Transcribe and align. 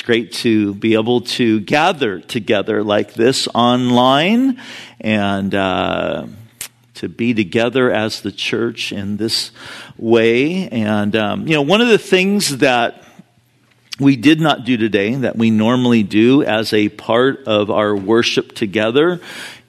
It's 0.00 0.06
great 0.06 0.32
to 0.32 0.72
be 0.72 0.94
able 0.94 1.20
to 1.20 1.60
gather 1.60 2.20
together 2.20 2.82
like 2.82 3.12
this 3.12 3.46
online 3.54 4.58
and 4.98 5.54
uh, 5.54 6.26
to 6.94 7.08
be 7.10 7.34
together 7.34 7.92
as 7.92 8.22
the 8.22 8.32
church 8.32 8.92
in 8.92 9.18
this 9.18 9.50
way. 9.98 10.70
And, 10.70 11.14
um, 11.16 11.46
you 11.46 11.52
know, 11.52 11.60
one 11.60 11.82
of 11.82 11.88
the 11.88 11.98
things 11.98 12.60
that 12.60 13.04
we 13.98 14.16
did 14.16 14.40
not 14.40 14.64
do 14.64 14.78
today 14.78 15.16
that 15.16 15.36
we 15.36 15.50
normally 15.50 16.02
do 16.02 16.44
as 16.44 16.72
a 16.72 16.88
part 16.88 17.46
of 17.46 17.70
our 17.70 17.94
worship 17.94 18.54
together 18.54 19.20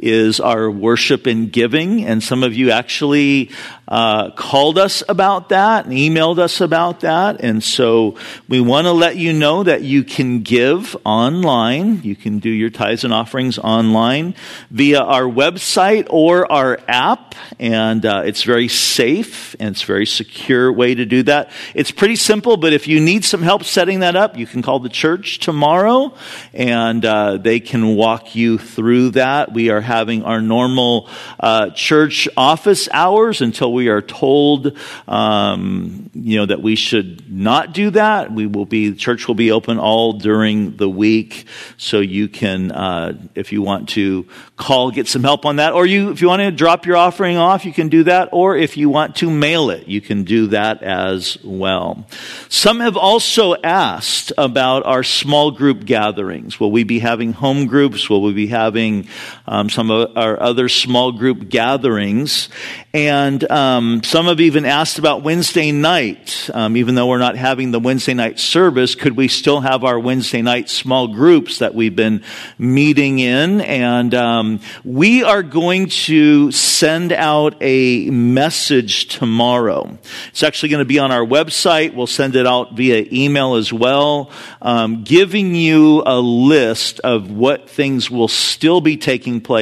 is 0.02 0.40
our 0.40 0.70
worship 0.70 1.28
and 1.28 1.52
giving. 1.52 2.06
And 2.06 2.24
some 2.24 2.44
of 2.44 2.54
you 2.54 2.72
actually 2.72 3.52
uh, 3.92 4.32
called 4.32 4.78
us 4.78 5.04
about 5.10 5.50
that 5.50 5.86
and 5.86 5.94
emailed 5.94 6.40
us 6.40 6.62
about 6.62 7.02
that. 7.02 7.42
And 7.42 7.62
so 7.62 8.16
we 8.48 8.62
want 8.62 8.86
to 8.86 8.94
let 8.94 9.18
you 9.18 9.34
know 9.34 9.64
that 9.64 9.82
you 9.82 10.06
can 10.06 10.44
give 10.44 10.96
online. 11.06 12.02
You 12.02 12.16
can 12.16 12.40
do 12.40 12.50
your 12.50 12.70
tithes 12.70 13.04
and 13.04 13.14
offerings 13.14 13.60
online 13.60 14.34
via 14.70 15.02
our 15.02 15.24
website 15.24 16.08
or 16.10 16.50
our 16.50 16.80
app. 16.88 17.36
And 17.60 18.06
uh, 18.06 18.24
it's 18.26 18.44
very 18.44 18.70
safe 18.70 19.58
and 19.60 19.70
it's 19.76 19.84
a 19.84 19.88
very 19.88 20.06
secure 20.06 20.72
way 20.72 20.96
to 20.96 21.06
do 21.06 21.24
that. 21.24 21.52
It's 21.76 21.92
pretty 21.92 22.16
simple, 22.16 22.56
but 22.56 22.72
if 22.72 22.88
you 22.88 23.02
need 23.02 23.26
some 23.26 23.42
help 23.42 23.66
setting 23.66 24.00
that 24.00 24.16
up, 24.16 24.38
you 24.38 24.48
can 24.48 24.62
call 24.62 24.80
the 24.80 24.90
church 24.90 25.40
tomorrow 25.40 26.14
and 26.54 27.04
uh, 27.04 27.38
they 27.38 27.60
can 27.60 27.96
walk 27.96 28.36
you 28.36 28.58
through 28.58 29.12
that. 29.12 29.52
We 29.52 29.70
are 29.70 29.82
having 29.92 30.24
our 30.24 30.42
normal 30.42 31.10
uh, 31.40 31.70
church 31.72 32.30
office 32.38 32.88
hours 32.94 33.42
until 33.42 33.74
we 33.74 33.90
are 33.90 34.02
told, 34.02 34.78
um, 35.08 36.10
you 36.14 36.38
know, 36.38 36.46
that 36.46 36.62
we 36.62 36.76
should 36.76 37.10
not 37.30 37.74
do 37.74 37.90
that, 37.92 38.32
we 38.32 38.48
will 38.48 38.66
be, 38.66 38.94
church 38.96 39.28
will 39.28 39.36
be 39.36 39.52
open 39.52 39.80
all 39.80 40.14
during 40.14 40.78
the 40.78 40.88
week. 40.88 41.46
So 41.78 42.00
you 42.00 42.30
can, 42.30 42.72
uh, 42.72 43.18
if 43.36 43.52
you 43.52 43.62
want 43.62 43.90
to 43.90 44.26
call, 44.56 44.92
get 44.92 45.08
some 45.08 45.24
help 45.24 45.46
on 45.46 45.58
that. 45.58 45.74
Or 45.74 45.86
you, 45.86 46.12
if 46.12 46.22
you 46.22 46.28
want 46.28 46.42
to 46.42 46.52
drop 46.52 46.86
your 46.86 46.98
offering 46.98 47.38
off, 47.38 47.66
you 47.66 47.74
can 47.74 47.90
do 47.90 48.04
that. 48.04 48.30
Or 48.32 48.56
if 48.56 48.78
you 48.78 48.90
want 48.90 49.16
to 49.18 49.30
mail 49.30 49.72
it, 49.72 49.88
you 49.88 50.00
can 50.00 50.24
do 50.24 50.48
that 50.48 50.84
as 50.84 51.38
well. 51.44 52.06
Some 52.48 52.80
have 52.80 52.96
also 52.96 53.56
asked 53.56 54.32
about 54.38 54.86
our 54.86 55.04
small 55.04 55.52
group 55.52 55.86
gatherings. 55.86 56.60
Will 56.60 56.72
we 56.72 56.84
be 56.84 57.00
having 57.00 57.34
home 57.34 57.66
groups? 57.68 58.10
Will 58.10 58.22
we 58.22 58.34
be 58.34 58.48
having 58.48 59.08
um, 59.48 59.70
some 59.70 59.81
our 59.90 60.40
other 60.40 60.70
small 60.70 61.14
group 61.14 61.50
gatherings? 61.50 62.50
And 62.94 63.50
um, 63.50 64.04
some 64.04 64.26
have 64.26 64.42
even 64.42 64.66
asked 64.66 65.00
about 65.00 65.24
Wednesday 65.24 65.72
night. 65.72 66.50
Um, 66.54 66.76
even 66.76 66.96
though 66.96 67.08
we're 67.08 67.20
not 67.20 67.38
having 67.38 67.72
the 67.72 67.80
Wednesday 67.80 68.14
night 68.14 68.38
service, 68.38 68.96
could 68.96 69.16
we 69.16 69.30
still 69.30 69.62
have 69.62 69.86
our 69.86 69.98
Wednesday 69.98 70.42
night 70.42 70.70
small 70.70 71.08
groups 71.08 71.60
that 71.60 71.74
we've 71.74 71.96
been 71.96 72.22
meeting 72.58 73.20
in? 73.20 73.62
And 73.62 74.14
um, 74.14 74.60
we 74.84 75.24
are 75.24 75.42
going 75.42 75.88
to 75.88 76.52
send 76.52 77.14
out 77.14 77.56
a 77.62 78.10
message 78.10 79.08
tomorrow. 79.08 79.98
It's 80.30 80.44
actually 80.44 80.70
going 80.70 80.80
to 80.82 80.86
be 80.86 81.00
on 81.00 81.12
our 81.12 81.26
website. 81.26 81.96
We'll 81.96 82.08
send 82.08 82.36
it 82.36 82.46
out 82.46 82.74
via 82.74 83.06
email 83.10 83.56
as 83.56 83.72
well, 83.72 84.32
um, 84.62 85.06
giving 85.06 85.56
you 85.56 86.04
a 86.06 86.20
list 86.20 87.00
of 87.00 87.32
what 87.32 87.70
things 87.70 88.12
will 88.12 88.28
still 88.28 88.82
be 88.82 88.98
taking 88.98 89.40
place 89.40 89.61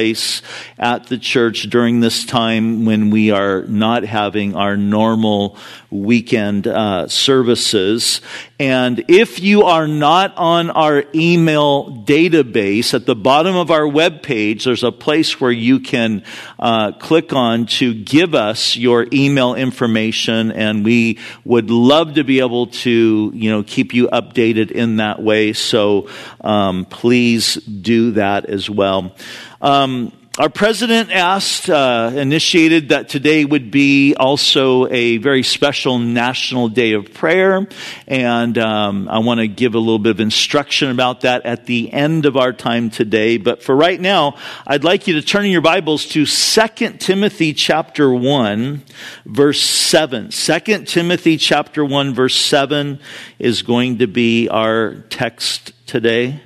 at 0.78 1.06
the 1.06 1.18
church 1.18 1.70
during 1.70 2.00
this 2.00 2.24
time 2.26 2.84
when 2.84 3.10
we 3.10 3.20
we 3.20 3.30
are 3.30 3.64
not 3.64 4.02
having 4.02 4.56
our 4.56 4.78
normal 4.78 5.54
weekend 5.90 6.66
uh, 6.66 7.06
services. 7.06 8.22
And 8.60 9.06
if 9.08 9.40
you 9.40 9.62
are 9.62 9.88
not 9.88 10.36
on 10.36 10.68
our 10.68 11.04
email 11.14 12.04
database, 12.04 12.92
at 12.92 13.06
the 13.06 13.16
bottom 13.16 13.56
of 13.56 13.70
our 13.70 13.88
web 13.88 14.22
page, 14.22 14.64
there's 14.64 14.84
a 14.84 14.92
place 14.92 15.40
where 15.40 15.50
you 15.50 15.80
can 15.80 16.24
uh, 16.58 16.92
click 16.92 17.32
on 17.32 17.64
to 17.80 17.94
give 17.94 18.34
us 18.34 18.76
your 18.76 19.06
email 19.14 19.54
information, 19.54 20.52
and 20.52 20.84
we 20.84 21.18
would 21.42 21.70
love 21.70 22.16
to 22.16 22.22
be 22.22 22.40
able 22.40 22.66
to, 22.66 23.32
you 23.34 23.50
know, 23.50 23.62
keep 23.62 23.94
you 23.94 24.08
updated 24.08 24.70
in 24.70 24.96
that 24.96 25.22
way. 25.22 25.54
So 25.54 26.10
um, 26.42 26.84
please 26.84 27.54
do 27.54 28.10
that 28.10 28.44
as 28.44 28.68
well. 28.68 29.16
Um, 29.62 30.12
our 30.38 30.48
president 30.48 31.10
asked, 31.10 31.68
uh, 31.68 32.12
initiated 32.14 32.90
that 32.90 33.08
today 33.08 33.44
would 33.44 33.72
be 33.72 34.14
also 34.14 34.86
a 34.86 35.16
very 35.16 35.42
special 35.42 35.98
national 35.98 36.68
day 36.68 36.92
of 36.92 37.12
prayer. 37.12 37.66
And 38.06 38.56
um, 38.56 39.08
I 39.08 39.18
want 39.18 39.40
to 39.40 39.48
give 39.48 39.74
a 39.74 39.80
little 39.80 39.98
bit 39.98 40.10
of 40.10 40.20
instruction 40.20 40.88
about 40.92 41.22
that 41.22 41.46
at 41.46 41.66
the 41.66 41.92
end 41.92 42.26
of 42.26 42.36
our 42.36 42.52
time 42.52 42.90
today. 42.90 43.38
But 43.38 43.64
for 43.64 43.74
right 43.74 44.00
now, 44.00 44.36
I'd 44.68 44.84
like 44.84 45.08
you 45.08 45.14
to 45.14 45.22
turn 45.22 45.46
in 45.46 45.50
your 45.50 45.62
Bibles 45.62 46.06
to 46.10 46.24
2 46.24 46.90
Timothy 46.98 47.52
chapter 47.52 48.14
1, 48.14 48.84
verse 49.26 49.60
7. 49.60 50.28
2 50.30 50.60
Timothy 50.84 51.38
chapter 51.38 51.84
1, 51.84 52.14
verse 52.14 52.36
7 52.36 53.00
is 53.40 53.62
going 53.62 53.98
to 53.98 54.06
be 54.06 54.48
our 54.48 54.94
text 55.10 55.72
today. 55.88 56.40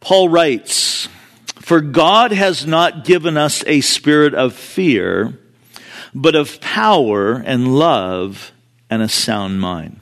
Paul 0.00 0.30
writes, 0.30 1.08
for 1.66 1.80
God 1.80 2.30
has 2.30 2.64
not 2.64 3.04
given 3.04 3.36
us 3.36 3.64
a 3.66 3.80
spirit 3.80 4.34
of 4.34 4.54
fear, 4.54 5.36
but 6.14 6.36
of 6.36 6.60
power 6.60 7.32
and 7.32 7.76
love 7.76 8.52
and 8.88 9.02
a 9.02 9.08
sound 9.08 9.60
mind. 9.60 9.98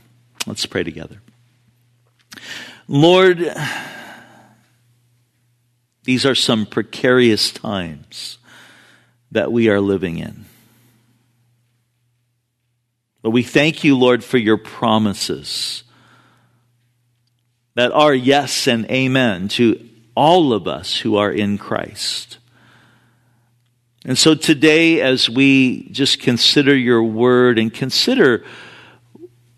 Let's 0.46 0.66
pray 0.66 0.82
together. 0.82 1.22
Lord, 2.86 3.50
these 6.02 6.26
are 6.26 6.34
some 6.34 6.66
precarious 6.66 7.50
times 7.50 8.36
that 9.32 9.50
we 9.50 9.70
are 9.70 9.80
living 9.80 10.18
in. 10.18 10.44
But 13.22 13.30
we 13.30 13.42
thank 13.42 13.84
you, 13.84 13.96
Lord, 13.96 14.22
for 14.22 14.36
your 14.36 14.58
promises 14.58 15.82
that 17.74 17.90
are 17.92 18.14
yes 18.14 18.68
and 18.68 18.84
amen 18.90 19.48
to 19.48 19.88
all 20.14 20.52
of 20.52 20.66
us 20.68 20.98
who 20.98 21.16
are 21.16 21.30
in 21.30 21.58
Christ. 21.58 22.38
And 24.04 24.18
so 24.18 24.34
today, 24.34 25.00
as 25.00 25.30
we 25.30 25.88
just 25.90 26.20
consider 26.20 26.76
your 26.76 27.02
word 27.02 27.58
and 27.58 27.72
consider 27.72 28.44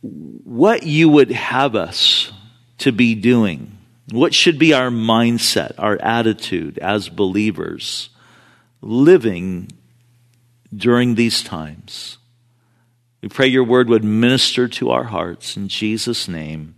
what 0.00 0.84
you 0.84 1.08
would 1.08 1.32
have 1.32 1.74
us 1.74 2.32
to 2.78 2.92
be 2.92 3.14
doing, 3.16 3.76
what 4.12 4.32
should 4.32 4.58
be 4.58 4.72
our 4.72 4.90
mindset, 4.90 5.74
our 5.78 6.00
attitude 6.00 6.78
as 6.78 7.08
believers 7.08 8.10
living 8.80 9.68
during 10.74 11.16
these 11.16 11.42
times. 11.42 12.18
We 13.20 13.28
pray 13.28 13.48
your 13.48 13.64
word 13.64 13.88
would 13.88 14.04
minister 14.04 14.68
to 14.68 14.90
our 14.90 15.04
hearts. 15.04 15.56
In 15.56 15.66
Jesus' 15.66 16.28
name, 16.28 16.75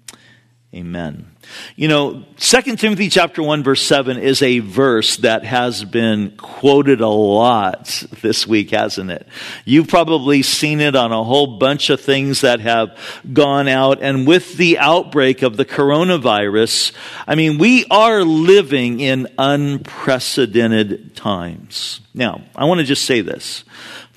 amen. 0.75 1.35
You 1.77 1.89
know, 1.89 2.25
2 2.37 2.77
Timothy 2.77 3.09
chapter 3.09 3.43
1 3.43 3.63
verse 3.63 3.83
7 3.83 4.19
is 4.19 4.43
a 4.43 4.59
verse 4.59 5.17
that 5.19 5.45
has 5.45 5.83
been 5.85 6.33
quoted 6.37 7.01
a 7.01 7.09
lot 7.09 8.05
this 8.21 8.47
week, 8.47 8.71
hasn't 8.71 9.11
it? 9.11 9.27
You've 9.65 9.89
probably 9.89 10.43
seen 10.43 10.81
it 10.81 10.95
on 10.95 11.11
a 11.13 11.25
whole 11.25 11.59
bunch 11.59 11.91
of 11.91 12.01
things 12.01 12.43
that 12.43 12.61
have 12.61 12.99
gone 13.33 13.67
out. 13.69 14.03
And 14.03 14.27
with 14.27 14.57
the 14.57 14.79
outbreak 14.79 15.43
of 15.43 15.57
the 15.57 15.65
coronavirus, 15.65 16.93
I 17.27 17.35
mean, 17.35 17.59
we 17.59 17.87
are 17.91 18.23
living 18.23 19.01
in 19.01 19.29
unprecedented 19.39 21.17
times. 21.17 22.01
Now, 22.13 22.43
I 22.55 22.67
want 22.67 22.81
to 22.81 22.85
just 22.85 23.05
say 23.05 23.21
this. 23.21 23.65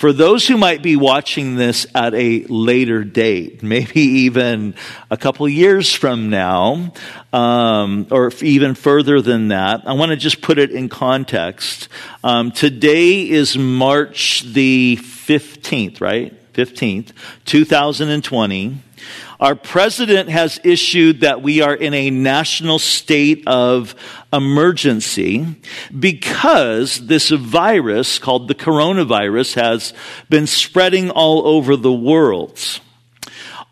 For 0.02 0.14
those 0.14 0.48
who 0.48 0.58
might 0.58 0.82
be 0.82 0.96
watching 0.96 1.58
this 1.58 1.86
at 1.94 2.16
a 2.16 2.44
later 2.46 3.04
date, 3.04 3.62
maybe 3.76 4.02
even 4.02 4.74
a 5.12 5.16
couple 5.16 5.48
years 5.48 5.94
from 5.94 6.32
now, 6.32 6.92
um, 7.32 8.08
or 8.10 8.32
even 8.42 8.74
further 8.74 9.22
than 9.22 9.50
that, 9.50 9.84
I 9.86 9.94
want 9.94 10.10
to 10.10 10.16
just 10.16 10.42
put 10.42 10.58
it 10.58 10.72
in 10.72 10.90
context. 10.90 11.88
Um, 12.24 12.52
today 12.52 13.30
is 13.30 13.56
March 13.56 14.42
the 14.42 14.98
15th, 15.00 16.02
right? 16.02 16.34
15th, 16.54 17.12
2020. 17.46 18.78
Our 19.40 19.56
president 19.56 20.30
has 20.30 20.60
issued 20.64 21.22
that 21.22 21.42
we 21.42 21.62
are 21.62 21.74
in 21.74 21.94
a 21.94 22.12
national 22.12 22.78
state 22.80 23.44
of 23.48 23.96
emergency 24.32 25.56
because 25.98 27.08
this 27.08 27.30
virus 27.30 28.20
called 28.20 28.48
the 28.48 28.56
coronavirus 28.56 29.56
has 29.56 29.94
been 30.30 30.46
spreading 30.46 31.10
all 31.10 31.48
over 31.48 31.76
the 31.76 31.92
world. 31.92 32.80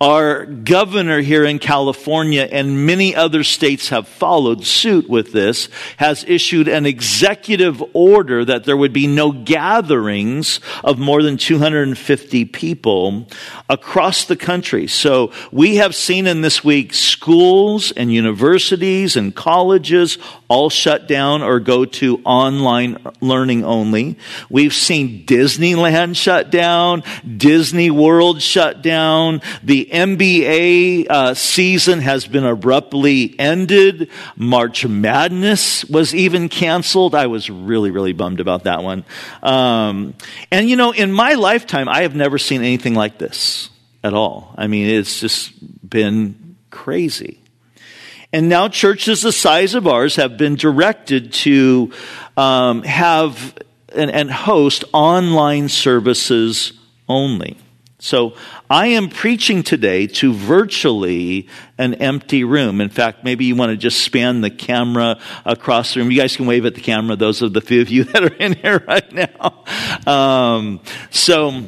Our 0.01 0.45
governor 0.45 1.19
here 1.19 1.43
in 1.43 1.59
California 1.59 2.47
and 2.49 2.85
many 2.85 3.13
other 3.13 3.43
states 3.43 3.89
have 3.89 4.07
followed 4.07 4.65
suit 4.65 5.09
with 5.09 5.33
this, 5.33 5.67
has 5.97 6.23
issued 6.25 6.69
an 6.69 6.85
executive 6.85 7.83
order 7.91 8.45
that 8.45 8.63
there 8.63 8.77
would 8.77 8.93
be 8.93 9.07
no 9.07 9.33
gatherings 9.33 10.61
of 10.85 10.99
more 10.99 11.21
than 11.21 11.35
250 11.35 12.45
people 12.45 13.27
across 13.69 14.23
the 14.23 14.37
country. 14.37 14.87
So 14.87 15.33
we 15.51 15.75
have 15.75 15.93
seen 15.93 16.27
in 16.27 16.39
this 16.39 16.63
week 16.63 16.93
schools 16.93 17.91
and 17.91 18.09
universities 18.09 19.17
and 19.17 19.35
colleges 19.35 20.17
all 20.47 20.69
shut 20.69 21.09
down 21.09 21.41
or 21.43 21.59
go 21.59 21.83
to 21.83 22.21
online 22.23 22.97
learning 23.19 23.65
only. 23.65 24.17
We've 24.49 24.73
seen 24.73 25.25
Disneyland 25.25 26.15
shut 26.15 26.51
down, 26.51 27.03
Disney 27.37 27.91
World 27.91 28.41
shut 28.41 28.81
down, 28.81 29.41
the 29.61 29.88
NBA 29.89 31.07
uh, 31.09 31.33
season 31.33 31.99
has 31.99 32.27
been 32.27 32.45
abruptly 32.45 33.35
ended. 33.39 34.09
March 34.35 34.85
Madness 34.85 35.85
was 35.85 36.15
even 36.15 36.49
canceled. 36.49 37.15
I 37.15 37.27
was 37.27 37.49
really, 37.49 37.91
really 37.91 38.13
bummed 38.13 38.39
about 38.39 38.63
that 38.63 38.83
one. 38.83 39.05
Um, 39.43 40.13
and 40.51 40.69
you 40.69 40.75
know, 40.75 40.91
in 40.91 41.11
my 41.11 41.33
lifetime, 41.33 41.89
I 41.89 42.03
have 42.03 42.15
never 42.15 42.37
seen 42.37 42.61
anything 42.61 42.95
like 42.95 43.17
this 43.17 43.69
at 44.03 44.13
all. 44.13 44.53
I 44.57 44.67
mean, 44.67 44.87
it's 44.87 45.19
just 45.19 45.53
been 45.87 46.55
crazy. 46.69 47.39
And 48.31 48.47
now 48.47 48.67
churches 48.67 49.21
the 49.21 49.31
size 49.31 49.73
of 49.73 49.87
ours 49.87 50.15
have 50.17 50.37
been 50.37 50.55
directed 50.55 51.33
to 51.33 51.91
um, 52.37 52.83
have 52.83 53.57
and, 53.95 54.11
and 54.11 54.31
host 54.31 54.83
online 54.93 55.69
services 55.69 56.73
only. 57.07 57.57
So 57.97 58.35
I 58.69 58.87
am 58.87 59.09
preaching 59.09 59.63
today 59.63 60.05
to 60.05 60.31
virtually 60.31 61.47
an 61.79 61.95
empty 61.95 62.43
room. 62.43 62.81
In 62.81 62.89
fact, 62.89 63.23
maybe 63.23 63.45
you 63.45 63.55
want 63.55 63.71
to 63.71 63.77
just 63.77 64.03
span 64.03 64.41
the 64.41 64.51
camera 64.51 65.19
across 65.43 65.93
the 65.93 66.01
room. 66.01 66.11
You 66.11 66.21
guys 66.21 66.35
can 66.35 66.45
wave 66.45 66.65
at 66.65 66.75
the 66.75 66.81
camera. 66.81 67.15
Those 67.15 67.41
are 67.41 67.49
the 67.49 67.61
few 67.61 67.81
of 67.81 67.89
you 67.89 68.03
that 68.05 68.23
are 68.23 68.35
in 68.35 68.53
here 68.53 68.83
right 68.87 69.11
now. 69.11 69.65
Um, 70.05 70.81
so 71.09 71.67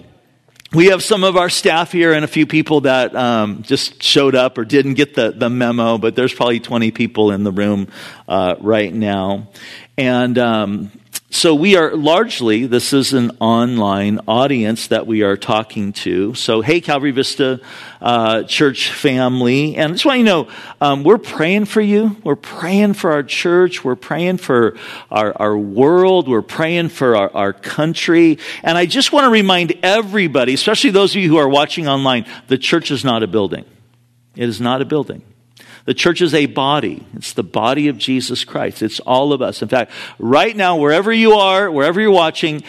we 0.73 0.85
have 0.87 1.01
some 1.01 1.23
of 1.23 1.37
our 1.37 1.49
staff 1.49 1.91
here 1.91 2.13
and 2.13 2.23
a 2.23 2.27
few 2.27 2.45
people 2.45 2.81
that 2.81 3.15
um, 3.15 3.63
just 3.63 4.03
showed 4.03 4.35
up 4.35 4.59
or 4.59 4.63
didn't 4.63 4.93
get 4.93 5.15
the, 5.15 5.31
the 5.31 5.49
memo, 5.49 5.97
but 5.97 6.15
there's 6.15 6.33
probably 6.33 6.59
20 6.59 6.91
people 6.91 7.31
in 7.31 7.43
the 7.43 7.51
room 7.51 7.87
uh, 8.27 8.55
right 8.59 8.93
now. 8.93 9.49
And 9.97 10.37
um, 10.37 10.91
so 11.33 11.55
we 11.55 11.77
are 11.77 11.95
largely, 11.95 12.65
this 12.65 12.91
is 12.91 13.13
an 13.13 13.31
online 13.39 14.19
audience 14.27 14.87
that 14.87 15.07
we 15.07 15.21
are 15.21 15.37
talking 15.37 15.93
to. 15.93 16.33
So, 16.33 16.59
hey, 16.59 16.81
Calvary 16.81 17.11
Vista 17.11 17.61
uh, 18.01 18.43
church 18.43 18.91
family. 18.91 19.77
And 19.77 19.91
I 19.91 19.95
just 19.95 20.05
want 20.05 20.19
you 20.19 20.25
to 20.25 20.29
know, 20.29 20.47
um, 20.81 21.03
we're 21.05 21.17
praying 21.17 21.65
for 21.65 21.79
you. 21.79 22.17
We're 22.25 22.35
praying 22.35 22.95
for 22.95 23.13
our 23.13 23.23
church. 23.23 23.81
We're 23.81 23.95
praying 23.95 24.37
for 24.39 24.77
our, 25.09 25.33
our 25.41 25.57
world. 25.57 26.27
We're 26.27 26.41
praying 26.41 26.89
for 26.89 27.15
our, 27.15 27.31
our 27.33 27.53
country. 27.53 28.37
And 28.61 28.77
I 28.77 28.85
just 28.85 29.13
want 29.13 29.23
to 29.23 29.29
remind 29.29 29.79
everybody, 29.83 30.53
especially 30.53 30.89
those 30.89 31.15
of 31.15 31.21
you 31.21 31.29
who 31.29 31.37
are 31.37 31.47
watching 31.47 31.87
online, 31.87 32.25
the 32.49 32.57
church 32.57 32.91
is 32.91 33.05
not 33.05 33.23
a 33.23 33.27
building. 33.27 33.63
It 34.35 34.49
is 34.49 34.59
not 34.59 34.81
a 34.81 34.85
building. 34.85 35.23
The 35.85 35.93
church 35.93 36.21
is 36.21 36.33
a 36.33 36.45
body. 36.45 37.05
It's 37.15 37.33
the 37.33 37.43
body 37.43 37.87
of 37.87 37.97
Jesus 37.97 38.43
Christ. 38.43 38.81
It's 38.81 38.99
all 38.99 39.33
of 39.33 39.41
us. 39.41 39.61
In 39.61 39.67
fact, 39.67 39.91
right 40.19 40.55
now, 40.55 40.77
wherever 40.77 41.11
you 41.11 41.33
are, 41.33 41.71
wherever 41.71 41.99
you're 41.99 42.11
watching, 42.11 42.63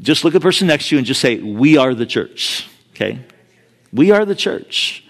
just 0.00 0.24
look 0.24 0.34
at 0.34 0.40
the 0.40 0.46
person 0.46 0.66
next 0.66 0.88
to 0.88 0.94
you 0.94 0.98
and 0.98 1.06
just 1.06 1.20
say, 1.20 1.38
We 1.38 1.76
are 1.76 1.94
the 1.94 2.06
church. 2.06 2.68
Okay? 2.92 3.20
We 3.92 4.10
are 4.10 4.24
the 4.24 4.34
church. 4.34 5.04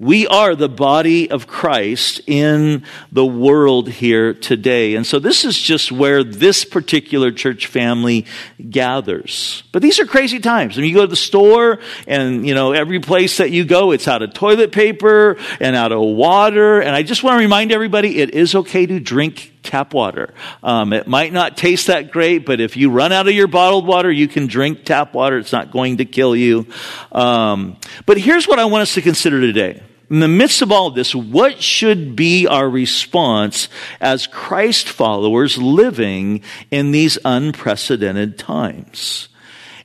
We 0.00 0.28
are 0.28 0.54
the 0.54 0.68
body 0.68 1.28
of 1.28 1.48
Christ 1.48 2.20
in 2.28 2.84
the 3.10 3.26
world 3.26 3.88
here 3.88 4.32
today. 4.32 4.94
And 4.94 5.04
so 5.04 5.18
this 5.18 5.44
is 5.44 5.58
just 5.58 5.90
where 5.90 6.22
this 6.22 6.64
particular 6.64 7.32
church 7.32 7.66
family 7.66 8.24
gathers. 8.70 9.64
But 9.72 9.82
these 9.82 9.98
are 9.98 10.06
crazy 10.06 10.38
times. 10.38 10.78
I 10.78 10.82
mean, 10.82 10.90
you 10.90 10.96
go 10.96 11.02
to 11.02 11.08
the 11.08 11.16
store 11.16 11.80
and, 12.06 12.46
you 12.46 12.54
know, 12.54 12.70
every 12.70 13.00
place 13.00 13.38
that 13.38 13.50
you 13.50 13.64
go, 13.64 13.90
it's 13.90 14.06
out 14.06 14.22
of 14.22 14.34
toilet 14.34 14.70
paper 14.70 15.36
and 15.58 15.74
out 15.74 15.90
of 15.90 16.00
water. 16.00 16.80
And 16.80 16.94
I 16.94 17.02
just 17.02 17.24
want 17.24 17.34
to 17.34 17.40
remind 17.40 17.72
everybody, 17.72 18.18
it 18.18 18.30
is 18.30 18.54
okay 18.54 18.86
to 18.86 19.00
drink 19.00 19.57
tap 19.68 19.94
water. 19.94 20.34
Um, 20.62 20.92
it 20.92 21.06
might 21.06 21.32
not 21.32 21.56
taste 21.56 21.86
that 21.86 22.10
great, 22.10 22.44
but 22.44 22.60
if 22.60 22.76
you 22.76 22.90
run 22.90 23.12
out 23.12 23.28
of 23.28 23.34
your 23.34 23.46
bottled 23.46 23.86
water, 23.86 24.10
you 24.10 24.26
can 24.26 24.48
drink 24.48 24.84
tap 24.84 25.14
water. 25.14 25.38
It's 25.38 25.52
not 25.52 25.70
going 25.70 25.98
to 25.98 26.04
kill 26.04 26.34
you. 26.34 26.66
Um, 27.12 27.76
but 28.06 28.18
here's 28.18 28.48
what 28.48 28.58
I 28.58 28.64
want 28.64 28.82
us 28.82 28.94
to 28.94 29.02
consider 29.02 29.40
today 29.40 29.82
in 30.10 30.20
the 30.20 30.28
midst 30.28 30.62
of 30.62 30.72
all 30.72 30.86
of 30.86 30.94
this, 30.94 31.14
what 31.14 31.62
should 31.62 32.16
be 32.16 32.46
our 32.46 32.68
response 32.68 33.68
as 34.00 34.26
Christ 34.26 34.88
followers 34.88 35.58
living 35.58 36.42
in 36.70 36.92
these 36.92 37.18
unprecedented 37.24 38.38
times? 38.38 39.28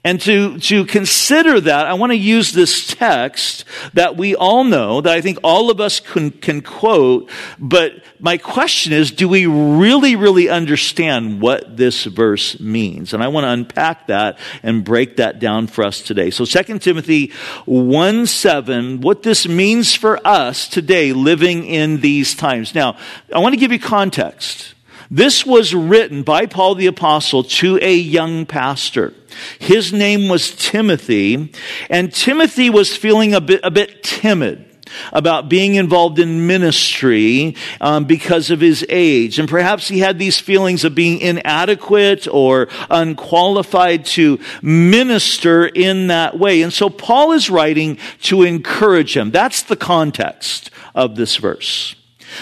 And 0.06 0.20
to, 0.22 0.60
to 0.60 0.84
consider 0.86 1.62
that, 1.62 1.86
I 1.86 1.94
want 1.94 2.12
to 2.12 2.18
use 2.18 2.52
this 2.52 2.88
text 2.88 3.64
that 3.94 4.18
we 4.18 4.36
all 4.36 4.66
know, 4.66 5.00
that 5.00 5.14
I 5.14 5.22
think 5.22 5.40
all 5.46 5.72
of 5.72 5.80
us 5.80 6.02
can, 6.02 6.32
can 6.32 6.62
quote, 6.62 7.30
but 7.58 7.94
my 8.20 8.38
question 8.38 8.92
is, 8.92 9.12
do 9.12 9.30
we 9.30 9.46
really, 9.46 10.18
really 10.18 10.50
understand 10.50 11.40
what 11.40 11.78
this 11.78 12.04
verse 12.04 12.60
means? 12.60 13.14
And 13.14 13.24
I 13.24 13.30
want 13.30 13.46
to 13.46 13.50
unpack 13.52 14.08
that 14.08 14.40
and 14.62 14.84
break 14.84 15.18
that 15.18 15.40
down 15.40 15.68
for 15.68 15.86
us 15.86 16.02
today. 16.02 16.32
So 16.32 16.44
2 16.44 16.80
Timothy 16.80 17.32
1 17.66 18.26
7, 18.26 19.00
what 19.00 19.24
this 19.24 19.48
means 19.48 19.96
for 19.96 20.20
us 20.28 20.68
today 20.68 21.14
living 21.14 21.64
in 21.64 22.02
these 22.02 22.36
times. 22.36 22.76
Now, 22.76 22.98
I 23.34 23.40
want 23.40 23.54
to 23.54 23.60
give 23.60 23.72
you 23.72 23.80
context. 23.80 24.74
This 25.10 25.46
was 25.46 25.74
written 25.74 26.24
by 26.24 26.46
Paul 26.46 26.76
the 26.76 26.88
Apostle 26.88 27.44
to 27.44 27.80
a 27.82 27.94
young 27.94 28.46
pastor. 28.46 29.14
His 29.60 29.92
name 29.92 30.30
was 30.30 30.56
Timothy, 30.56 31.52
and 31.90 32.14
Timothy 32.14 32.70
was 32.70 32.96
feeling 32.96 33.34
a 33.34 33.42
bit, 33.42 33.62
a 33.64 33.72
bit 33.72 34.04
timid 34.04 34.70
about 35.12 35.50
being 35.50 35.76
involved 35.76 36.20
in 36.20 36.48
ministry 36.48 37.56
um, 37.82 38.06
because 38.06 38.52
of 38.52 38.62
his 38.62 38.86
age. 38.90 39.40
And 39.40 39.50
perhaps 39.50 39.88
he 39.88 40.00
had 40.00 40.20
these 40.20 40.40
feelings 40.40 40.84
of 40.84 40.96
being 40.96 41.20
inadequate 41.20 42.28
or 42.28 42.68
unqualified 42.90 44.06
to 44.06 44.40
minister 44.62 45.66
in 45.66 46.08
that 46.08 46.38
way. 46.38 46.62
And 46.62 46.74
so 46.74 46.90
Paul 46.90 47.32
is 47.32 47.50
writing 47.50 47.98
to 48.24 48.44
encourage 48.44 49.16
him. 49.16 49.32
That's 49.32 49.64
the 49.64 49.76
context 49.76 50.70
of 50.96 51.16
this 51.16 51.38
verse. 51.38 51.96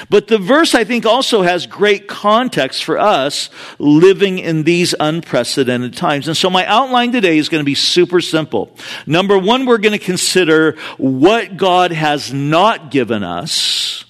But 0.09 0.27
the 0.27 0.37
verse, 0.37 0.75
I 0.75 0.83
think, 0.83 1.05
also 1.05 1.41
has 1.41 1.65
great 1.65 2.07
context 2.07 2.83
for 2.83 2.99
us 2.99 3.49
living 3.79 4.39
in 4.39 4.63
these 4.63 4.95
unprecedented 4.99 5.95
times. 5.95 6.27
And 6.27 6.37
so 6.37 6.49
my 6.49 6.65
outline 6.65 7.11
today 7.11 7.37
is 7.37 7.49
going 7.49 7.61
to 7.61 7.65
be 7.65 7.75
super 7.75 8.21
simple. 8.21 8.75
Number 9.05 9.37
one, 9.37 9.65
we're 9.65 9.77
going 9.77 9.97
to 9.97 10.05
consider 10.05 10.77
what 10.97 11.57
God 11.57 11.91
has 11.91 12.33
not 12.33 12.91
given 12.91 13.23
us. 13.23 14.05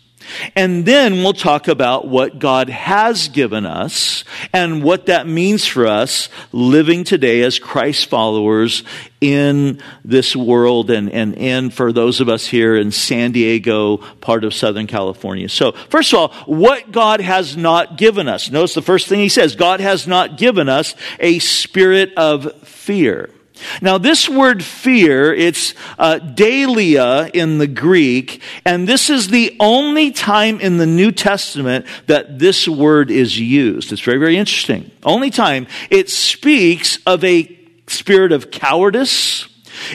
And 0.56 0.86
then 0.86 1.16
we'll 1.24 1.34
talk 1.34 1.68
about 1.68 2.08
what 2.08 2.40
God 2.40 2.70
has 2.70 3.28
given 3.28 3.66
us 3.66 4.24
and 4.54 4.84
what 4.84 5.08
that 5.08 5.28
means 5.28 5.66
for 5.66 5.88
us 5.88 6.30
living 6.52 7.04
today 7.04 7.42
as 7.42 7.60
Christ 7.60 8.10
followers 8.10 8.84
in 9.22 9.82
this 10.04 10.36
world 10.36 10.90
and, 10.90 11.10
and 11.12 11.36
in 11.36 11.70
for 11.70 11.94
those 11.94 12.22
of 12.22 12.28
us 12.30 12.48
here 12.48 12.76
in 12.76 12.92
San 12.92 13.32
Diego, 13.32 13.98
part 13.98 14.44
of 14.44 14.54
Southern 14.54 14.88
California. 14.88 15.48
So, 15.48 15.74
first 15.90 16.12
of 16.12 16.20
all, 16.20 16.30
what 16.46 16.92
God 16.92 17.22
has 17.22 17.56
not 17.56 17.98
given 17.98 18.28
us. 18.28 18.50
Notice 18.50 18.74
the 18.74 18.82
first 18.82 19.08
thing 19.08 19.20
he 19.20 19.30
says 19.30 19.56
God 19.56 19.80
has 19.80 20.08
not 20.08 20.38
given 20.38 20.68
us 20.70 20.96
a 21.20 21.40
spirit 21.40 22.14
of 22.16 22.52
fear. 22.64 23.30
Now, 23.82 23.98
this 23.98 24.28
word 24.28 24.64
fear, 24.64 25.34
it's 25.34 25.74
uh, 25.98 26.20
in 27.34 27.58
the 27.58 27.68
Greek, 27.68 28.42
and 28.66 28.88
this 28.88 29.10
is 29.10 29.28
the 29.28 29.56
only 29.60 30.12
time 30.12 30.60
in 30.60 30.78
the 30.78 30.86
New 30.86 31.12
Testament 31.12 31.86
that 32.08 32.40
this 32.40 32.68
word 32.68 33.12
is 33.12 33.40
used. 33.40 33.92
It's 33.92 34.02
very, 34.02 34.18
very 34.18 34.38
interesting. 34.38 34.92
Only 35.04 35.30
time. 35.30 35.68
It 35.90 36.10
speaks 36.10 37.00
of 37.06 37.24
a 37.24 37.58
spirit 37.88 38.32
of 38.32 38.52
cowardice. 38.52 39.48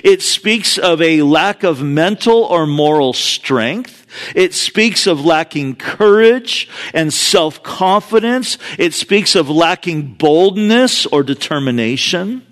It 0.02 0.22
speaks 0.22 0.78
of 0.78 1.00
a 1.02 1.22
lack 1.22 1.62
of 1.62 1.82
mental 1.82 2.44
or 2.44 2.66
moral 2.66 3.12
strength. 3.12 4.06
It 4.34 4.54
speaks 4.54 5.06
of 5.06 5.24
lacking 5.24 5.76
courage 5.76 6.68
and 6.94 7.12
self 7.12 7.62
confidence. 7.62 8.58
It 8.78 8.94
speaks 8.94 9.34
of 9.34 9.50
lacking 9.50 10.14
boldness 10.14 11.06
or 11.06 11.22
determination. 11.22 12.46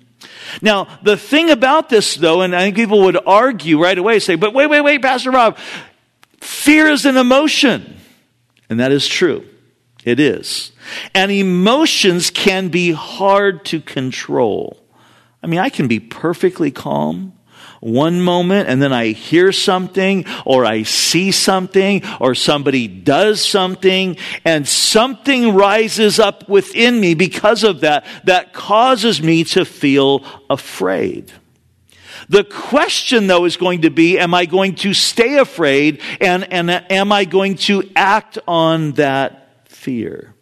Now, 0.62 0.98
the 1.02 1.16
thing 1.16 1.50
about 1.50 1.88
this, 1.88 2.14
though, 2.14 2.42
and 2.42 2.54
I 2.54 2.62
think 2.62 2.76
people 2.76 3.02
would 3.02 3.18
argue 3.26 3.80
right 3.80 3.96
away, 3.96 4.18
say, 4.18 4.34
but 4.34 4.54
wait, 4.54 4.68
wait, 4.68 4.80
wait, 4.80 5.02
Pastor 5.02 5.30
Rob, 5.30 5.58
fear 6.40 6.88
is 6.88 7.04
an 7.06 7.16
emotion. 7.16 7.96
And 8.70 8.80
that 8.80 8.92
is 8.92 9.06
true. 9.06 9.46
It 10.04 10.20
is. 10.20 10.72
And 11.14 11.30
emotions 11.30 12.30
can 12.30 12.68
be 12.68 12.92
hard 12.92 13.64
to 13.66 13.80
control. 13.80 14.82
I 15.42 15.46
mean, 15.46 15.60
I 15.60 15.68
can 15.68 15.88
be 15.88 16.00
perfectly 16.00 16.70
calm 16.70 17.33
one 17.84 18.18
moment 18.18 18.66
and 18.66 18.80
then 18.80 18.94
I 18.94 19.08
hear 19.08 19.52
something 19.52 20.24
or 20.46 20.64
I 20.64 20.84
see 20.84 21.30
something 21.32 22.02
or 22.18 22.34
somebody 22.34 22.88
does 22.88 23.44
something 23.44 24.16
and 24.42 24.66
something 24.66 25.52
rises 25.54 26.18
up 26.18 26.48
within 26.48 26.98
me 26.98 27.12
because 27.12 27.62
of 27.62 27.80
that 27.80 28.06
that 28.24 28.54
causes 28.54 29.22
me 29.22 29.44
to 29.44 29.66
feel 29.66 30.24
afraid. 30.48 31.30
The 32.30 32.44
question 32.44 33.26
though 33.26 33.44
is 33.44 33.58
going 33.58 33.82
to 33.82 33.90
be, 33.90 34.18
am 34.18 34.32
I 34.32 34.46
going 34.46 34.76
to 34.76 34.94
stay 34.94 35.36
afraid 35.36 36.00
and, 36.22 36.50
and 36.50 36.70
am 36.70 37.12
I 37.12 37.26
going 37.26 37.56
to 37.56 37.90
act 37.94 38.38
on 38.48 38.92
that 38.92 39.68
fear? 39.68 40.34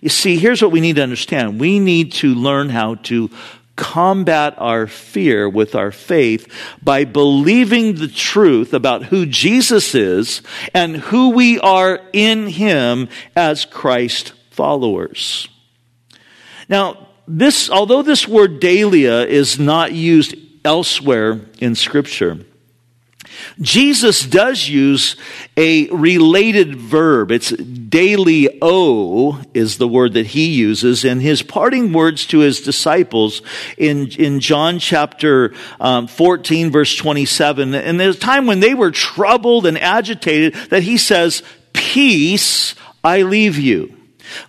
You 0.00 0.08
see, 0.08 0.38
here's 0.38 0.62
what 0.62 0.72
we 0.72 0.80
need 0.80 0.96
to 0.96 1.02
understand. 1.02 1.60
We 1.60 1.78
need 1.78 2.12
to 2.14 2.34
learn 2.34 2.70
how 2.70 2.94
to 2.94 3.30
combat 3.76 4.54
our 4.58 4.86
fear 4.86 5.48
with 5.48 5.74
our 5.74 5.90
faith 5.90 6.52
by 6.82 7.04
believing 7.04 7.94
the 7.94 8.08
truth 8.08 8.74
about 8.74 9.04
who 9.04 9.26
Jesus 9.26 9.94
is 9.94 10.42
and 10.74 10.96
who 10.96 11.30
we 11.30 11.58
are 11.60 12.00
in 12.12 12.48
Him 12.48 13.08
as 13.34 13.64
Christ 13.64 14.32
followers. 14.50 15.48
Now, 16.68 17.08
this, 17.26 17.70
although 17.70 18.02
this 18.02 18.28
word 18.28 18.60
deilia 18.60 19.26
is 19.26 19.58
not 19.58 19.92
used 19.92 20.34
elsewhere 20.64 21.40
in 21.60 21.74
Scripture. 21.74 22.44
Jesus 23.60 24.24
does 24.24 24.68
use 24.68 25.16
a 25.56 25.88
related 25.88 26.76
verb. 26.76 27.30
It's 27.30 27.52
deiliao 27.52 29.46
is 29.54 29.78
the 29.78 29.88
word 29.88 30.14
that 30.14 30.28
he 30.28 30.46
uses 30.50 31.04
in 31.04 31.20
his 31.20 31.42
parting 31.42 31.92
words 31.92 32.26
to 32.26 32.38
his 32.40 32.60
disciples 32.60 33.42
in, 33.76 34.08
in 34.12 34.40
John 34.40 34.78
chapter 34.78 35.54
um, 35.80 36.06
14 36.06 36.70
verse 36.70 36.96
27. 36.96 37.74
And 37.74 38.00
there's 38.00 38.16
a 38.16 38.20
time 38.20 38.46
when 38.46 38.60
they 38.60 38.74
were 38.74 38.90
troubled 38.90 39.66
and 39.66 39.78
agitated 39.78 40.54
that 40.70 40.82
he 40.82 40.96
says, 40.96 41.42
peace 41.72 42.74
I 43.04 43.22
leave 43.22 43.58
you. 43.58 43.96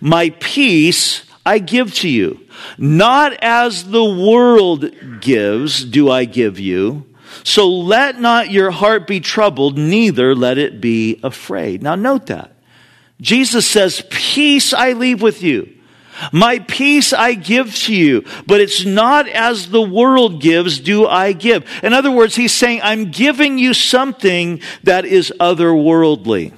My 0.00 0.30
peace 0.40 1.24
I 1.44 1.58
give 1.58 1.94
to 1.96 2.08
you. 2.08 2.40
Not 2.78 3.34
as 3.42 3.84
the 3.84 4.04
world 4.04 5.20
gives 5.20 5.84
do 5.84 6.10
I 6.10 6.24
give 6.24 6.58
you. 6.58 7.06
So 7.44 7.68
let 7.68 8.18
not 8.18 8.50
your 8.50 8.70
heart 8.70 9.06
be 9.06 9.20
troubled, 9.20 9.78
neither 9.78 10.34
let 10.34 10.58
it 10.58 10.80
be 10.80 11.20
afraid. 11.22 11.82
Now 11.82 11.94
note 11.94 12.26
that. 12.26 12.50
Jesus 13.20 13.66
says, 13.66 14.04
peace 14.10 14.72
I 14.72 14.94
leave 14.94 15.22
with 15.22 15.42
you. 15.42 15.70
My 16.32 16.60
peace 16.60 17.12
I 17.12 17.34
give 17.34 17.74
to 17.74 17.94
you, 17.94 18.24
but 18.46 18.60
it's 18.60 18.84
not 18.84 19.28
as 19.28 19.68
the 19.68 19.82
world 19.82 20.40
gives 20.40 20.80
do 20.80 21.06
I 21.06 21.32
give. 21.32 21.68
In 21.82 21.92
other 21.92 22.10
words, 22.10 22.36
he's 22.36 22.52
saying, 22.52 22.80
I'm 22.82 23.10
giving 23.10 23.58
you 23.58 23.74
something 23.74 24.60
that 24.84 25.04
is 25.04 25.32
otherworldly. 25.40 26.52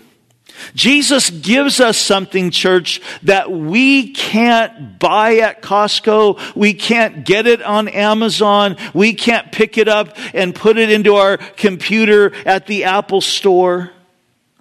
Jesus 0.75 1.31
gives 1.31 1.81
us 1.81 1.97
something, 1.97 2.51
church, 2.51 3.01
that 3.23 3.51
we 3.51 4.13
can't 4.13 4.99
buy 4.99 5.39
at 5.39 5.63
Costco. 5.63 6.57
We 6.57 6.75
can't 6.75 7.25
get 7.25 7.47
it 7.47 7.63
on 7.63 7.89
Amazon. 7.89 8.77
We 8.95 9.15
can't 9.15 9.51
pick 9.53 9.79
it 9.79 9.89
up 9.89 10.17
and 10.35 10.55
put 10.55 10.79
it 10.79 10.91
into 10.91 11.17
our 11.17 11.37
computer 11.37 12.33
at 12.45 12.67
the 12.67 12.85
Apple 12.85 13.21
store. 13.21 13.93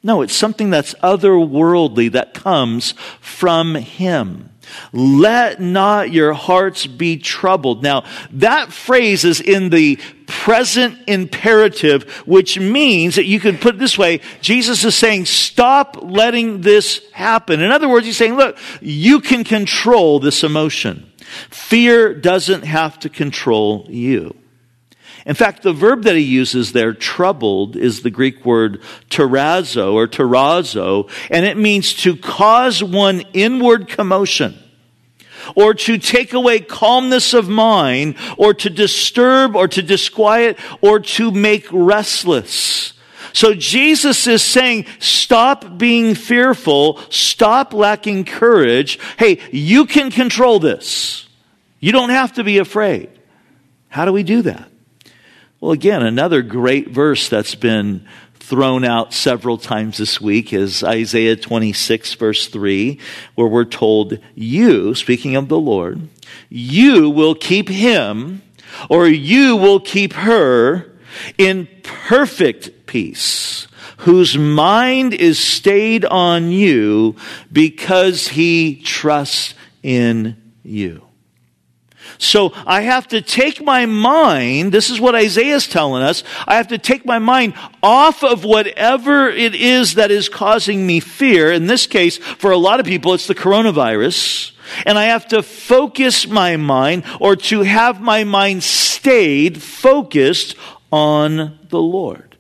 No, 0.04 0.22
it's 0.22 0.36
something 0.36 0.70
that's 0.70 0.94
otherworldly 0.96 2.12
that 2.12 2.34
comes 2.34 2.92
from 3.20 3.76
Him. 3.76 4.52
Let 4.92 5.62
not 5.62 6.12
your 6.12 6.34
hearts 6.34 6.88
be 6.88 7.18
troubled. 7.18 7.84
Now, 7.84 8.06
that 8.32 8.72
phrase 8.72 9.24
is 9.24 9.42
in 9.42 9.70
the 9.70 10.00
present 10.28 10.98
imperative, 11.08 12.04
which 12.26 12.60
means 12.60 13.16
that 13.16 13.26
you 13.26 13.40
can 13.40 13.58
put 13.58 13.76
it 13.76 13.78
this 13.78 13.98
way 13.98 14.22
Jesus 14.42 14.84
is 14.84 14.96
saying, 14.96 15.26
stop 15.26 15.98
letting 16.02 16.62
this 16.62 17.02
happen. 17.12 17.62
In 17.62 17.72
other 17.72 17.90
words, 17.90 18.06
he's 18.06 18.18
saying, 18.18 18.36
look, 18.36 18.58
you 18.82 19.22
can 19.22 19.44
control 19.44 20.20
this 20.20 20.44
emotion. 20.44 21.12
Fear 21.50 22.16
doesn't 22.16 22.64
have 22.64 23.00
to 23.00 23.10
control 23.10 23.86
you. 23.90 24.36
In 25.26 25.34
fact, 25.34 25.64
the 25.64 25.74
verb 25.74 26.04
that 26.04 26.16
he 26.16 26.22
uses 26.22 26.72
there, 26.72 26.94
troubled, 26.94 27.76
is 27.76 28.02
the 28.02 28.12
Greek 28.12 28.46
word 28.46 28.82
tarazo 29.10 29.94
or 29.94 30.08
tarazo, 30.08 31.10
and 31.32 31.46
it 31.46 31.58
means 31.58 31.94
to 31.96 32.16
cause 32.16 32.84
one 32.84 33.22
inward 33.34 33.88
commotion 33.88 34.60
or 35.56 35.74
to 35.74 35.98
take 35.98 36.34
away 36.34 36.60
calmness 36.60 37.34
of 37.34 37.48
mind, 37.48 38.16
or 38.38 38.54
to 38.54 38.70
disturb, 38.70 39.56
or 39.56 39.68
to 39.68 39.82
disquiet, 39.84 40.58
or 40.82 41.00
to 41.00 41.30
make 41.32 41.68
restless. 41.72 42.94
So 43.34 43.54
Jesus 43.54 44.28
is 44.28 44.42
saying, 44.42 44.86
stop 45.00 45.78
being 45.78 46.16
fearful, 46.16 47.00
stop 47.10 47.74
lacking 47.74 48.26
courage. 48.26 48.98
Hey, 49.20 49.40
you 49.52 49.86
can 49.86 50.10
control 50.10 50.60
this. 50.60 51.28
You 51.80 51.92
don't 51.92 52.10
have 52.10 52.34
to 52.34 52.44
be 52.44 52.60
afraid. 52.60 53.10
How 53.90 54.06
do 54.06 54.14
we 54.14 54.24
do 54.24 54.42
that? 54.44 54.72
Well, 55.66 55.74
again, 55.74 56.04
another 56.04 56.44
great 56.44 56.90
verse 56.90 57.28
that's 57.28 57.56
been 57.56 58.06
thrown 58.36 58.86
out 58.86 59.16
several 59.16 59.58
times 59.58 59.98
this 59.98 60.22
week 60.22 60.54
is 60.54 60.84
Isaiah 60.84 61.36
26 61.36 62.14
verse 62.14 62.48
3, 62.50 63.00
where 63.34 63.48
we're 63.48 63.66
told, 63.66 64.20
you, 64.36 64.94
speaking 64.94 65.36
of 65.36 65.48
the 65.48 65.58
Lord, 65.58 66.08
you 66.50 67.10
will 67.10 67.34
keep 67.34 67.68
him 67.68 68.44
or 68.92 69.08
you 69.08 69.56
will 69.56 69.80
keep 69.80 70.14
her 70.14 70.86
in 71.40 71.68
perfect 71.82 72.86
peace, 72.86 73.68
whose 73.98 74.38
mind 74.38 75.16
is 75.16 75.40
stayed 75.40 76.06
on 76.06 76.52
you 76.52 77.16
because 77.52 78.28
he 78.28 78.84
trusts 78.84 79.56
in 79.82 80.38
you. 80.62 81.05
So 82.18 82.54
I 82.66 82.82
have 82.82 83.08
to 83.10 83.22
take 83.22 83.64
my 83.64 83.86
mind, 83.86 84.72
this 84.72 84.90
is 84.90 85.00
what 85.00 85.16
Isaiah 85.16 85.56
is 85.56 85.68
telling 85.68 86.04
us, 86.04 86.24
I 86.48 86.56
have 86.56 86.68
to 86.70 86.78
take 86.78 87.06
my 87.06 87.20
mind 87.20 87.54
off 87.82 88.24
of 88.24 88.44
whatever 88.44 89.30
it 89.30 89.56
is 89.56 89.96
that 89.96 90.12
is 90.12 90.30
causing 90.30 90.86
me 90.86 91.00
fear. 91.00 91.52
In 91.52 91.68
this 91.68 91.88
case, 91.88 92.18
for 92.18 92.52
a 92.52 92.58
lot 92.58 92.80
of 92.80 92.86
people, 92.86 93.14
it's 93.14 93.28
the 93.28 93.36
coronavirus. 93.36 94.52
And 94.86 94.98
I 94.98 95.06
have 95.06 95.28
to 95.28 95.44
focus 95.44 96.28
my 96.28 96.58
mind 96.58 97.04
or 97.20 97.36
to 97.36 97.62
have 97.62 98.02
my 98.02 98.24
mind 98.24 98.64
stayed, 98.64 99.62
focused 99.62 100.56
on 100.92 101.60
the 101.70 101.82
Lord 101.82 102.36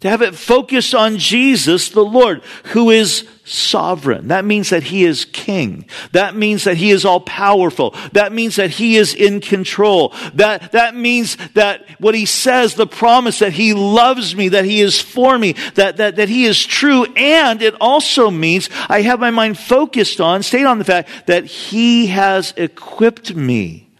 to 0.00 0.08
have 0.08 0.22
it 0.22 0.34
focused 0.34 0.94
on 0.94 1.18
Jesus, 1.18 1.90
the 1.90 2.04
Lord, 2.04 2.42
who 2.66 2.90
is 2.90 3.28
sovereign. 3.50 4.28
That 4.28 4.44
means 4.44 4.70
that 4.70 4.84
he 4.84 5.04
is 5.04 5.24
king. 5.24 5.86
That 6.12 6.36
means 6.36 6.64
that 6.64 6.76
he 6.76 6.90
is 6.90 7.04
all 7.04 7.20
powerful. 7.20 7.94
That 8.12 8.32
means 8.32 8.56
that 8.56 8.70
he 8.70 8.96
is 8.96 9.14
in 9.14 9.40
control. 9.40 10.14
That, 10.34 10.72
that 10.72 10.94
means 10.94 11.36
that 11.54 11.88
what 12.00 12.14
he 12.14 12.26
says, 12.26 12.74
the 12.74 12.86
promise 12.86 13.40
that 13.40 13.52
he 13.52 13.74
loves 13.74 14.36
me, 14.36 14.48
that 14.50 14.64
he 14.64 14.80
is 14.80 15.00
for 15.00 15.38
me, 15.38 15.52
that, 15.74 15.96
that, 15.96 16.16
that 16.16 16.28
he 16.28 16.44
is 16.44 16.64
true. 16.64 17.04
And 17.16 17.60
it 17.60 17.74
also 17.80 18.30
means 18.30 18.70
I 18.88 19.02
have 19.02 19.20
my 19.20 19.30
mind 19.30 19.58
focused 19.58 20.20
on, 20.20 20.42
stayed 20.42 20.66
on 20.66 20.78
the 20.78 20.84
fact 20.84 21.26
that 21.26 21.46
he 21.46 22.06
has 22.06 22.54
equipped 22.56 23.34
me. 23.34 23.90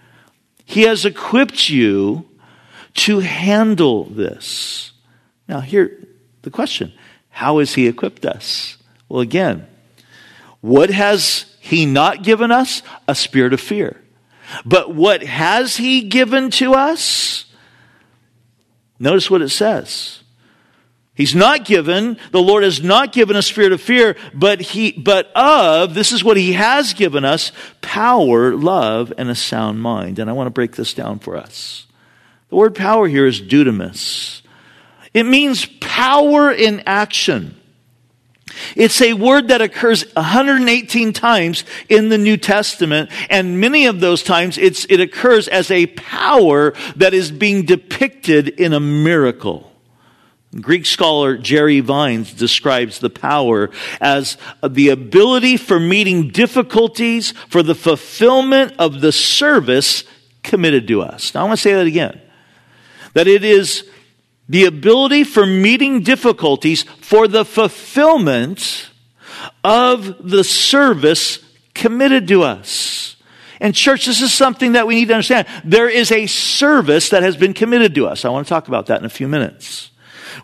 He 0.64 0.83
has 0.83 1.04
equipped 1.04 1.69
you 1.69 2.28
to 2.95 3.19
handle 3.19 4.04
this. 4.04 4.92
Now, 5.49 5.61
here, 5.61 6.07
the 6.42 6.50
question 6.50 6.92
how 7.30 7.59
has 7.59 7.75
He 7.75 7.87
equipped 7.87 8.26
us? 8.26 8.76
Well, 9.10 9.20
again, 9.20 9.66
what 10.62 10.88
has 10.88 11.44
He 11.60 11.84
not 11.84 12.22
given 12.22 12.50
us? 12.50 12.80
A 13.06 13.14
spirit 13.14 13.52
of 13.52 13.60
fear. 13.60 14.00
But 14.64 14.94
what 14.94 15.22
has 15.22 15.76
He 15.76 16.02
given 16.02 16.50
to 16.52 16.74
us? 16.74 17.44
Notice 18.98 19.30
what 19.30 19.42
it 19.42 19.48
says. 19.48 20.20
He's 21.14 21.34
not 21.34 21.66
given, 21.66 22.16
the 22.30 22.40
Lord 22.40 22.62
has 22.62 22.82
not 22.82 23.12
given 23.12 23.36
a 23.36 23.42
spirit 23.42 23.72
of 23.72 23.80
fear, 23.82 24.16
but 24.32 24.60
he, 24.60 24.92
but 24.92 25.30
of, 25.34 25.92
this 25.92 26.12
is 26.12 26.24
what 26.24 26.38
he 26.38 26.54
has 26.54 26.94
given 26.94 27.26
us, 27.26 27.52
power, 27.82 28.54
love, 28.54 29.12
and 29.18 29.28
a 29.28 29.34
sound 29.34 29.82
mind. 29.82 30.18
And 30.18 30.30
I 30.30 30.32
want 30.32 30.46
to 30.46 30.50
break 30.50 30.76
this 30.76 30.94
down 30.94 31.18
for 31.18 31.36
us. 31.36 31.86
The 32.48 32.56
word 32.56 32.74
power 32.74 33.06
here 33.06 33.26
is 33.26 33.38
dunamis. 33.38 34.40
It 35.12 35.24
means 35.24 35.66
power 35.80 36.50
in 36.50 36.84
action. 36.86 37.59
It's 38.76 39.00
a 39.00 39.14
word 39.14 39.49
that 39.49 39.62
occurs 39.62 40.04
118 40.14 41.12
times 41.12 41.64
in 41.88 42.09
the 42.09 42.19
New 42.19 42.37
Testament, 42.37 43.11
and 43.28 43.61
many 43.61 43.87
of 43.87 44.00
those 44.00 44.23
times 44.23 44.59
it 44.59 45.00
occurs 45.00 45.49
as 45.49 45.71
a 45.71 45.87
power 45.87 46.75
that 46.97 47.14
is 47.14 47.30
being 47.30 47.64
depicted 47.64 48.49
in 48.49 48.73
a 48.73 48.80
miracle. 48.80 49.71
Greek 50.61 50.85
scholar 50.85 51.37
Jerry 51.38 51.78
Vines 51.78 52.33
describes 52.35 52.99
the 52.99 53.09
power 53.09 53.71
as 54.00 54.37
the 54.69 54.88
ability 54.88 55.57
for 55.57 55.78
meeting 55.78 56.28
difficulties 56.30 57.30
for 57.49 57.62
the 57.62 57.75
fulfillment 57.76 58.75
of 58.76 59.00
the 59.00 59.12
service 59.12 60.02
committed 60.42 60.88
to 60.88 61.02
us. 61.02 61.33
Now 61.35 61.42
I 61.42 61.45
want 61.45 61.59
to 61.59 61.62
say 61.62 61.75
that 61.75 61.87
again. 61.87 62.21
that 63.12 63.28
it 63.28 63.45
is 63.45 63.88
the 64.50 64.64
ability 64.64 65.23
for 65.23 65.47
meeting 65.47 66.02
difficulties 66.02 66.83
for 66.83 67.28
the 67.28 67.45
fulfillment 67.45 68.90
of 69.62 70.28
the 70.28 70.42
service 70.42 71.38
committed 71.73 72.26
to 72.26 72.42
us. 72.42 73.14
And 73.61 73.76
church, 73.76 74.07
this 74.07 74.21
is 74.21 74.33
something 74.33 74.73
that 74.73 74.88
we 74.88 74.97
need 74.97 75.07
to 75.07 75.14
understand. 75.14 75.47
There 75.64 75.88
is 75.88 76.11
a 76.11 76.26
service 76.26 77.11
that 77.11 77.23
has 77.23 77.37
been 77.37 77.54
committed 77.54 77.95
to 77.95 78.09
us. 78.09 78.25
I 78.25 78.30
want 78.30 78.45
to 78.45 78.49
talk 78.49 78.66
about 78.66 78.87
that 78.87 78.99
in 78.99 79.04
a 79.04 79.11
few 79.11 79.28
minutes. 79.28 79.89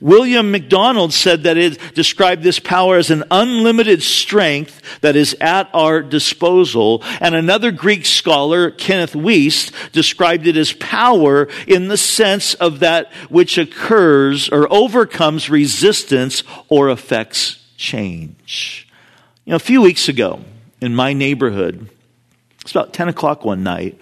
William 0.00 0.50
MacDonald 0.50 1.12
said 1.12 1.44
that 1.44 1.56
it 1.56 1.78
described 1.94 2.42
this 2.42 2.58
power 2.58 2.96
as 2.96 3.10
an 3.10 3.24
unlimited 3.30 4.02
strength 4.02 5.00
that 5.00 5.16
is 5.16 5.36
at 5.40 5.68
our 5.72 6.02
disposal. 6.02 7.02
And 7.20 7.34
another 7.34 7.70
Greek 7.70 8.04
scholar, 8.04 8.70
Kenneth 8.70 9.14
Wuest, 9.14 9.72
described 9.92 10.46
it 10.46 10.56
as 10.56 10.72
power 10.72 11.48
in 11.66 11.88
the 11.88 11.96
sense 11.96 12.54
of 12.54 12.80
that 12.80 13.12
which 13.28 13.58
occurs 13.58 14.48
or 14.48 14.72
overcomes 14.72 15.50
resistance 15.50 16.42
or 16.68 16.88
affects 16.88 17.64
change. 17.76 18.88
You 19.44 19.50
know, 19.50 19.56
a 19.56 19.60
few 19.60 19.82
weeks 19.82 20.08
ago 20.08 20.40
in 20.80 20.94
my 20.94 21.12
neighborhood, 21.12 21.88
it's 22.60 22.72
about 22.72 22.92
10 22.92 23.08
o'clock 23.08 23.44
one 23.44 23.62
night, 23.62 24.00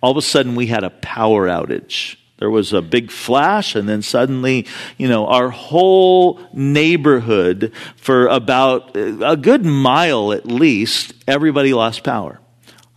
all 0.00 0.12
of 0.12 0.16
a 0.16 0.22
sudden 0.22 0.54
we 0.54 0.66
had 0.68 0.84
a 0.84 0.90
power 0.90 1.46
outage. 1.48 2.16
There 2.38 2.50
was 2.50 2.72
a 2.72 2.82
big 2.82 3.10
flash, 3.10 3.74
and 3.74 3.88
then 3.88 4.02
suddenly, 4.02 4.66
you 4.98 5.08
know, 5.08 5.26
our 5.26 5.48
whole 5.48 6.40
neighborhood, 6.52 7.72
for 7.96 8.26
about 8.26 8.96
uh, 8.96 9.18
a 9.24 9.36
good 9.36 9.64
mile 9.64 10.32
at 10.32 10.46
least, 10.46 11.14
everybody 11.26 11.72
lost 11.72 12.04
power. 12.04 12.40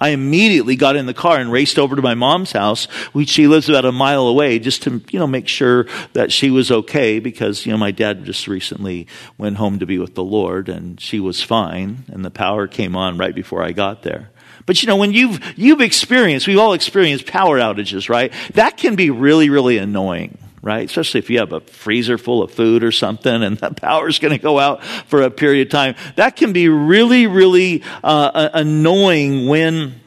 I 0.01 0.09
immediately 0.09 0.75
got 0.75 0.95
in 0.95 1.05
the 1.07 1.13
car 1.13 1.37
and 1.37 1.51
raced 1.51 1.77
over 1.77 1.95
to 1.95 2.01
my 2.01 2.15
mom's 2.15 2.53
house. 2.53 2.85
Which 3.11 3.29
she 3.29 3.47
lives 3.47 3.67
about 3.67 3.85
a 3.85 3.91
mile 3.91 4.27
away 4.27 4.59
just 4.59 4.83
to, 4.83 5.01
you 5.09 5.19
know, 5.19 5.27
make 5.27 5.47
sure 5.47 5.87
that 6.13 6.31
she 6.31 6.49
was 6.49 6.71
okay 6.71 7.19
because, 7.19 7.65
you 7.65 7.71
know, 7.71 7.77
my 7.77 7.91
dad 7.91 8.23
just 8.23 8.47
recently 8.47 9.07
went 9.37 9.57
home 9.57 9.79
to 9.79 9.85
be 9.85 9.97
with 9.97 10.15
the 10.15 10.23
Lord 10.23 10.69
and 10.69 10.99
she 11.01 11.19
was 11.19 11.43
fine 11.43 12.05
and 12.07 12.23
the 12.23 12.31
power 12.31 12.67
came 12.67 12.95
on 12.95 13.17
right 13.17 13.35
before 13.35 13.61
I 13.61 13.73
got 13.73 14.03
there. 14.03 14.29
But 14.69 14.83
you 14.83 14.87
know, 14.87 14.97
when 14.97 15.13
you've, 15.13 15.39
you've 15.57 15.81
experienced, 15.81 16.45
we've 16.45 16.59
all 16.59 16.73
experienced 16.73 17.25
power 17.25 17.57
outages, 17.57 18.07
right? 18.07 18.31
That 18.53 18.77
can 18.77 18.95
be 18.95 19.09
really, 19.09 19.49
really 19.49 19.79
annoying 19.79 20.37
right? 20.61 20.85
Especially 20.87 21.19
if 21.19 21.29
you 21.31 21.39
have 21.39 21.53
a 21.53 21.61
freezer 21.61 22.19
full 22.19 22.43
of 22.43 22.51
food 22.51 22.83
or 22.83 22.91
something 22.91 23.41
and 23.41 23.57
the 23.59 23.73
power's 23.73 24.19
going 24.19 24.37
to 24.37 24.37
go 24.37 24.59
out 24.59 24.83
for 24.83 25.23
a 25.23 25.31
period 25.31 25.69
of 25.69 25.71
time. 25.71 25.95
That 26.17 26.35
can 26.35 26.53
be 26.53 26.69
really, 26.69 27.25
really 27.25 27.81
uh, 28.03 28.49
annoying 28.53 29.47
when 29.47 30.01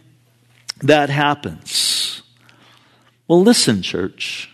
that 0.83 1.11
happens. 1.11 2.23
Well, 3.27 3.43
listen, 3.43 3.83
church. 3.83 4.49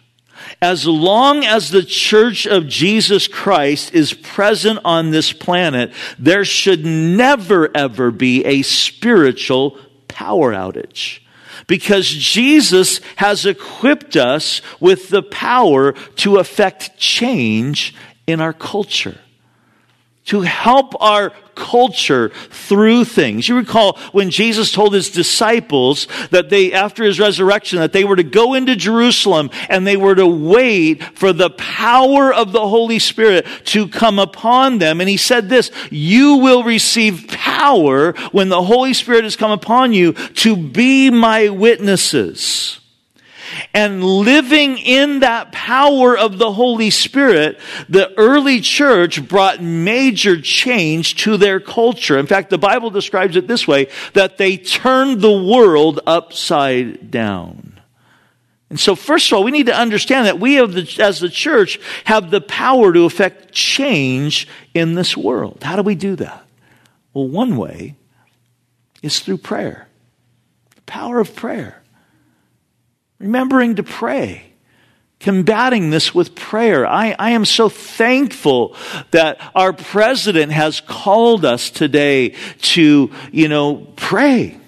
As 0.62 0.86
long 0.86 1.44
as 1.44 1.70
the 1.70 1.82
church 1.82 2.46
of 2.46 2.66
Jesus 2.66 3.28
Christ 3.28 3.92
is 3.92 4.14
present 4.14 4.80
on 4.84 5.10
this 5.10 5.32
planet, 5.32 5.92
there 6.18 6.44
should 6.44 6.86
never 6.86 7.76
ever 7.76 8.10
be 8.10 8.44
a 8.44 8.62
spiritual 8.62 9.78
power 10.18 10.52
outage. 10.52 11.20
Because 11.68 12.08
Jesus 12.08 13.00
has 13.16 13.46
equipped 13.46 14.16
us 14.16 14.60
with 14.80 15.10
the 15.10 15.22
power 15.22 15.92
to 16.16 16.38
affect 16.38 16.98
change 16.98 17.94
in 18.26 18.40
our 18.40 18.52
culture 18.52 19.18
to 20.28 20.42
help 20.42 20.94
our 21.02 21.32
culture 21.54 22.28
through 22.50 23.04
things. 23.04 23.48
You 23.48 23.56
recall 23.56 23.98
when 24.12 24.30
Jesus 24.30 24.70
told 24.70 24.94
his 24.94 25.10
disciples 25.10 26.06
that 26.30 26.50
they, 26.50 26.72
after 26.72 27.02
his 27.02 27.18
resurrection, 27.18 27.80
that 27.80 27.92
they 27.92 28.04
were 28.04 28.16
to 28.16 28.22
go 28.22 28.54
into 28.54 28.76
Jerusalem 28.76 29.50
and 29.68 29.86
they 29.86 29.96
were 29.96 30.14
to 30.14 30.26
wait 30.26 31.02
for 31.02 31.32
the 31.32 31.50
power 31.50 32.32
of 32.32 32.52
the 32.52 32.68
Holy 32.68 32.98
Spirit 32.98 33.46
to 33.64 33.88
come 33.88 34.18
upon 34.18 34.78
them. 34.78 35.00
And 35.00 35.10
he 35.10 35.16
said 35.16 35.48
this, 35.48 35.70
you 35.90 36.36
will 36.36 36.62
receive 36.62 37.26
power 37.28 38.12
when 38.30 38.48
the 38.48 38.62
Holy 38.62 38.94
Spirit 38.94 39.24
has 39.24 39.34
come 39.34 39.50
upon 39.50 39.92
you 39.92 40.12
to 40.12 40.56
be 40.56 41.10
my 41.10 41.48
witnesses 41.48 42.77
and 43.74 44.02
living 44.02 44.78
in 44.78 45.20
that 45.20 45.52
power 45.52 46.16
of 46.16 46.38
the 46.38 46.52
Holy 46.52 46.90
Spirit, 46.90 47.58
the 47.88 48.12
early 48.18 48.60
church 48.60 49.26
brought 49.26 49.62
major 49.62 50.40
change 50.40 51.16
to 51.22 51.36
their 51.36 51.60
culture. 51.60 52.18
In 52.18 52.26
fact, 52.26 52.50
the 52.50 52.58
Bible 52.58 52.90
describes 52.90 53.36
it 53.36 53.46
this 53.46 53.66
way, 53.66 53.88
that 54.14 54.38
they 54.38 54.56
turned 54.56 55.20
the 55.20 55.32
world 55.32 56.00
upside 56.06 57.10
down. 57.10 57.80
And 58.70 58.78
so, 58.78 58.94
first 58.94 59.30
of 59.32 59.38
all, 59.38 59.44
we 59.44 59.50
need 59.50 59.66
to 59.66 59.76
understand 59.76 60.26
that 60.26 60.38
we, 60.38 60.56
the, 60.56 60.96
as 61.00 61.20
the 61.20 61.30
church, 61.30 61.80
have 62.04 62.30
the 62.30 62.40
power 62.40 62.92
to 62.92 63.04
affect 63.04 63.52
change 63.52 64.46
in 64.74 64.94
this 64.94 65.16
world. 65.16 65.62
How 65.62 65.76
do 65.76 65.82
we 65.82 65.94
do 65.94 66.16
that? 66.16 66.46
Well, 67.14 67.28
one 67.28 67.56
way 67.56 67.96
is 69.02 69.20
through 69.20 69.38
prayer. 69.38 69.88
The 70.74 70.82
power 70.82 71.18
of 71.18 71.34
prayer. 71.34 71.77
Remembering 73.18 73.76
to 73.76 73.82
pray. 73.82 74.44
Combating 75.20 75.90
this 75.90 76.14
with 76.14 76.36
prayer. 76.36 76.86
I, 76.86 77.16
I 77.18 77.30
am 77.30 77.44
so 77.44 77.68
thankful 77.68 78.76
that 79.10 79.40
our 79.54 79.72
president 79.72 80.52
has 80.52 80.80
called 80.80 81.44
us 81.44 81.70
today 81.70 82.36
to, 82.60 83.10
you 83.32 83.48
know, 83.48 83.88
pray 83.96 84.60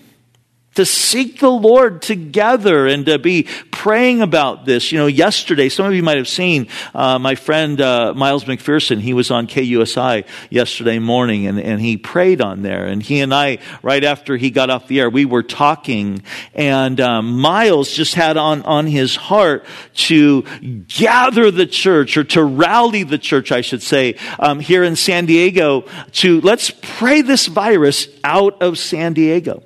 to 0.75 0.87
seek 0.87 1.41
the 1.41 1.51
Lord 1.51 2.01
together 2.01 2.87
and 2.87 3.05
to 3.07 3.19
be 3.19 3.49
praying 3.71 4.23
about 4.23 4.65
this. 4.65 4.93
You 4.93 4.99
know, 4.99 5.07
yesterday, 5.07 5.69
some 5.69 5.87
of 5.87 5.95
you 5.95 6.03
might 6.03 6.19
have 6.19 6.29
seen 6.29 6.69
uh, 6.95 7.19
my 7.19 7.35
friend 7.35 7.81
uh, 7.81 8.15
Miles 8.15 8.45
McPherson. 8.45 9.01
He 9.01 9.13
was 9.13 9.31
on 9.31 9.47
KUSI 9.47 10.27
yesterday 10.49 10.99
morning 10.99 11.47
and, 11.47 11.59
and 11.59 11.81
he 11.81 11.97
prayed 11.97 12.41
on 12.41 12.63
there. 12.63 12.87
And 12.87 13.03
he 13.03 13.21
and 13.21 13.35
I, 13.35 13.59
right 13.83 14.05
after 14.05 14.37
he 14.37 14.51
got 14.51 14.71
off 14.71 14.87
the 14.87 15.01
air, 15.01 15.11
we 15.11 15.25
were 15.25 15.43
talking. 15.43 16.23
And 16.55 17.01
um, 17.01 17.41
Miles 17.41 17.93
just 17.93 18.15
had 18.15 18.37
on, 18.37 18.63
on 18.63 18.87
his 18.87 19.17
heart 19.17 19.65
to 19.95 20.43
gather 20.87 21.51
the 21.51 21.67
church 21.67 22.17
or 22.17 22.25
to 22.25 22.45
rally 22.45 23.03
the 23.03 23.19
church, 23.19 23.51
I 23.51 23.63
should 23.63 23.83
say, 23.83 24.17
um, 24.39 24.61
here 24.61 24.85
in 24.85 24.95
San 24.95 25.27
Diego 25.27 25.85
to 26.13 26.41
let's 26.43 26.71
pray 26.71 27.23
this 27.23 27.47
virus 27.47 28.09
out 28.23 28.63
of 28.63 28.79
San 28.79 29.15
Diego. 29.15 29.65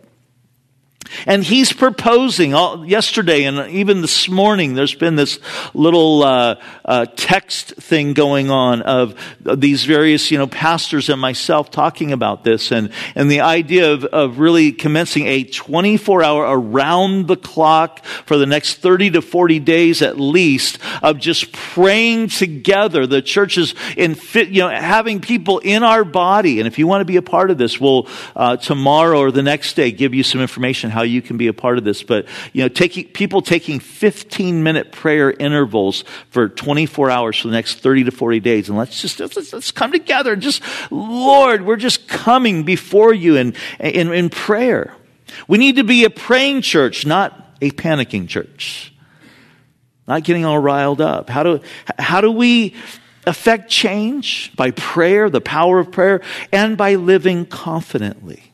And 1.27 1.43
he's 1.45 1.73
proposing 1.73 2.55
all, 2.55 2.85
yesterday 2.85 3.45
and 3.45 3.71
even 3.71 4.01
this 4.01 4.29
morning, 4.29 4.75
there's 4.75 4.95
been 4.95 5.17
this 5.17 5.39
little 5.75 6.23
uh, 6.23 6.61
uh, 6.85 7.07
text 7.17 7.75
thing 7.77 8.15
going 8.15 8.51
on 8.51 8.83
of 8.83 9.15
these 9.41 9.85
various, 9.85 10.31
you 10.31 10.39
know, 10.39 10.47
pastors 10.47 11.09
and 11.09 11.21
myself 11.21 11.71
talking 11.71 12.13
about 12.13 12.45
this 12.45 12.73
and, 12.73 12.91
and 13.15 13.31
the 13.31 13.41
idea 13.41 13.93
of, 13.93 14.05
of 14.05 14.39
really 14.39 14.73
commencing 14.73 15.27
a 15.27 15.45
24 15.45 16.23
hour 16.23 16.43
around 16.43 17.27
the 17.27 17.37
clock 17.37 18.05
for 18.05 18.37
the 18.37 18.47
next 18.47 18.77
30 18.77 19.11
to 19.11 19.23
40 19.23 19.61
days 19.61 20.03
at 20.03 20.19
least 20.19 20.79
of 21.03 21.19
just 21.19 21.53
praying 21.53 22.29
together. 22.29 23.07
The 23.07 23.23
church 23.23 23.59
is 23.59 23.75
in 23.97 24.15
fit, 24.15 24.49
you 24.49 24.63
know, 24.63 24.69
having 24.69 25.21
people 25.21 25.59
in 25.61 25.83
our 25.83 26.05
body. 26.05 26.61
And 26.61 26.67
if 26.67 26.79
you 26.79 26.87
want 26.87 27.01
to 27.01 27.05
be 27.05 27.17
a 27.17 27.23
part 27.23 27.51
of 27.51 27.59
this, 27.59 27.81
we'll 27.81 28.09
uh, 28.37 28.57
tomorrow 28.57 29.19
or 29.19 29.31
the 29.31 29.43
next 29.43 29.75
day 29.75 29.93
give 29.93 30.15
you 30.15 30.23
some 30.23 30.41
information 30.41 30.91
how 30.91 31.03
you 31.05 31.23
can 31.23 31.37
be 31.37 31.47
a 31.47 31.53
part 31.53 31.79
of 31.79 31.85
this. 31.85 32.03
But, 32.03 32.27
you 32.53 32.63
know, 32.63 32.69
taking, 32.69 33.07
people 33.09 33.43
taking 33.43 33.81
15 33.81 34.63
minute 34.63 34.93
prayer 34.93 35.31
intervals 35.31 36.05
for 36.31 36.49
24 36.49 37.11
hours 37.11 37.39
for 37.39 37.49
the 37.49 37.55
next 37.55 37.81
30 37.81 38.05
to 38.05 38.11
40 38.11 38.41
days. 38.41 38.69
And 38.69 38.79
let's 38.79 39.01
just, 39.01 39.21
let's, 39.21 39.53
let's 39.53 39.71
come 39.71 39.93
together 39.93 40.33
and 40.33 40.43
just, 40.43 40.63
Lord, 40.91 41.63
we're 41.63 41.77
just 41.77 42.09
coming 42.09 42.65
before 42.65 43.15
you 43.15 43.37
in, 43.37 43.55
in, 43.81 44.13
in 44.13 44.31
prayer. 44.31 44.95
We 45.49 45.59
need 45.59 45.77
to 45.77 45.85
be 45.85 46.05
a 46.05 46.11
praying 46.11 46.63
church, 46.63 47.07
not 47.07 47.57
a 47.61 47.71
panicking 47.71 48.29
church. 48.29 48.93
Not 50.07 50.25
getting 50.25 50.45
all 50.45 50.59
riled 50.59 51.01
up. 51.01 51.31
How 51.31 51.43
do, 51.43 51.61
how 51.99 52.21
do 52.21 52.31
we 52.31 52.75
affect 53.27 53.71
change? 53.71 54.53
By 54.55 54.71
prayer, 54.73 55.31
the 55.31 55.41
power 55.41 55.79
of 55.79 55.91
prayer, 55.91 56.21
and 56.53 56.77
by 56.77 56.97
living 56.97 57.47
confidently. 57.47 58.54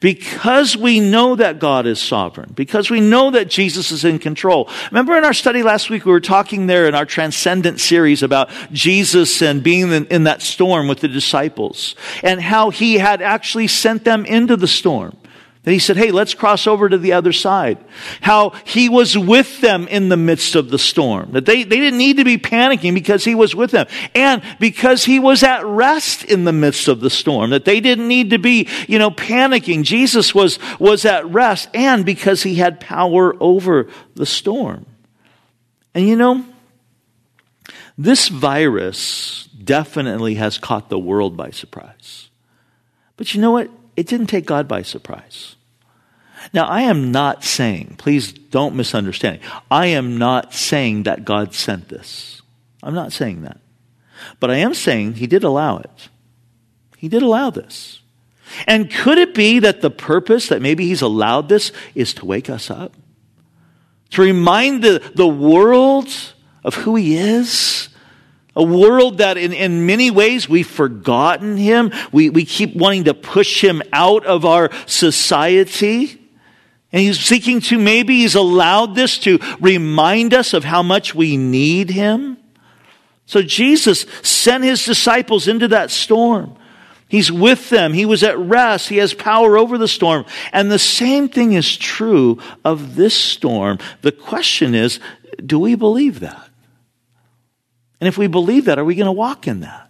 Because 0.00 0.76
we 0.76 1.00
know 1.00 1.36
that 1.36 1.58
God 1.58 1.86
is 1.86 2.00
sovereign, 2.00 2.52
because 2.54 2.90
we 2.90 3.00
know 3.00 3.30
that 3.30 3.48
Jesus 3.48 3.90
is 3.90 4.04
in 4.04 4.18
control. 4.18 4.68
Remember 4.90 5.16
in 5.16 5.24
our 5.24 5.34
study 5.34 5.62
last 5.62 5.90
week, 5.90 6.04
we 6.04 6.12
were 6.12 6.20
talking 6.20 6.66
there 6.66 6.86
in 6.86 6.94
our 6.94 7.06
transcendent 7.06 7.80
series 7.80 8.22
about 8.22 8.50
Jesus 8.72 9.42
and 9.42 9.62
being 9.62 9.92
in, 9.92 10.06
in 10.06 10.24
that 10.24 10.42
storm 10.42 10.88
with 10.88 11.00
the 11.00 11.08
disciples 11.08 11.94
and 12.22 12.40
how 12.40 12.70
he 12.70 12.94
had 12.94 13.22
actually 13.22 13.66
sent 13.66 14.04
them 14.04 14.24
into 14.24 14.56
the 14.56 14.68
storm. 14.68 15.16
That 15.68 15.72
he 15.74 15.80
said, 15.80 15.98
Hey, 15.98 16.12
let's 16.12 16.32
cross 16.32 16.66
over 16.66 16.88
to 16.88 16.96
the 16.96 17.12
other 17.12 17.30
side. 17.30 17.76
How 18.22 18.54
he 18.64 18.88
was 18.88 19.18
with 19.18 19.60
them 19.60 19.86
in 19.86 20.08
the 20.08 20.16
midst 20.16 20.54
of 20.54 20.70
the 20.70 20.78
storm. 20.78 21.32
That 21.32 21.44
they, 21.44 21.62
they 21.62 21.76
didn't 21.76 21.98
need 21.98 22.16
to 22.16 22.24
be 22.24 22.38
panicking 22.38 22.94
because 22.94 23.22
he 23.22 23.34
was 23.34 23.54
with 23.54 23.72
them. 23.72 23.86
And 24.14 24.42
because 24.58 25.04
he 25.04 25.18
was 25.18 25.42
at 25.42 25.66
rest 25.66 26.24
in 26.24 26.44
the 26.44 26.54
midst 26.54 26.88
of 26.88 27.00
the 27.00 27.10
storm. 27.10 27.50
That 27.50 27.66
they 27.66 27.80
didn't 27.80 28.08
need 28.08 28.30
to 28.30 28.38
be, 28.38 28.66
you 28.88 28.98
know, 28.98 29.10
panicking. 29.10 29.82
Jesus 29.82 30.34
was, 30.34 30.58
was 30.78 31.04
at 31.04 31.26
rest 31.26 31.68
and 31.74 32.06
because 32.06 32.42
he 32.42 32.54
had 32.54 32.80
power 32.80 33.36
over 33.38 33.88
the 34.14 34.24
storm. 34.24 34.86
And 35.94 36.08
you 36.08 36.16
know, 36.16 36.46
This 37.98 38.28
virus 38.28 39.50
definitely 39.62 40.36
has 40.36 40.56
caught 40.56 40.88
the 40.88 40.98
world 40.98 41.36
by 41.36 41.50
surprise. 41.50 42.30
But 43.18 43.34
you 43.34 43.42
know 43.42 43.50
what? 43.50 43.70
It 43.96 44.06
didn't 44.06 44.28
take 44.28 44.46
God 44.46 44.66
by 44.66 44.80
surprise. 44.80 45.56
Now, 46.52 46.66
I 46.66 46.82
am 46.82 47.12
not 47.12 47.44
saying, 47.44 47.96
please 47.98 48.32
don't 48.32 48.74
misunderstand, 48.74 49.40
I 49.70 49.86
am 49.86 50.18
not 50.18 50.54
saying 50.54 51.04
that 51.04 51.24
God 51.24 51.54
sent 51.54 51.88
this. 51.88 52.42
I'm 52.82 52.94
not 52.94 53.12
saying 53.12 53.42
that. 53.42 53.60
But 54.40 54.50
I 54.50 54.56
am 54.56 54.74
saying 54.74 55.14
He 55.14 55.26
did 55.26 55.44
allow 55.44 55.78
it. 55.78 56.08
He 56.96 57.08
did 57.08 57.22
allow 57.22 57.50
this. 57.50 58.00
And 58.66 58.90
could 58.90 59.18
it 59.18 59.34
be 59.34 59.58
that 59.58 59.82
the 59.82 59.90
purpose 59.90 60.48
that 60.48 60.62
maybe 60.62 60.86
He's 60.86 61.02
allowed 61.02 61.48
this 61.48 61.72
is 61.94 62.14
to 62.14 62.26
wake 62.26 62.48
us 62.48 62.70
up? 62.70 62.94
To 64.10 64.22
remind 64.22 64.82
the, 64.82 65.02
the 65.14 65.28
world 65.28 66.08
of 66.64 66.74
who 66.74 66.96
He 66.96 67.16
is? 67.16 67.88
A 68.56 68.62
world 68.62 69.18
that 69.18 69.36
in, 69.36 69.52
in 69.52 69.86
many 69.86 70.10
ways 70.10 70.48
we've 70.48 70.66
forgotten 70.66 71.56
Him. 71.56 71.92
We, 72.10 72.30
we 72.30 72.44
keep 72.44 72.74
wanting 72.74 73.04
to 73.04 73.14
push 73.14 73.62
Him 73.62 73.82
out 73.92 74.24
of 74.24 74.44
our 74.44 74.70
society. 74.86 76.17
And 76.92 77.02
he's 77.02 77.20
seeking 77.20 77.60
to, 77.62 77.78
maybe 77.78 78.18
he's 78.18 78.34
allowed 78.34 78.94
this 78.94 79.18
to 79.20 79.38
remind 79.60 80.32
us 80.32 80.54
of 80.54 80.64
how 80.64 80.82
much 80.82 81.14
we 81.14 81.36
need 81.36 81.90
him. 81.90 82.38
So 83.26 83.42
Jesus 83.42 84.06
sent 84.22 84.64
his 84.64 84.84
disciples 84.84 85.48
into 85.48 85.68
that 85.68 85.90
storm. 85.90 86.56
He's 87.08 87.32
with 87.32 87.68
them. 87.70 87.92
He 87.92 88.06
was 88.06 88.22
at 88.22 88.38
rest. 88.38 88.88
He 88.88 88.98
has 88.98 89.12
power 89.12 89.58
over 89.58 89.76
the 89.76 89.88
storm. 89.88 90.24
And 90.52 90.70
the 90.70 90.78
same 90.78 91.28
thing 91.28 91.52
is 91.52 91.76
true 91.76 92.38
of 92.64 92.96
this 92.96 93.14
storm. 93.14 93.78
The 94.02 94.12
question 94.12 94.74
is, 94.74 95.00
do 95.44 95.58
we 95.58 95.74
believe 95.74 96.20
that? 96.20 96.48
And 98.00 98.08
if 98.08 98.16
we 98.16 98.28
believe 98.28 98.66
that, 98.66 98.78
are 98.78 98.84
we 98.84 98.94
going 98.94 99.06
to 99.06 99.12
walk 99.12 99.46
in 99.46 99.60
that? 99.60 99.87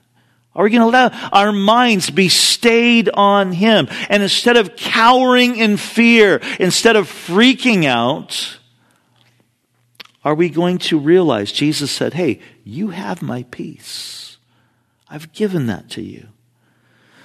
Are 0.59 0.65
we 0.65 0.71
going 0.71 0.83
to 0.83 0.87
let 0.89 1.15
our 1.33 1.53
minds 1.53 2.11
be 2.11 2.29
stayed 2.29 3.09
on 3.15 3.53
Him? 3.53 3.87
And 4.09 4.25
instead 4.25 4.57
of 4.57 4.75
cowering 4.75 5.55
in 5.55 5.77
fear, 5.77 6.41
instead 6.59 6.97
of 6.97 7.07
freaking 7.09 7.85
out, 7.85 8.59
are 10.25 10.35
we 10.35 10.49
going 10.49 10.79
to 10.79 10.99
realize 10.99 11.53
Jesus 11.53 11.93
said, 11.93 12.15
Hey, 12.15 12.41
you 12.65 12.89
have 12.89 13.23
my 13.23 13.45
peace. 13.53 14.39
I've 15.09 15.33
given 15.33 15.69
that 15.69 15.91
to 15.91 16.03
you. 16.03 16.27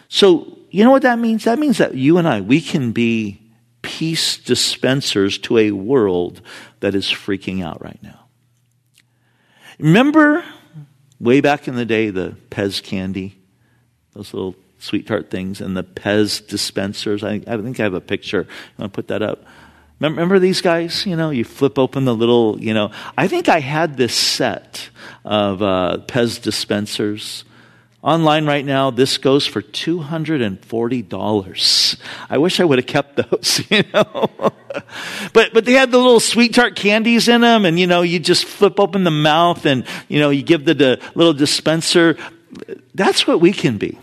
So, 0.10 0.60
you 0.70 0.84
know 0.84 0.92
what 0.92 1.02
that 1.02 1.18
means? 1.18 1.46
That 1.46 1.58
means 1.58 1.80
that 1.80 1.96
you 1.96 2.20
and 2.20 2.28
I, 2.28 2.40
we 2.42 2.62
can 2.62 2.92
be 2.92 3.42
peace 3.82 4.38
dispensers 4.38 5.40
to 5.40 5.58
a 5.58 5.72
world 5.72 6.40
that 6.82 6.94
is 6.94 7.08
freaking 7.08 7.64
out 7.64 7.84
right 7.84 8.02
now. 8.04 8.28
Remember 9.80 10.46
way 11.24 11.42
back 11.42 11.68
in 11.68 11.76
the 11.76 11.86
day, 11.86 12.10
the 12.10 12.36
Pez 12.52 12.84
candy, 12.84 13.40
those 14.14 14.34
little 14.34 14.56
sweet 14.78 15.08
tart 15.08 15.32
things, 15.32 15.62
and 15.62 15.76
the 15.76 15.84
Pez 15.84 16.46
dispensers. 16.46 17.24
I, 17.24 17.42
I 17.48 17.58
think 17.58 17.80
I 17.80 17.84
have 17.84 17.94
a 17.94 18.02
picture. 18.02 18.42
I'm 18.42 18.78
going 18.78 18.90
to 18.90 18.94
put 18.94 19.08
that 19.08 19.22
up. 19.22 19.46
Remember, 20.00 20.38
these 20.38 20.60
guys? 20.60 21.06
You 21.06 21.16
know, 21.16 21.30
you 21.30 21.46
flip 21.46 21.80
open 21.80 22.04
the 22.04 22.14
little, 22.14 22.60
you 22.60 22.74
know. 22.74 22.92
I 23.18 23.30
think 23.30 23.48
I 23.48 23.62
had 23.62 23.96
this 23.96 24.14
set 24.14 24.90
of 25.24 25.62
uh, 25.62 26.00
Pez 26.08 26.42
dispensers. 26.42 27.46
Online 28.04 28.46
right 28.46 28.66
now, 28.66 28.92
this 28.92 29.18
goes 29.18 29.48
for 29.48 29.62
$240. 29.62 31.98
I 32.30 32.38
wish 32.38 32.60
I 32.60 32.66
would 32.66 32.80
have 32.80 32.86
kept 32.86 33.16
those, 33.16 33.62
you 33.72 33.84
know. 33.94 34.30
but, 35.32 35.54
but 35.54 35.64
they 35.64 35.72
had 35.72 35.92
the 35.92 35.98
little 35.98 36.20
sweet 36.20 36.54
tart 36.54 36.76
candies 36.76 37.30
in 37.30 37.40
them 37.40 37.64
and, 37.64 37.80
you 37.80 37.88
know, 37.88 38.02
you 38.02 38.20
just 38.20 38.44
flip 38.44 38.78
open 38.78 39.06
the 39.06 39.12
mouth 39.12 39.66
and, 39.66 39.86
you 40.10 40.20
know, 40.20 40.32
you 40.32 40.44
give 40.44 40.66
the, 40.66 40.74
the 40.74 41.02
little 41.16 41.34
dispenser. 41.34 42.18
That's 42.94 43.26
what 43.26 43.40
we 43.40 43.54
can 43.54 43.78
be 43.78 43.98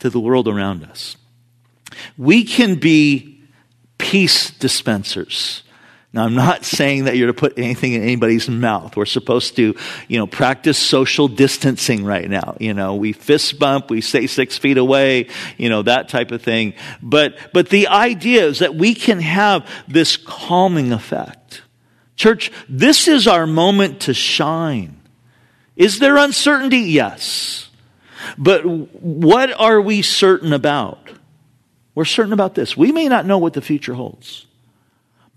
to 0.00 0.10
the 0.10 0.20
world 0.20 0.46
around 0.46 0.84
us. 0.84 1.16
We 2.18 2.44
can 2.44 2.74
be 2.74 3.40
peace 3.96 4.50
dispensers. 4.50 5.62
Now, 6.10 6.24
I'm 6.24 6.34
not 6.34 6.64
saying 6.64 7.04
that 7.04 7.18
you're 7.18 7.26
to 7.26 7.34
put 7.34 7.58
anything 7.58 7.92
in 7.92 8.02
anybody's 8.02 8.48
mouth. 8.48 8.96
We're 8.96 9.04
supposed 9.04 9.56
to, 9.56 9.76
you 10.08 10.18
know, 10.18 10.26
practice 10.26 10.78
social 10.78 11.28
distancing 11.28 12.02
right 12.02 12.28
now. 12.28 12.56
You 12.58 12.72
know, 12.72 12.94
we 12.94 13.12
fist 13.12 13.58
bump, 13.58 13.90
we 13.90 14.00
stay 14.00 14.26
six 14.26 14.56
feet 14.56 14.78
away, 14.78 15.28
you 15.58 15.68
know, 15.68 15.82
that 15.82 16.08
type 16.08 16.30
of 16.30 16.40
thing. 16.40 16.72
But, 17.02 17.36
but 17.52 17.68
the 17.68 17.88
idea 17.88 18.46
is 18.46 18.60
that 18.60 18.74
we 18.74 18.94
can 18.94 19.20
have 19.20 19.68
this 19.86 20.16
calming 20.16 20.92
effect. 20.92 21.60
Church, 22.16 22.50
this 22.70 23.06
is 23.06 23.26
our 23.26 23.46
moment 23.46 24.00
to 24.02 24.14
shine. 24.14 25.00
Is 25.76 25.98
there 25.98 26.16
uncertainty? 26.16 26.78
Yes. 26.78 27.68
But 28.38 28.64
what 28.64 29.52
are 29.52 29.80
we 29.80 30.00
certain 30.00 30.54
about? 30.54 31.10
We're 31.94 32.06
certain 32.06 32.32
about 32.32 32.54
this. 32.54 32.76
We 32.76 32.92
may 32.92 33.08
not 33.08 33.26
know 33.26 33.38
what 33.38 33.52
the 33.52 33.60
future 33.60 33.94
holds 33.94 34.46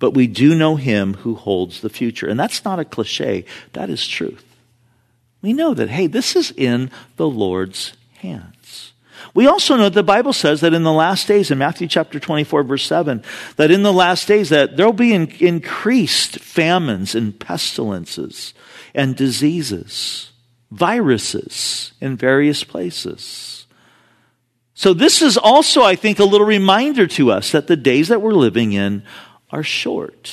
but 0.02 0.16
we 0.16 0.26
do 0.26 0.56
know 0.56 0.78
him 0.78 1.14
who 1.14 1.36
holds 1.36 1.80
the 1.80 1.90
future. 1.90 2.28
And 2.28 2.38
that's 2.38 2.66
not 2.66 2.80
a 2.80 2.86
cliche, 2.86 3.46
that 3.74 3.90
is 3.90 4.06
truth. 4.08 4.44
We 5.44 5.54
know 5.54 5.76
that, 5.76 5.90
hey, 5.90 6.08
this 6.08 6.36
is 6.36 6.52
in 6.58 6.90
the 7.18 7.30
Lord's 7.30 7.94
hands. 8.16 8.94
We 9.36 9.46
also 9.46 9.78
know 9.78 9.84
that 9.84 9.94
the 9.94 10.02
Bible 10.02 10.34
says 10.34 10.62
that 10.62 10.74
in 10.74 10.82
the 10.82 10.92
last 10.92 11.28
days, 11.28 11.52
in 11.52 11.60
Matthew 11.60 11.88
chapter 11.88 12.20
24, 12.20 12.64
verse 12.64 12.84
7, 12.84 13.24
that 13.58 13.70
in 13.70 13.84
the 13.84 13.94
last 13.94 14.28
days 14.28 14.50
that 14.50 14.76
there'll 14.76 14.92
be 14.92 15.14
in, 15.14 15.28
increased 15.40 16.40
famines 16.40 17.14
and 17.14 17.40
pestilences 17.40 18.56
and 18.96 19.16
diseases, 19.16 20.32
viruses 20.72 21.94
in 22.02 22.18
various 22.18 22.64
places. 22.64 23.68
So 24.74 24.96
this 24.96 25.22
is 25.22 25.38
also, 25.38 25.84
I 25.84 25.96
think, 25.96 26.18
a 26.18 26.26
little 26.26 26.48
reminder 26.48 27.06
to 27.06 27.32
us 27.32 27.52
that 27.52 27.68
the 27.68 27.78
days 27.78 28.08
that 28.08 28.22
we're 28.22 28.32
living 28.32 28.74
in 28.74 29.04
are 29.52 29.64
short. 29.64 30.32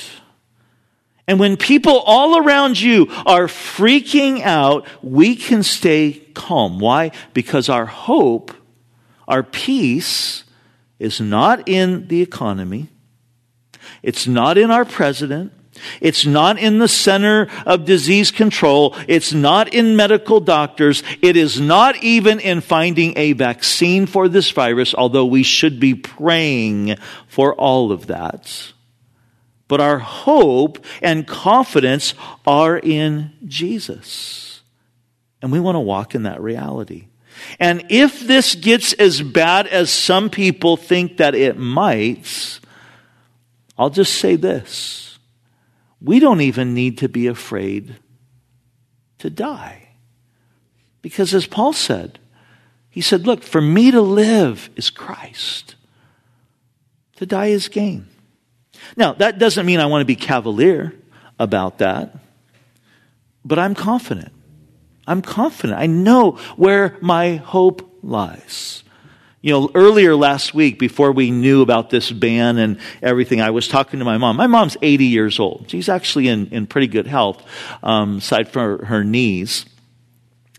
And 1.29 1.39
when 1.39 1.59
people 1.59 1.99
all 1.99 2.39
around 2.39 2.81
you 2.81 3.09
are 3.27 3.49
freaking 3.49 4.41
out, 4.41 4.87
we 5.03 5.37
can 5.37 5.63
stay 5.63 6.23
calm. 6.33 6.79
Why? 6.79 7.11
Because 7.35 7.69
our 7.69 7.85
hope, 7.85 8.51
our 9.29 9.43
peace, 9.43 10.45
is 10.99 11.21
not 11.21 11.69
in 11.69 12.09
the 12.09 12.23
economy. 12.23 12.89
It's 14.03 14.27
not 14.27 14.57
in 14.57 14.71
our 14.71 14.87
president. 14.87 15.53
It's 16.01 16.25
not 16.25 16.59
in 16.59 16.79
the 16.79 16.89
center 16.89 17.49
of 17.67 17.85
disease 17.85 18.31
control. 18.31 18.97
It's 19.07 19.33
not 19.33 19.75
in 19.75 19.97
medical 19.97 20.41
doctors. 20.41 21.03
It 21.21 21.37
is 21.37 21.61
not 21.61 22.03
even 22.03 22.41
in 22.41 22.63
finding 22.63 23.17
a 23.19 23.35
vaccine 23.35 24.07
for 24.07 24.29
this 24.29 24.51
virus, 24.51 24.95
although 24.95 25.27
we 25.27 25.43
should 25.43 25.79
be 25.79 25.95
praying 25.95 26.97
for 27.29 27.55
all 27.55 27.93
of 27.93 28.07
that 28.07 28.73
but 29.69 29.81
our 29.81 29.99
hope 29.99 30.85
and 31.03 31.27
confidence 31.27 32.15
are 32.47 32.79
in 32.79 33.33
Jesus. 33.45 34.63
And 35.41 35.53
we 35.53 35.61
want 35.61 35.77
to 35.77 35.81
walk 35.81 36.15
in 36.15 36.25
that 36.25 36.41
reality. 36.41 37.07
And 37.61 37.85
if 37.89 38.21
this 38.21 38.55
gets 38.55 38.95
as 38.95 39.23
bad 39.23 39.67
as 39.69 39.91
some 39.91 40.31
people 40.31 40.77
think 40.77 41.19
that 41.19 41.35
it 41.35 41.57
might, 41.57 42.59
I'll 43.77 43.91
just 43.91 44.15
say 44.15 44.37
this. 44.37 45.19
We 46.01 46.19
don't 46.19 46.41
even 46.41 46.75
need 46.75 46.99
to 46.99 47.09
be 47.09 47.27
afraid 47.27 47.97
to 49.19 49.31
die. 49.31 49.89
Because 51.03 51.35
as 51.35 51.47
Paul 51.47 51.73
said, 51.73 52.19
he 52.91 53.01
said, 53.01 53.27
Look, 53.27 53.43
for 53.43 53.61
me 53.61 53.91
to 53.91 54.01
live 54.01 54.71
is 54.75 54.91
Christ, 54.91 55.77
to 57.17 57.27
die 57.27 57.47
is 57.47 57.69
gain. 57.69 58.09
Now, 58.99 59.13
that 59.13 59.39
doesn't 59.39 59.65
mean 59.65 59.79
I 59.79 59.87
want 59.87 60.01
to 60.01 60.05
be 60.05 60.17
cavalier 60.17 60.93
about 61.39 61.79
that, 61.79 62.19
but 63.45 63.57
I'm 63.57 63.77
confident. 63.77 64.33
I'm 65.07 65.23
confident. 65.23 65.79
I 65.79 65.87
know 65.87 66.33
where 66.57 66.99
my 67.01 67.37
hope 67.37 68.01
lies. 68.03 68.83
You 69.41 69.53
know, 69.53 69.71
earlier 69.73 70.17
last 70.17 70.53
week, 70.53 70.81
before 70.81 71.13
we 71.13 71.31
knew 71.31 71.63
about 71.63 71.91
this 71.91 72.11
ban 72.11 72.59
and 72.59 72.81
everything, 73.01 73.41
I 73.41 73.51
was 73.51 73.69
talking 73.69 74.01
to 74.01 74.05
my 74.05 74.19
mom. 74.19 74.37
My 74.37 74.49
mom's 74.49 74.77
80 74.83 75.05
years 75.05 75.39
old. 75.39 75.67
She's 75.69 75.89
actually 75.89 76.27
in, 76.27 76.49
in 76.49 76.67
pretty 76.67 76.89
good 76.89 77.07
health, 77.07 77.41
um, 77.85 78.17
aside 78.17 78.49
from 78.49 78.63
her, 78.81 78.85
her, 78.87 79.05
knees. 79.05 79.65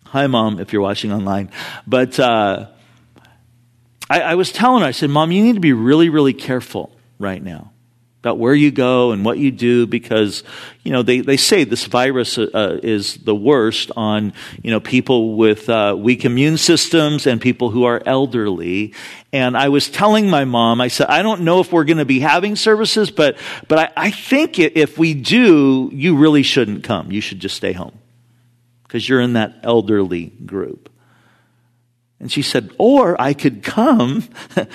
Hi, 0.06 0.28
mom, 0.28 0.62
if 0.62 0.72
you're 0.72 0.82
watching 0.82 1.12
online. 1.12 1.52
But 1.86 2.18
uh, 2.18 2.68
I, 4.10 4.22
I 4.22 4.36
was 4.36 4.54
telling 4.54 4.82
her, 4.84 4.88
I 4.88 4.92
said, 4.92 5.10
Mom, 5.10 5.34
you 5.34 5.44
need 5.44 5.56
to 5.56 5.60
be 5.60 5.74
really, 5.74 6.08
really 6.08 6.34
careful 6.34 6.96
right 7.20 7.44
now 7.44 7.69
about 8.20 8.38
where 8.38 8.54
you 8.54 8.70
go 8.70 9.12
and 9.12 9.24
what 9.24 9.38
you 9.38 9.50
do 9.50 9.88
because 9.88 10.44
you 10.84 10.92
know 10.92 11.04
they, 11.04 11.22
they 11.22 11.38
say 11.38 11.64
this 11.64 11.86
virus 11.86 12.38
uh, 12.38 12.50
uh, 12.54 12.80
is 12.84 13.16
the 13.18 13.36
worst 13.36 13.92
on 13.96 14.34
you 14.62 14.72
know 14.72 14.80
people 14.80 15.36
with 15.36 15.70
uh, 15.70 15.96
weak 15.98 16.26
immune 16.26 16.58
systems 16.58 17.28
and 17.28 17.40
people 17.40 17.70
who 17.70 17.86
are 17.86 18.02
elderly. 18.06 18.94
And 19.32 19.56
i 19.56 19.70
was 19.70 19.90
telling 19.90 20.28
my 20.30 20.44
mom 20.44 20.82
i 20.82 20.88
said 20.88 21.08
i 21.08 21.22
don't 21.22 21.42
know 21.42 21.60
if 21.60 21.72
we're 21.72 21.84
going 21.84 22.00
to 22.00 22.06
be 22.06 22.20
having 22.20 22.56
services 22.56 23.12
but 23.12 23.38
but 23.68 23.78
I, 23.78 24.08
I 24.08 24.12
think 24.12 24.58
if 24.58 24.98
we 24.98 25.14
do 25.14 25.90
you 25.94 26.18
really 26.18 26.44
shouldn't 26.44 26.84
come. 26.84 27.12
You 27.12 27.22
should 27.22 27.40
just 27.40 27.56
stay 27.56 27.74
home. 27.74 27.98
Because 28.84 29.08
you're 29.08 29.22
in 29.22 29.34
that 29.34 29.60
elderly 29.64 30.26
group. 30.26 30.90
And 32.20 32.32
she 32.32 32.42
said, 32.42 32.72
or 32.78 33.20
I 33.20 33.34
could 33.34 33.64
come. 33.64 34.28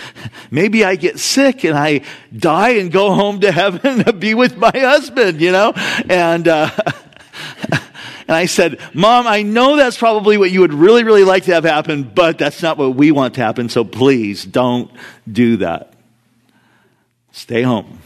Maybe 0.51 0.85
I 0.85 0.97
get 0.97 1.19
sick 1.19 1.65
and 1.65 1.77
I 1.77 2.01
die 2.37 2.71
and 2.71 2.91
go 2.91 3.15
home 3.15 3.41
to 3.41 3.53
heaven 3.53 4.05
to 4.05 4.13
be 4.13 4.35
with 4.35 4.57
my 4.57 4.73
husband, 4.75 5.41
you 5.41 5.53
know? 5.53 5.73
And, 6.09 6.49
uh, 6.49 6.71
and 7.71 7.81
I 8.29 8.47
said, 8.47 8.81
Mom, 8.95 9.27
I 9.27 9.43
know 9.43 9.77
that's 9.77 9.99
probably 9.99 10.39
what 10.39 10.51
you 10.51 10.61
would 10.61 10.73
really, 10.73 11.05
really 11.05 11.25
like 11.25 11.45
to 11.45 11.55
have 11.55 11.65
happen, 11.65 12.05
but 12.05 12.39
that's 12.39 12.63
not 12.63 12.79
what 12.79 12.97
we 12.97 13.11
want 13.11 13.35
to 13.35 13.43
happen. 13.43 13.69
So 13.69 13.85
please 13.85 14.45
don't 14.45 14.91
do 15.31 15.59
that. 15.59 15.93
Stay 17.33 17.63
home. 17.63 17.99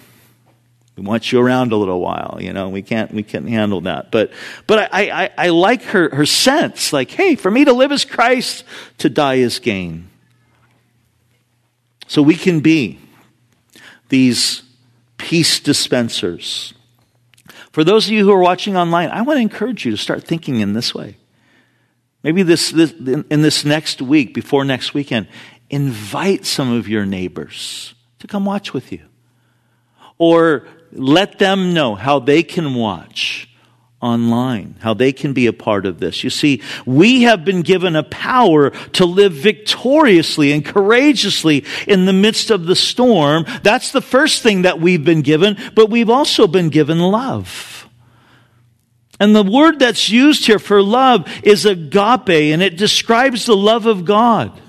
We 0.99 1.05
want 1.05 1.31
you 1.31 1.41
around 1.41 1.71
a 1.71 1.77
little 1.77 2.01
while, 2.01 2.39
you 2.41 2.53
know. 2.53 2.69
We 2.69 2.83
can't 2.83 3.13
we 3.13 3.23
can't 3.23 3.49
handle 3.49 3.83
that. 3.83 4.11
But 4.11 4.33
but 4.67 4.93
I, 4.93 5.25
I, 5.25 5.31
I 5.39 5.49
like 5.51 5.83
her 5.85 6.13
her 6.15 6.27
sense, 6.27 6.93
like, 6.93 7.11
hey, 7.13 7.37
for 7.37 7.51
me 7.51 7.65
to 7.65 7.73
live 7.73 7.93
as 7.93 8.05
Christ, 8.05 8.65
to 8.99 9.09
die 9.09 9.37
is 9.37 9.61
gain. 9.61 10.09
So 12.09 12.21
we 12.21 12.35
can 12.35 12.61
be 12.61 12.99
these 14.09 14.63
peace 15.19 15.61
dispensers. 15.61 16.75
For 17.71 17.85
those 17.85 18.07
of 18.07 18.13
you 18.13 18.25
who 18.25 18.33
are 18.33 18.41
watching 18.41 18.77
online, 18.77 19.11
I 19.11 19.23
want 19.23 19.37
to 19.37 19.43
encourage 19.43 19.85
you 19.85 19.93
to 19.93 19.97
start 19.97 20.25
thinking 20.25 20.61
in 20.61 20.73
this 20.73 20.95
way. 20.95 21.17
Maybe 22.25 22.43
this, 22.43 22.73
this 22.73 22.91
in 22.91 23.43
this 23.43 23.65
next 23.65 24.03
week, 24.03 24.35
before 24.35 24.65
next 24.65 24.95
weekend, 24.95 25.29
invite 25.71 26.45
some 26.45 26.73
of 26.73 26.89
your 26.89 27.07
neighbors 27.07 27.95
to 28.19 28.27
come 28.27 28.45
watch 28.45 28.73
with 28.73 28.91
you. 28.91 29.05
Or 30.19 30.67
let 30.93 31.39
them 31.39 31.75
know 31.75 31.95
how 31.95 32.19
they 32.19 32.43
can 32.43 32.75
watch 32.75 33.49
online, 34.01 34.77
how 34.81 34.95
they 34.95 35.13
can 35.13 35.33
be 35.33 35.47
a 35.47 35.53
part 35.53 35.85
of 35.85 35.99
this. 35.99 36.23
You 36.23 36.31
see, 36.31 36.63
we 36.87 37.23
have 37.23 37.45
been 37.45 37.63
given 37.63 37.97
a 37.97 38.05
power 38.05 38.71
to 38.71 39.05
live 39.05 39.33
victoriously 39.33 40.53
and 40.53 40.65
courageously 40.65 41.65
in 41.87 42.05
the 42.05 42.13
midst 42.13 42.51
of 42.51 42.67
the 42.67 42.77
storm. 42.77 43.45
That's 43.63 43.91
the 43.91 44.01
first 44.01 44.43
thing 44.43 44.63
that 44.63 44.81
we've 44.81 45.05
been 45.05 45.23
given, 45.23 45.57
but 45.75 45.91
we've 45.91 46.11
also 46.11 46.47
been 46.47 46.69
given 46.69 47.01
love. 47.01 47.89
And 49.21 49.35
the 49.35 49.43
word 49.43 49.81
that's 49.81 50.09
used 50.09 50.47
here 50.47 50.61
for 50.61 50.81
love 50.81 51.29
is 51.43 51.67
agape, 51.67 52.29
and 52.29 52.63
it 52.63 52.77
describes 52.77 53.47
the 53.47 53.57
love 53.57 53.87
of 53.87 54.05
God. 54.05 54.61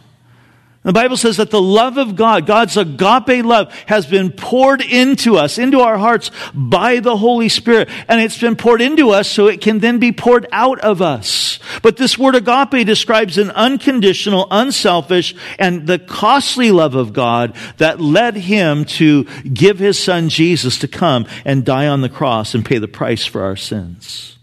The 0.89 0.93
Bible 0.93 1.17
says 1.17 1.37
that 1.37 1.51
the 1.51 1.61
love 1.61 1.99
of 1.99 2.15
God, 2.15 2.47
God's 2.47 2.75
agape 2.75 3.45
love, 3.45 3.71
has 3.85 4.07
been 4.07 4.31
poured 4.31 4.81
into 4.81 5.37
us, 5.37 5.59
into 5.59 5.81
our 5.81 5.99
hearts 5.99 6.31
by 6.51 6.99
the 6.99 7.15
Holy 7.15 7.47
Spirit. 7.47 7.89
And 8.07 8.19
it's 8.19 8.41
been 8.41 8.55
poured 8.55 8.81
into 8.81 9.11
us 9.11 9.29
so 9.29 9.45
it 9.45 9.61
can 9.61 9.77
then 9.77 9.99
be 9.99 10.11
poured 10.11 10.47
out 10.51 10.79
of 10.79 10.99
us. 10.99 11.59
But 11.83 11.97
this 11.97 12.17
word 12.17 12.33
agape 12.33 12.87
describes 12.87 13.37
an 13.37 13.51
unconditional, 13.51 14.47
unselfish, 14.49 15.35
and 15.59 15.85
the 15.85 15.99
costly 15.99 16.71
love 16.71 16.95
of 16.95 17.13
God 17.13 17.55
that 17.77 18.01
led 18.01 18.35
him 18.35 18.83
to 18.85 19.25
give 19.43 19.77
his 19.77 20.03
son 20.03 20.27
Jesus 20.27 20.79
to 20.79 20.87
come 20.87 21.27
and 21.45 21.63
die 21.63 21.85
on 21.85 22.01
the 22.01 22.09
cross 22.09 22.55
and 22.55 22.65
pay 22.65 22.79
the 22.79 22.87
price 22.87 23.27
for 23.27 23.43
our 23.43 23.55
sins. 23.55 24.39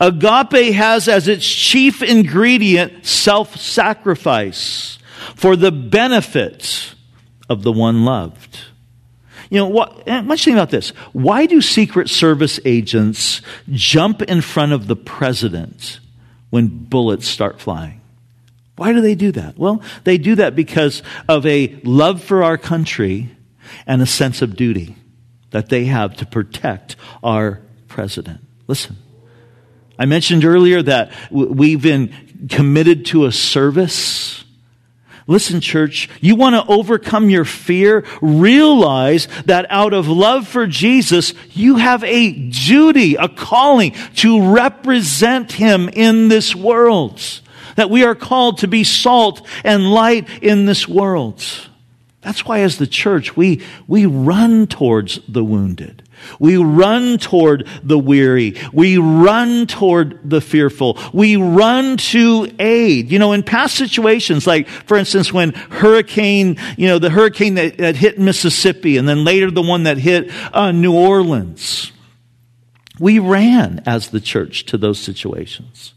Agape 0.00 0.72
has 0.72 1.08
as 1.08 1.28
its 1.28 1.46
chief 1.46 2.02
ingredient 2.02 3.04
self-sacrifice 3.04 4.96
for 5.34 5.56
the 5.56 5.72
benefits 5.72 6.94
of 7.48 7.62
the 7.62 7.72
one 7.72 8.04
loved. 8.04 8.60
You 9.50 9.58
know, 9.58 9.66
what, 9.66 10.04
eh, 10.06 10.20
much 10.20 10.44
think 10.44 10.54
about 10.54 10.70
this. 10.70 10.90
Why 11.12 11.46
do 11.46 11.60
Secret 11.60 12.08
Service 12.08 12.60
agents 12.64 13.42
jump 13.70 14.22
in 14.22 14.40
front 14.40 14.72
of 14.72 14.86
the 14.86 14.96
president 14.96 15.98
when 16.50 16.68
bullets 16.68 17.26
start 17.26 17.60
flying? 17.60 18.00
Why 18.76 18.92
do 18.92 19.00
they 19.00 19.16
do 19.16 19.32
that? 19.32 19.58
Well, 19.58 19.82
they 20.04 20.16
do 20.16 20.36
that 20.36 20.54
because 20.54 21.02
of 21.28 21.44
a 21.44 21.78
love 21.82 22.22
for 22.22 22.44
our 22.44 22.56
country 22.56 23.28
and 23.86 24.00
a 24.00 24.06
sense 24.06 24.40
of 24.40 24.56
duty 24.56 24.96
that 25.50 25.68
they 25.68 25.86
have 25.86 26.16
to 26.16 26.26
protect 26.26 26.96
our 27.22 27.60
president. 27.88 28.40
Listen, 28.68 28.96
I 29.98 30.06
mentioned 30.06 30.44
earlier 30.44 30.80
that 30.82 31.12
we've 31.30 31.82
been 31.82 32.48
committed 32.48 33.04
to 33.06 33.26
a 33.26 33.32
service 33.32 34.39
Listen, 35.30 35.60
church, 35.60 36.08
you 36.20 36.34
want 36.34 36.56
to 36.56 36.72
overcome 36.72 37.30
your 37.30 37.44
fear? 37.44 38.04
Realize 38.20 39.28
that 39.44 39.64
out 39.70 39.92
of 39.92 40.08
love 40.08 40.48
for 40.48 40.66
Jesus, 40.66 41.34
you 41.52 41.76
have 41.76 42.02
a 42.02 42.32
duty, 42.32 43.14
a 43.14 43.28
calling 43.28 43.92
to 44.16 44.52
represent 44.52 45.52
Him 45.52 45.88
in 45.88 46.26
this 46.26 46.56
world. 46.56 47.22
That 47.76 47.90
we 47.90 48.02
are 48.02 48.16
called 48.16 48.58
to 48.58 48.66
be 48.66 48.82
salt 48.82 49.46
and 49.62 49.92
light 49.92 50.28
in 50.42 50.66
this 50.66 50.88
world. 50.88 51.44
That's 52.22 52.44
why 52.44 52.62
as 52.62 52.78
the 52.78 52.88
church, 52.88 53.36
we, 53.36 53.62
we 53.86 54.06
run 54.06 54.66
towards 54.66 55.20
the 55.28 55.44
wounded. 55.44 55.99
We 56.38 56.56
run 56.56 57.18
toward 57.18 57.66
the 57.82 57.98
weary. 57.98 58.56
We 58.72 58.98
run 58.98 59.66
toward 59.66 60.18
the 60.28 60.40
fearful. 60.40 60.98
We 61.12 61.36
run 61.36 61.96
to 61.98 62.50
aid. 62.58 63.10
You 63.10 63.18
know, 63.18 63.32
in 63.32 63.42
past 63.42 63.76
situations, 63.76 64.46
like, 64.46 64.68
for 64.68 64.96
instance, 64.96 65.32
when 65.32 65.52
hurricane, 65.52 66.56
you 66.76 66.88
know, 66.88 66.98
the 66.98 67.10
hurricane 67.10 67.54
that, 67.54 67.78
that 67.78 67.96
hit 67.96 68.18
Mississippi 68.18 68.96
and 68.96 69.08
then 69.08 69.24
later 69.24 69.50
the 69.50 69.62
one 69.62 69.84
that 69.84 69.98
hit 69.98 70.30
uh, 70.54 70.72
New 70.72 70.94
Orleans, 70.94 71.92
we 72.98 73.18
ran 73.18 73.82
as 73.86 74.10
the 74.10 74.20
church 74.20 74.66
to 74.66 74.76
those 74.76 74.98
situations. 74.98 75.94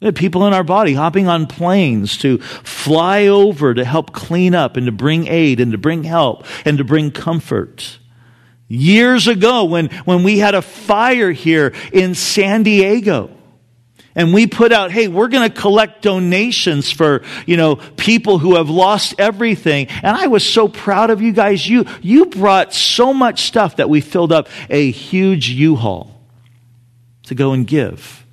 We 0.00 0.06
had 0.06 0.16
people 0.16 0.46
in 0.46 0.54
our 0.54 0.62
body 0.62 0.94
hopping 0.94 1.26
on 1.26 1.46
planes 1.46 2.16
to 2.18 2.38
fly 2.38 3.26
over 3.26 3.74
to 3.74 3.84
help 3.84 4.12
clean 4.12 4.54
up 4.54 4.76
and 4.76 4.86
to 4.86 4.92
bring 4.92 5.26
aid 5.26 5.58
and 5.58 5.72
to 5.72 5.78
bring 5.78 6.04
help 6.04 6.46
and 6.64 6.78
to 6.78 6.84
bring 6.84 7.10
comfort. 7.10 7.98
Years 8.68 9.28
ago, 9.28 9.64
when, 9.64 9.88
when 10.04 10.22
we 10.22 10.38
had 10.38 10.54
a 10.54 10.62
fire 10.62 11.32
here 11.32 11.72
in 11.92 12.14
San 12.14 12.62
Diego, 12.62 13.30
and 14.14 14.34
we 14.34 14.48
put 14.48 14.72
out, 14.72 14.90
hey, 14.90 15.06
we're 15.06 15.28
going 15.28 15.48
to 15.48 15.56
collect 15.60 16.02
donations 16.02 16.90
for, 16.90 17.22
you 17.46 17.56
know, 17.56 17.76
people 17.76 18.38
who 18.38 18.56
have 18.56 18.68
lost 18.68 19.14
everything. 19.18 19.86
And 19.88 20.16
I 20.16 20.26
was 20.26 20.44
so 20.44 20.66
proud 20.66 21.10
of 21.10 21.22
you 21.22 21.32
guys. 21.32 21.66
You, 21.68 21.84
you 22.02 22.26
brought 22.26 22.74
so 22.74 23.14
much 23.14 23.42
stuff 23.42 23.76
that 23.76 23.88
we 23.88 24.00
filled 24.00 24.32
up 24.32 24.48
a 24.68 24.90
huge 24.90 25.48
U-Haul 25.50 26.20
to 27.24 27.36
go 27.36 27.52
and 27.52 27.64
give. 27.64 28.26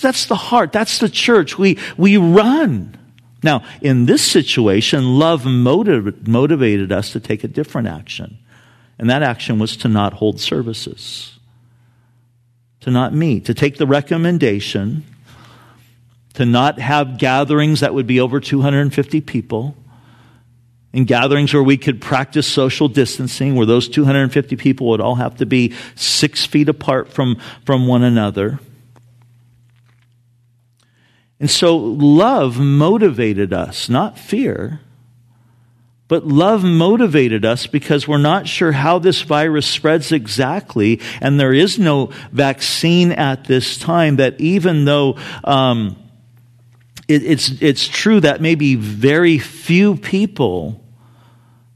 That's 0.00 0.26
the 0.26 0.36
heart. 0.36 0.70
That's 0.70 0.98
the 0.98 1.08
church. 1.08 1.58
We, 1.58 1.78
we 1.96 2.16
run. 2.16 2.96
Now, 3.42 3.64
in 3.80 4.06
this 4.06 4.22
situation, 4.22 5.18
love 5.18 5.44
motiv- 5.44 6.28
motivated 6.28 6.92
us 6.92 7.12
to 7.12 7.20
take 7.20 7.42
a 7.42 7.48
different 7.48 7.88
action. 7.88 8.38
And 8.98 9.08
that 9.10 9.22
action 9.22 9.58
was 9.58 9.76
to 9.78 9.88
not 9.88 10.14
hold 10.14 10.40
services, 10.40 11.38
to 12.80 12.90
not 12.90 13.14
meet, 13.14 13.44
to 13.44 13.54
take 13.54 13.76
the 13.76 13.86
recommendation, 13.86 15.04
to 16.34 16.44
not 16.44 16.78
have 16.80 17.18
gatherings 17.18 17.80
that 17.80 17.94
would 17.94 18.06
be 18.06 18.20
over 18.20 18.40
250 18.40 19.20
people, 19.20 19.76
in 20.92 21.04
gatherings 21.04 21.52
where 21.52 21.62
we 21.62 21.76
could 21.76 22.00
practice 22.00 22.46
social 22.46 22.88
distancing, 22.88 23.54
where 23.54 23.66
those 23.66 23.88
250 23.88 24.56
people 24.56 24.88
would 24.88 25.00
all 25.00 25.16
have 25.16 25.36
to 25.36 25.46
be 25.46 25.74
six 25.94 26.46
feet 26.46 26.68
apart 26.68 27.08
from, 27.08 27.36
from 27.64 27.86
one 27.86 28.02
another. 28.02 28.58
And 31.38 31.50
so 31.50 31.76
love 31.76 32.58
motivated 32.58 33.52
us, 33.52 33.88
not 33.88 34.18
fear. 34.18 34.80
But 36.08 36.26
love 36.26 36.64
motivated 36.64 37.44
us 37.44 37.66
because 37.66 38.08
we're 38.08 38.16
not 38.16 38.48
sure 38.48 38.72
how 38.72 38.98
this 38.98 39.20
virus 39.20 39.66
spreads 39.66 40.10
exactly, 40.10 41.00
and 41.20 41.38
there 41.38 41.52
is 41.52 41.78
no 41.78 42.10
vaccine 42.32 43.12
at 43.12 43.44
this 43.44 43.76
time. 43.76 44.16
That 44.16 44.40
even 44.40 44.86
though 44.86 45.18
um, 45.44 45.96
it, 47.08 47.22
it's 47.24 47.50
it's 47.60 47.86
true 47.86 48.20
that 48.20 48.40
maybe 48.40 48.74
very 48.74 49.38
few 49.38 49.96
people 49.96 50.82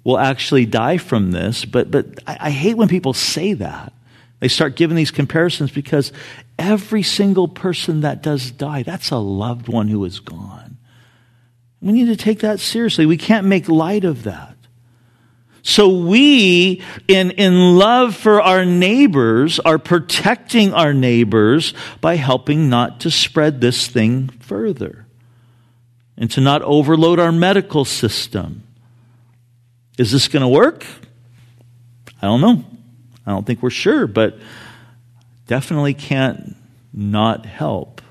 will 0.02 0.18
actually 0.18 0.64
die 0.64 0.96
from 0.96 1.30
this, 1.32 1.66
but 1.66 1.90
but 1.90 2.06
I, 2.26 2.38
I 2.40 2.50
hate 2.50 2.76
when 2.76 2.88
people 2.88 3.12
say 3.12 3.52
that. 3.54 3.92
They 4.40 4.48
start 4.48 4.74
giving 4.74 4.96
these 4.96 5.12
comparisons 5.12 5.70
because 5.70 6.10
every 6.58 7.04
single 7.04 7.46
person 7.46 8.00
that 8.00 8.22
does 8.22 8.50
die, 8.50 8.82
that's 8.82 9.10
a 9.10 9.18
loved 9.18 9.68
one 9.68 9.86
who 9.86 10.04
is 10.04 10.18
gone. 10.18 10.61
We 11.82 11.92
need 11.92 12.06
to 12.06 12.16
take 12.16 12.38
that 12.40 12.60
seriously. 12.60 13.04
We 13.06 13.16
can't 13.16 13.46
make 13.46 13.68
light 13.68 14.04
of 14.04 14.22
that. 14.22 14.56
So 15.62 15.88
we, 15.88 16.82
in, 17.06 17.32
in 17.32 17.76
love 17.76 18.16
for 18.16 18.40
our 18.40 18.64
neighbors, 18.64 19.60
are 19.60 19.78
protecting 19.78 20.72
our 20.74 20.92
neighbors 20.92 21.74
by 22.00 22.16
helping 22.16 22.68
not 22.68 23.00
to 23.00 23.10
spread 23.10 23.60
this 23.60 23.86
thing 23.86 24.28
further 24.40 25.06
and 26.16 26.30
to 26.32 26.40
not 26.40 26.62
overload 26.62 27.18
our 27.18 27.32
medical 27.32 27.84
system. 27.84 28.64
Is 29.98 30.10
this 30.10 30.28
going 30.28 30.42
to 30.42 30.48
work? 30.48 30.84
I 32.20 32.26
don't 32.26 32.40
know. 32.40 32.64
I 33.24 33.30
don't 33.30 33.46
think 33.46 33.62
we're 33.62 33.70
sure, 33.70 34.06
but 34.06 34.38
definitely 35.46 35.94
can't 35.94 36.56
not 36.92 37.46
help. 37.46 38.01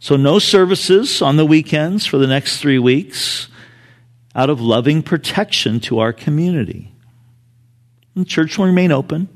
So, 0.00 0.16
no 0.16 0.38
services 0.38 1.20
on 1.22 1.36
the 1.36 1.44
weekends 1.44 2.06
for 2.06 2.18
the 2.18 2.26
next 2.26 2.60
three 2.60 2.78
weeks 2.78 3.48
out 4.34 4.50
of 4.50 4.60
loving 4.60 5.02
protection 5.02 5.80
to 5.80 5.98
our 5.98 6.12
community. 6.12 6.92
And 8.14 8.26
church 8.26 8.58
will 8.58 8.66
remain 8.66 8.92
open 8.92 9.28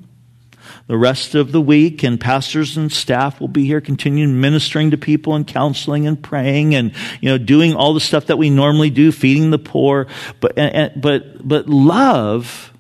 the 0.87 0.97
rest 0.97 1.35
of 1.35 1.53
the 1.53 1.61
week, 1.61 2.03
and 2.03 2.21
pastors 2.21 2.77
and 2.77 2.91
staff 2.91 3.41
will 3.41 3.49
be 3.49 3.65
here 3.65 3.81
continuing 3.81 4.41
ministering 4.41 4.91
to 4.91 4.99
people 4.99 5.35
and 5.35 5.47
counseling 5.47 6.07
and 6.07 6.23
praying 6.23 6.75
and, 6.75 6.93
you 7.21 7.29
know, 7.29 7.39
doing 7.39 7.75
all 7.75 7.95
the 7.95 8.01
stuff 8.01 8.27
that 8.27 8.37
we 8.37 8.51
normally 8.51 8.91
do, 8.91 9.13
feeding 9.13 9.51
the 9.51 9.59
poor. 9.59 10.07
But, 10.41 10.55
but, 11.01 11.47
but 11.47 11.69
love 11.69 12.72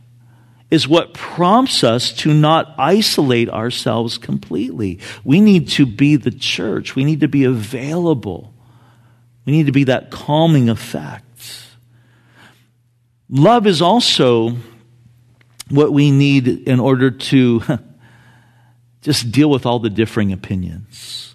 is 0.72 0.88
what 0.88 1.12
prompts 1.12 1.84
us 1.84 2.14
to 2.14 2.32
not 2.32 2.74
isolate 2.78 3.50
ourselves 3.50 4.16
completely. 4.16 4.98
We 5.22 5.38
need 5.38 5.68
to 5.72 5.84
be 5.84 6.16
the 6.16 6.30
church. 6.30 6.96
We 6.96 7.04
need 7.04 7.20
to 7.20 7.28
be 7.28 7.44
available. 7.44 8.54
We 9.44 9.52
need 9.52 9.66
to 9.66 9.72
be 9.72 9.84
that 9.84 10.10
calming 10.10 10.70
effect. 10.70 11.68
Love 13.28 13.66
is 13.66 13.82
also 13.82 14.56
what 15.68 15.92
we 15.92 16.10
need 16.10 16.48
in 16.48 16.80
order 16.80 17.10
to 17.10 17.62
just 19.02 19.30
deal 19.30 19.50
with 19.50 19.66
all 19.66 19.78
the 19.78 19.90
differing 19.90 20.32
opinions. 20.32 21.34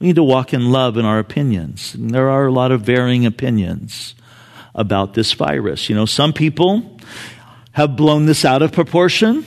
We 0.00 0.08
need 0.08 0.16
to 0.16 0.24
walk 0.24 0.52
in 0.52 0.72
love 0.72 0.96
in 0.96 1.04
our 1.04 1.20
opinions. 1.20 1.94
And 1.94 2.10
there 2.10 2.30
are 2.30 2.46
a 2.46 2.52
lot 2.52 2.72
of 2.72 2.80
varying 2.80 3.26
opinions 3.26 4.16
about 4.74 5.14
this 5.14 5.32
virus. 5.34 5.88
You 5.88 5.94
know, 5.94 6.06
some 6.06 6.32
people 6.32 6.98
have 7.72 7.96
blown 7.96 8.26
this 8.26 8.44
out 8.44 8.62
of 8.62 8.72
proportion. 8.72 9.44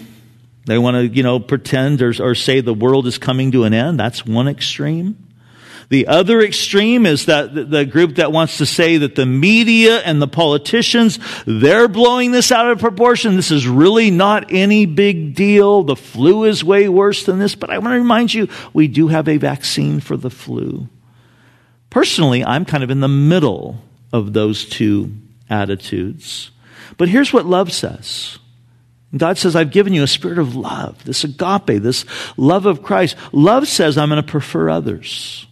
They 0.66 0.78
want 0.78 0.96
to, 0.96 1.08
you 1.08 1.24
know, 1.24 1.40
pretend 1.40 2.02
or, 2.02 2.14
or 2.20 2.36
say 2.36 2.62
the 2.62 2.74
world 2.74 3.08
is 3.08 3.18
coming 3.18 3.52
to 3.52 3.64
an 3.64 3.74
end. 3.74 4.00
That's 4.00 4.26
one 4.26 4.48
extreme. 4.48 5.18
The 5.90 6.08
other 6.08 6.42
extreme 6.42 7.06
is 7.06 7.28
that 7.28 7.54
the 7.54 7.86
group 7.86 8.16
that 8.16 8.32
wants 8.32 8.58
to 8.58 8.66
say 8.66 8.98
that 8.98 9.14
the 9.14 9.28
media 9.28 10.00
and 10.00 10.20
the 10.20 10.28
politicians, 10.28 11.20
they're 11.46 11.88
blowing 11.88 12.32
this 12.32 12.52
out 12.52 12.68
of 12.72 12.80
proportion. 12.80 13.36
This 13.36 13.52
is 13.52 13.68
really 13.68 14.10
not 14.10 14.52
any 14.52 14.88
big 14.88 15.36
deal. 15.36 15.84
The 15.84 15.96
flu 15.96 16.46
is 16.46 16.64
way 16.64 16.90
worse 16.90 17.26
than 17.26 17.38
this. 17.38 17.54
But 17.54 17.70
I 17.70 17.78
want 17.78 17.94
to 17.94 18.00
remind 18.00 18.34
you, 18.34 18.48
we 18.74 18.88
do 18.88 19.10
have 19.10 19.28
a 19.28 19.38
vaccine 19.38 20.00
for 20.00 20.18
the 20.18 20.32
flu. 20.32 20.90
Personally, 21.92 22.44
I'm 22.44 22.66
kind 22.66 22.84
of 22.84 22.90
in 22.90 23.00
the 23.00 23.08
middle 23.08 23.80
of 24.12 24.34
those 24.34 24.66
two 24.66 25.14
attitudes. 25.50 26.50
But 26.98 27.10
here's 27.10 27.34
what 27.34 27.46
love 27.46 27.72
says. 27.72 28.40
God 29.16 29.38
says, 29.38 29.56
I've 29.56 29.72
given 29.72 29.94
you 29.94 30.04
a 30.04 30.08
spirit 30.08 30.40
of 30.40 30.56
love, 30.56 31.04
this 31.06 31.24
agape, 31.24 31.82
this 31.82 32.06
love 32.38 32.66
of 32.66 32.84
Christ. 32.84 33.16
Love 33.32 33.68
says, 33.68 33.98
I'm 33.98 34.10
going 34.10 34.24
to 34.24 34.30
prefer 34.30 34.70
others. 34.70 35.48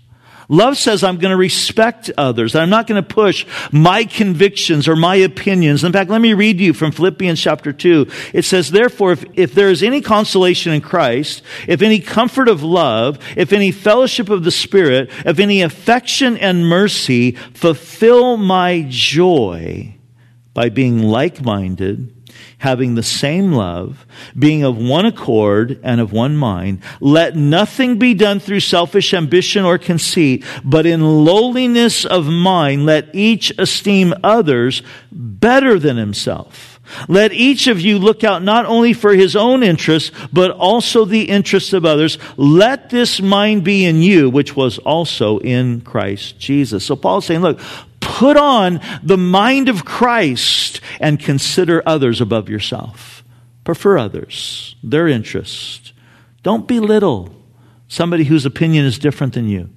Love 0.49 0.77
says 0.77 1.03
I'm 1.03 1.17
going 1.17 1.31
to 1.31 1.37
respect 1.37 2.11
others. 2.17 2.53
I'm 2.53 2.69
not 2.69 2.87
going 2.87 3.01
to 3.01 3.07
push 3.07 3.45
my 3.71 4.03
convictions 4.03 4.87
or 4.87 4.95
my 4.95 5.15
opinions. 5.15 5.83
In 5.83 5.93
fact, 5.93 6.09
let 6.09 6.21
me 6.21 6.33
read 6.33 6.59
you 6.59 6.73
from 6.73 6.91
Philippians 6.91 7.39
chapter 7.39 7.71
2. 7.71 8.07
It 8.33 8.43
says, 8.43 8.69
therefore, 8.69 9.13
if, 9.13 9.25
if 9.33 9.53
there 9.53 9.69
is 9.69 9.81
any 9.81 10.01
consolation 10.01 10.73
in 10.73 10.81
Christ, 10.81 11.43
if 11.67 11.81
any 11.81 11.99
comfort 11.99 12.49
of 12.49 12.61
love, 12.61 13.19
if 13.37 13.53
any 13.53 13.71
fellowship 13.71 14.29
of 14.29 14.43
the 14.43 14.51
Spirit, 14.51 15.09
if 15.25 15.39
any 15.39 15.61
affection 15.61 16.37
and 16.37 16.67
mercy, 16.67 17.31
fulfill 17.31 18.37
my 18.37 18.85
joy 18.89 19.92
by 20.53 20.69
being 20.69 20.99
like-minded, 20.99 22.13
having 22.59 22.95
the 22.95 23.03
same 23.03 23.51
love, 23.51 24.05
being 24.37 24.63
of 24.63 24.77
one 24.77 25.05
accord 25.05 25.79
and 25.83 25.99
of 25.99 26.11
one 26.11 26.35
mind. 26.37 26.81
Let 26.99 27.35
nothing 27.35 27.99
be 27.99 28.13
done 28.13 28.39
through 28.39 28.61
selfish 28.61 29.13
ambition 29.13 29.65
or 29.65 29.77
conceit, 29.77 30.45
but 30.63 30.85
in 30.85 31.25
lowliness 31.25 32.05
of 32.05 32.25
mind, 32.25 32.85
let 32.85 33.13
each 33.13 33.51
esteem 33.57 34.13
others 34.23 34.81
better 35.11 35.79
than 35.79 35.97
himself. 35.97 36.79
Let 37.07 37.31
each 37.31 37.67
of 37.67 37.79
you 37.79 37.97
look 37.97 38.23
out 38.23 38.43
not 38.43 38.65
only 38.65 38.93
for 38.93 39.13
his 39.13 39.35
own 39.35 39.63
interests, 39.63 40.11
but 40.33 40.51
also 40.51 41.05
the 41.05 41.23
interests 41.29 41.71
of 41.73 41.85
others. 41.85 42.17
Let 42.35 42.89
this 42.89 43.21
mind 43.21 43.63
be 43.63 43.85
in 43.85 44.01
you, 44.01 44.29
which 44.29 44.55
was 44.55 44.79
also 44.79 45.39
in 45.39 45.81
Christ 45.81 46.39
Jesus. 46.39 46.85
So 46.85 46.95
Paul's 46.95 47.25
saying, 47.25 47.41
look, 47.41 47.59
Put 48.13 48.37
on 48.37 48.79
the 49.01 49.17
mind 49.17 49.69
of 49.69 49.85
Christ 49.85 50.81
and 50.99 51.19
consider 51.19 51.81
others 51.83 52.21
above 52.21 52.47
yourself. 52.47 53.23
Prefer 53.63 53.97
others, 53.97 54.75
their 54.83 55.07
interest. 55.07 55.93
Don't 56.43 56.67
belittle 56.67 57.35
somebody 57.87 58.23
whose 58.23 58.45
opinion 58.45 58.85
is 58.85 58.99
different 58.99 59.33
than 59.33 59.49
you. 59.49 59.71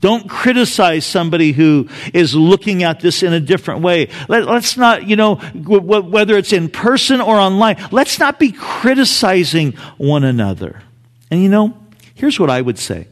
Don't 0.00 0.30
criticize 0.30 1.04
somebody 1.04 1.52
who 1.52 1.90
is 2.14 2.34
looking 2.34 2.84
at 2.84 3.00
this 3.00 3.22
in 3.22 3.34
a 3.34 3.40
different 3.40 3.82
way. 3.82 4.08
Let, 4.30 4.48
us 4.48 4.78
not, 4.78 5.06
you 5.06 5.16
know, 5.16 5.34
whether 5.34 6.38
it's 6.38 6.54
in 6.54 6.70
person 6.70 7.20
or 7.20 7.36
online, 7.36 7.76
let's 7.90 8.18
not 8.18 8.38
be 8.38 8.52
criticizing 8.52 9.72
one 9.98 10.24
another. 10.24 10.82
And 11.30 11.42
you 11.42 11.50
know, 11.50 11.76
here's 12.14 12.40
what 12.40 12.48
I 12.48 12.62
would 12.62 12.78
say 12.78 13.08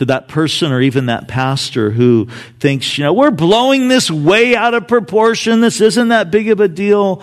to 0.00 0.06
that 0.06 0.28
person 0.28 0.72
or 0.72 0.80
even 0.80 1.06
that 1.06 1.28
pastor 1.28 1.90
who 1.90 2.26
thinks, 2.58 2.96
you 2.96 3.04
know, 3.04 3.12
we're 3.12 3.30
blowing 3.30 3.88
this 3.88 4.10
way 4.10 4.56
out 4.56 4.72
of 4.72 4.88
proportion. 4.88 5.60
This 5.60 5.82
isn't 5.82 6.08
that 6.08 6.30
big 6.30 6.48
of 6.48 6.58
a 6.58 6.68
deal. 6.68 7.22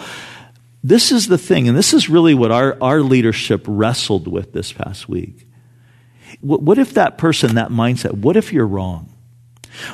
This 0.84 1.12
is 1.12 1.28
the 1.28 1.40
thing, 1.40 1.68
and 1.68 1.76
this 1.76 1.92
is 1.92 2.08
really 2.08 2.36
what 2.36 2.52
our, 2.52 2.78
our 2.80 3.02
leadership 3.02 3.66
wrestled 3.68 4.28
with 4.28 4.54
this 4.54 4.72
past 4.72 5.10
week. 5.10 5.48
What, 6.40 6.62
what 6.62 6.78
if 6.78 6.94
that 6.94 7.18
person, 7.18 7.56
that 7.56 7.70
mindset, 7.70 8.12
what 8.12 8.38
if 8.38 8.54
you're 8.54 8.68
wrong? 8.68 9.12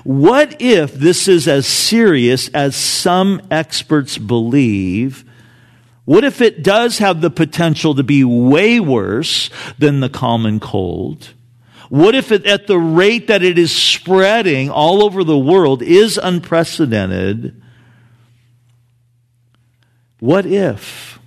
What 0.03 0.61
if 0.61 0.93
this 0.93 1.29
is 1.29 1.47
as 1.47 1.65
serious 1.65 2.49
as 2.49 2.75
some 2.75 3.47
experts 3.49 4.17
believe? 4.17 5.23
What 6.03 6.25
if 6.25 6.41
it 6.41 6.63
does 6.63 6.97
have 6.97 7.21
the 7.21 7.29
potential 7.29 7.95
to 7.95 8.03
be 8.03 8.25
way 8.25 8.81
worse 8.81 9.49
than 9.79 10.01
the 10.01 10.09
common 10.09 10.59
cold? 10.59 11.33
What 11.89 12.15
if 12.15 12.31
it, 12.31 12.45
at 12.45 12.67
the 12.67 12.77
rate 12.77 13.27
that 13.27 13.43
it 13.43 13.57
is 13.57 13.75
spreading 13.75 14.69
all 14.69 15.03
over 15.03 15.23
the 15.23 15.37
world 15.37 15.81
is 15.81 16.17
unprecedented? 16.17 17.61
What 20.19 20.45
if 20.45 21.19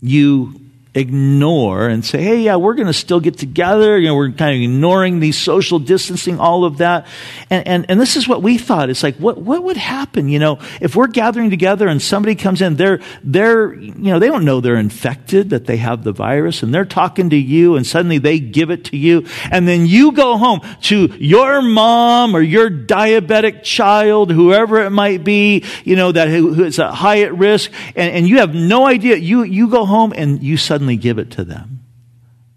you 0.00 0.63
ignore 0.94 1.88
and 1.88 2.04
say, 2.04 2.22
hey, 2.22 2.42
yeah, 2.42 2.56
we're 2.56 2.74
going 2.74 2.86
to 2.86 2.92
still 2.92 3.18
get 3.18 3.36
together. 3.36 3.98
You 3.98 4.08
know, 4.08 4.14
we're 4.14 4.30
kind 4.30 4.56
of 4.56 4.62
ignoring 4.62 5.18
the 5.18 5.32
social 5.32 5.78
distancing, 5.78 6.38
all 6.38 6.64
of 6.64 6.78
that. 6.78 7.06
And, 7.50 7.66
and, 7.66 7.86
and 7.88 8.00
this 8.00 8.16
is 8.16 8.28
what 8.28 8.42
we 8.42 8.58
thought. 8.58 8.90
It's 8.90 9.02
like, 9.02 9.16
what, 9.16 9.38
what 9.38 9.64
would 9.64 9.76
happen, 9.76 10.28
you 10.28 10.38
know, 10.38 10.58
if 10.80 10.94
we're 10.94 11.08
gathering 11.08 11.50
together 11.50 11.88
and 11.88 12.00
somebody 12.00 12.34
comes 12.34 12.62
in, 12.62 12.76
they're, 12.76 13.00
they're, 13.24 13.74
you 13.74 13.92
know, 13.94 14.18
they 14.18 14.28
don't 14.28 14.44
know 14.44 14.60
they're 14.60 14.76
infected, 14.76 15.50
that 15.50 15.66
they 15.66 15.78
have 15.78 16.04
the 16.04 16.12
virus, 16.12 16.62
and 16.62 16.72
they're 16.72 16.84
talking 16.84 17.30
to 17.30 17.36
you, 17.36 17.74
and 17.74 17.86
suddenly 17.86 18.18
they 18.18 18.38
give 18.38 18.70
it 18.70 18.84
to 18.84 18.96
you. 18.96 19.26
And 19.50 19.66
then 19.66 19.86
you 19.86 20.12
go 20.12 20.36
home 20.36 20.60
to 20.82 21.06
your 21.18 21.60
mom 21.60 22.36
or 22.36 22.40
your 22.40 22.70
diabetic 22.70 23.64
child, 23.64 24.30
whoever 24.30 24.80
it 24.82 24.90
might 24.90 25.24
be, 25.24 25.64
you 25.82 25.96
know, 25.96 26.12
that 26.12 26.28
who, 26.28 26.62
is 26.64 26.76
high 26.76 27.22
at 27.22 27.36
risk, 27.36 27.72
and, 27.96 28.12
and 28.14 28.28
you 28.28 28.38
have 28.38 28.54
no 28.54 28.86
idea. 28.86 29.16
You, 29.16 29.42
you 29.42 29.68
go 29.68 29.84
home 29.84 30.12
and 30.14 30.42
you 30.42 30.56
suddenly 30.56 30.83
suddenly 30.84 30.96
give 30.96 31.18
it 31.18 31.30
to 31.30 31.44
them 31.44 31.80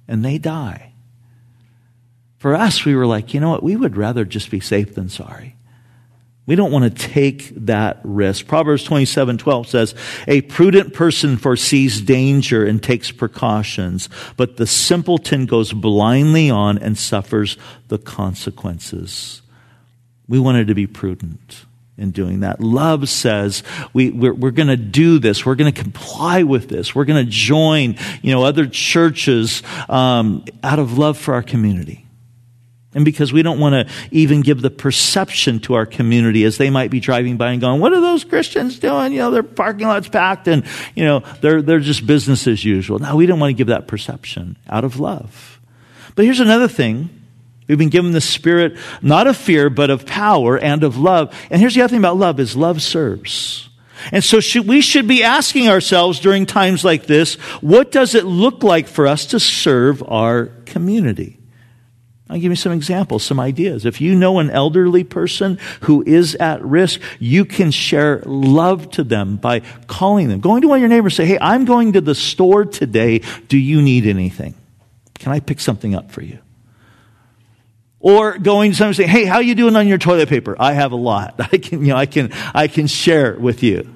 and 0.05 0.23
they 0.23 0.37
die. 0.37 0.91
For 2.39 2.55
us, 2.55 2.83
we 2.83 2.93
were 2.93 3.05
like, 3.05 3.33
you 3.33 3.39
know 3.39 3.49
what? 3.49 3.63
We 3.63 3.77
would 3.77 3.95
rather 3.95 4.25
just 4.25 4.51
be 4.51 4.59
safe 4.59 4.95
than 4.95 5.07
sorry. 5.07 5.55
We 6.45 6.55
don't 6.55 6.71
want 6.71 6.83
to 6.83 7.07
take 7.09 7.49
that 7.65 7.99
risk. 8.03 8.47
Proverbs 8.47 8.83
27 8.83 9.37
12 9.37 9.67
says, 9.67 9.95
A 10.27 10.41
prudent 10.41 10.93
person 10.93 11.37
foresees 11.37 12.01
danger 12.01 12.65
and 12.65 12.83
takes 12.83 13.11
precautions, 13.11 14.09
but 14.35 14.57
the 14.57 14.67
simpleton 14.67 15.45
goes 15.45 15.71
blindly 15.71 16.49
on 16.49 16.77
and 16.77 16.97
suffers 16.97 17.57
the 17.87 17.97
consequences. 17.97 19.41
We 20.27 20.39
wanted 20.39 20.67
to 20.67 20.75
be 20.75 20.87
prudent 20.87 21.65
in 21.97 22.11
doing 22.11 22.41
that. 22.41 22.59
Love 22.59 23.09
says 23.09 23.63
we, 23.93 24.11
we're, 24.11 24.33
we're 24.33 24.51
going 24.51 24.67
to 24.67 24.77
do 24.77 25.19
this. 25.19 25.45
We're 25.45 25.55
going 25.55 25.71
to 25.71 25.81
comply 25.81 26.43
with 26.43 26.69
this. 26.69 26.93
We're 26.93 27.05
going 27.05 27.25
to 27.25 27.31
join, 27.31 27.97
you 28.21 28.31
know, 28.31 28.43
other 28.43 28.67
churches 28.67 29.63
um, 29.89 30.45
out 30.63 30.79
of 30.79 30.97
love 30.97 31.17
for 31.17 31.33
our 31.33 31.43
community. 31.43 32.05
And 32.93 33.05
because 33.05 33.31
we 33.31 33.43
don't 33.43 33.59
want 33.59 33.73
to 33.73 33.93
even 34.11 34.41
give 34.41 34.61
the 34.61 34.71
perception 34.71 35.59
to 35.61 35.75
our 35.75 35.85
community 35.85 36.45
as 36.45 36.57
they 36.57 36.69
might 36.69 36.89
be 36.89 36.99
driving 36.99 37.37
by 37.37 37.51
and 37.51 37.61
going, 37.61 37.79
what 37.79 37.93
are 37.93 38.01
those 38.01 38.23
Christians 38.23 38.79
doing? 38.79 39.11
You 39.11 39.19
know, 39.19 39.31
their 39.31 39.43
parking 39.43 39.87
lot's 39.87 40.07
packed 40.07 40.47
and, 40.47 40.63
you 40.95 41.03
know, 41.03 41.21
they're, 41.41 41.61
they're 41.61 41.79
just 41.79 42.07
business 42.07 42.47
as 42.47 42.63
usual. 42.63 42.97
Now 42.97 43.15
we 43.15 43.25
don't 43.25 43.39
want 43.39 43.51
to 43.51 43.55
give 43.55 43.67
that 43.67 43.87
perception 43.87 44.57
out 44.67 44.83
of 44.83 44.99
love. 44.99 45.59
But 46.15 46.25
here's 46.25 46.39
another 46.39 46.67
thing 46.67 47.16
We've 47.67 47.77
been 47.77 47.89
given 47.89 48.11
the 48.11 48.21
spirit 48.21 48.77
not 49.01 49.27
of 49.27 49.35
fear, 49.35 49.69
but 49.69 49.89
of 49.89 50.05
power 50.05 50.57
and 50.57 50.83
of 50.83 50.97
love. 50.97 51.37
And 51.49 51.59
here's 51.59 51.75
the 51.75 51.81
other 51.81 51.91
thing 51.91 51.99
about 51.99 52.17
love 52.17 52.39
is 52.39 52.55
love 52.55 52.81
serves. 52.81 53.69
And 54.11 54.23
so 54.23 54.39
should, 54.39 54.67
we 54.67 54.81
should 54.81 55.07
be 55.07 55.23
asking 55.23 55.67
ourselves 55.67 56.19
during 56.19 56.45
times 56.45 56.85
like 56.85 57.07
this, 57.07 57.35
what 57.61 57.91
does 57.91 58.15
it 58.15 58.25
look 58.25 58.63
like 58.63 58.87
for 58.87 59.07
us 59.07 59.25
to 59.27 59.39
serve 59.39 60.03
our 60.07 60.47
community? 60.65 61.39
I'll 62.29 62.39
give 62.39 62.51
you 62.51 62.57
some 62.57 62.73
examples, 62.73 63.23
some 63.23 63.39
ideas. 63.39 63.85
If 63.85 64.01
you 64.01 64.13
know 64.13 64.39
an 64.39 64.49
elderly 64.49 65.03
person 65.05 65.57
who 65.81 66.03
is 66.05 66.35
at 66.35 66.61
risk, 66.63 66.99
you 67.19 67.45
can 67.45 67.71
share 67.71 68.21
love 68.25 68.91
to 68.91 69.03
them 69.03 69.37
by 69.37 69.61
calling 69.87 70.27
them, 70.27 70.41
going 70.41 70.61
to 70.61 70.67
one 70.67 70.77
of 70.77 70.81
your 70.81 70.89
neighbors 70.89 71.15
say, 71.15 71.25
Hey, 71.25 71.37
I'm 71.39 71.63
going 71.63 71.93
to 71.93 72.01
the 72.01 72.15
store 72.15 72.65
today. 72.65 73.21
Do 73.47 73.57
you 73.57 73.81
need 73.81 74.05
anything? 74.05 74.55
Can 75.19 75.31
I 75.31 75.39
pick 75.39 75.61
something 75.61 75.95
up 75.95 76.11
for 76.11 76.21
you? 76.21 76.39
Or 78.07 78.37
going 78.37 78.71
to 78.71 78.77
someone 78.77 78.91
and 78.91 78.95
saying, 78.95 79.09
Hey, 79.09 79.25
how 79.25 79.39
you 79.39 79.53
doing 79.53 79.75
on 79.75 79.85
your 79.85 79.97
toilet 79.97 80.29
paper? 80.29 80.55
I 80.57 80.71
have 80.71 80.93
a 80.93 80.95
lot. 80.95 81.35
I 81.39 81.57
can, 81.57 81.81
you 81.81 81.87
know, 81.87 81.97
I 81.97 82.05
can, 82.05 82.31
I 82.55 82.69
can 82.69 82.87
share 82.87 83.33
it 83.33 83.41
with 83.41 83.63
you. 83.63 83.93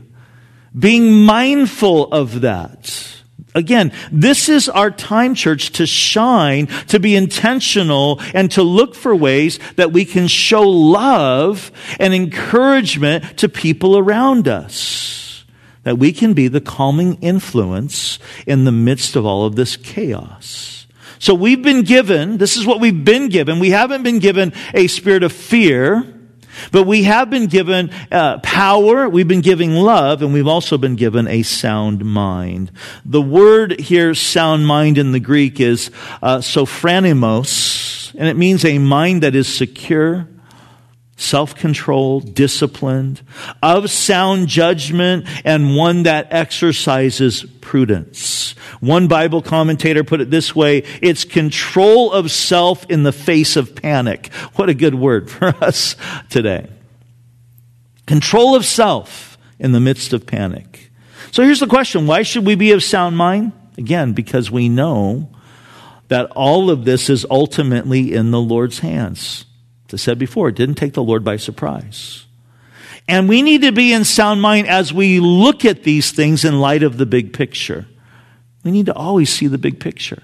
Being 0.77 1.23
mindful 1.23 2.11
of 2.11 2.41
that. 2.41 3.21
Again, 3.55 3.93
this 4.11 4.49
is 4.49 4.67
our 4.67 4.91
time, 4.91 5.33
church, 5.33 5.71
to 5.73 5.85
shine, 5.85 6.67
to 6.87 6.99
be 6.99 7.15
intentional, 7.15 8.19
and 8.33 8.51
to 8.51 8.63
look 8.63 8.95
for 8.95 9.15
ways 9.15 9.59
that 9.77 9.93
we 9.93 10.03
can 10.03 10.27
show 10.27 10.63
love 10.63 11.71
and 11.97 12.13
encouragement 12.13 13.37
to 13.37 13.47
people 13.47 13.97
around 13.97 14.49
us. 14.49 15.45
That 15.83 15.97
we 15.97 16.11
can 16.11 16.33
be 16.33 16.49
the 16.49 16.59
calming 16.59 17.15
influence 17.21 18.19
in 18.45 18.65
the 18.65 18.73
midst 18.73 19.15
of 19.15 19.25
all 19.25 19.45
of 19.45 19.55
this 19.55 19.77
chaos. 19.77 20.80
So 21.21 21.35
we've 21.35 21.61
been 21.61 21.83
given, 21.83 22.39
this 22.39 22.57
is 22.57 22.65
what 22.65 22.79
we've 22.79 23.05
been 23.05 23.29
given. 23.29 23.59
We 23.59 23.69
haven't 23.69 24.01
been 24.01 24.17
given 24.17 24.53
a 24.73 24.87
spirit 24.87 25.21
of 25.21 25.31
fear, 25.31 26.03
but 26.71 26.87
we 26.87 27.03
have 27.03 27.29
been 27.29 27.45
given 27.45 27.91
uh, 28.11 28.39
power, 28.39 29.07
we've 29.07 29.27
been 29.27 29.41
given 29.41 29.75
love, 29.75 30.23
and 30.23 30.33
we've 30.33 30.47
also 30.47 30.79
been 30.79 30.95
given 30.95 31.27
a 31.27 31.43
sound 31.43 32.03
mind. 32.03 32.71
The 33.05 33.21
word 33.21 33.79
here, 33.79 34.15
sound 34.15 34.65
mind 34.65 34.97
in 34.97 35.11
the 35.11 35.19
Greek, 35.19 35.59
is 35.59 35.91
uh, 36.23 36.39
sophronismos, 36.39 38.15
and 38.15 38.27
it 38.27 38.35
means 38.35 38.65
a 38.65 38.79
mind 38.79 39.21
that 39.21 39.35
is 39.35 39.47
secure, 39.47 40.27
self 41.21 41.55
controlled, 41.55 42.33
disciplined, 42.33 43.21
of 43.61 43.89
sound 43.89 44.47
judgment, 44.47 45.27
and 45.45 45.75
one 45.75 46.03
that 46.03 46.27
exercises 46.31 47.43
prudence. 47.61 48.51
One 48.79 49.07
Bible 49.07 49.41
commentator 49.41 50.03
put 50.03 50.21
it 50.21 50.31
this 50.31 50.55
way 50.55 50.79
it's 51.01 51.23
control 51.23 52.11
of 52.11 52.31
self 52.31 52.85
in 52.89 53.03
the 53.03 53.11
face 53.11 53.55
of 53.55 53.75
panic. 53.75 54.33
What 54.55 54.69
a 54.69 54.73
good 54.73 54.95
word 54.95 55.29
for 55.29 55.47
us 55.63 55.95
today. 56.29 56.67
Control 58.07 58.55
of 58.55 58.65
self 58.65 59.37
in 59.59 59.71
the 59.71 59.79
midst 59.79 60.11
of 60.13 60.25
panic. 60.25 60.91
So 61.31 61.43
here's 61.43 61.59
the 61.59 61.67
question 61.67 62.07
why 62.07 62.23
should 62.23 62.45
we 62.45 62.55
be 62.55 62.71
of 62.71 62.83
sound 62.83 63.15
mind? 63.15 63.53
Again, 63.77 64.13
because 64.13 64.51
we 64.51 64.67
know 64.67 65.29
that 66.09 66.29
all 66.31 66.69
of 66.69 66.83
this 66.83 67.09
is 67.09 67.25
ultimately 67.29 68.13
in 68.13 68.31
the 68.31 68.41
Lord's 68.41 68.79
hands. 68.79 69.45
I 69.93 69.97
said 69.97 70.19
before, 70.19 70.49
it 70.49 70.55
didn't 70.55 70.75
take 70.75 70.93
the 70.93 71.03
Lord 71.03 71.23
by 71.23 71.37
surprise. 71.37 72.25
And 73.07 73.27
we 73.27 73.41
need 73.41 73.63
to 73.63 73.71
be 73.71 73.93
in 73.93 74.05
sound 74.05 74.41
mind 74.41 74.67
as 74.67 74.93
we 74.93 75.19
look 75.19 75.65
at 75.65 75.83
these 75.83 76.11
things 76.11 76.45
in 76.45 76.59
light 76.59 76.83
of 76.83 76.97
the 76.97 77.05
big 77.05 77.33
picture. 77.33 77.87
We 78.63 78.71
need 78.71 78.85
to 78.85 78.93
always 78.93 79.29
see 79.29 79.47
the 79.47 79.57
big 79.57 79.79
picture. 79.79 80.21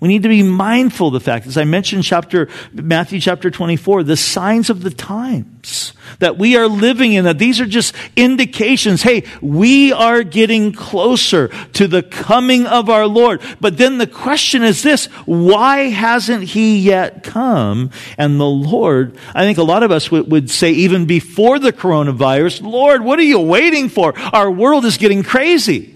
We 0.00 0.08
need 0.08 0.22
to 0.22 0.30
be 0.30 0.42
mindful 0.42 1.08
of 1.08 1.12
the 1.12 1.20
fact, 1.20 1.46
as 1.46 1.58
I 1.58 1.64
mentioned 1.64 2.04
chapter, 2.04 2.48
Matthew 2.72 3.20
chapter 3.20 3.50
24, 3.50 4.02
the 4.02 4.16
signs 4.16 4.70
of 4.70 4.82
the 4.82 4.90
times 4.90 5.92
that 6.20 6.38
we 6.38 6.56
are 6.56 6.66
living 6.66 7.12
in, 7.12 7.24
that 7.24 7.38
these 7.38 7.60
are 7.60 7.66
just 7.66 7.94
indications. 8.16 9.02
Hey, 9.02 9.24
we 9.42 9.92
are 9.92 10.22
getting 10.22 10.72
closer 10.72 11.48
to 11.74 11.86
the 11.86 12.02
coming 12.02 12.66
of 12.66 12.88
our 12.88 13.06
Lord. 13.06 13.42
But 13.60 13.76
then 13.76 13.98
the 13.98 14.06
question 14.06 14.62
is 14.62 14.82
this, 14.82 15.04
why 15.26 15.90
hasn't 15.90 16.44
he 16.44 16.78
yet 16.78 17.22
come? 17.22 17.90
And 18.16 18.40
the 18.40 18.46
Lord, 18.46 19.18
I 19.34 19.42
think 19.44 19.58
a 19.58 19.62
lot 19.62 19.82
of 19.82 19.90
us 19.90 20.10
would, 20.10 20.30
would 20.30 20.48
say 20.48 20.70
even 20.72 21.04
before 21.04 21.58
the 21.58 21.74
coronavirus, 21.74 22.62
Lord, 22.62 23.04
what 23.04 23.18
are 23.18 23.22
you 23.22 23.40
waiting 23.40 23.90
for? 23.90 24.18
Our 24.18 24.50
world 24.50 24.86
is 24.86 24.96
getting 24.96 25.22
crazy. 25.22 25.94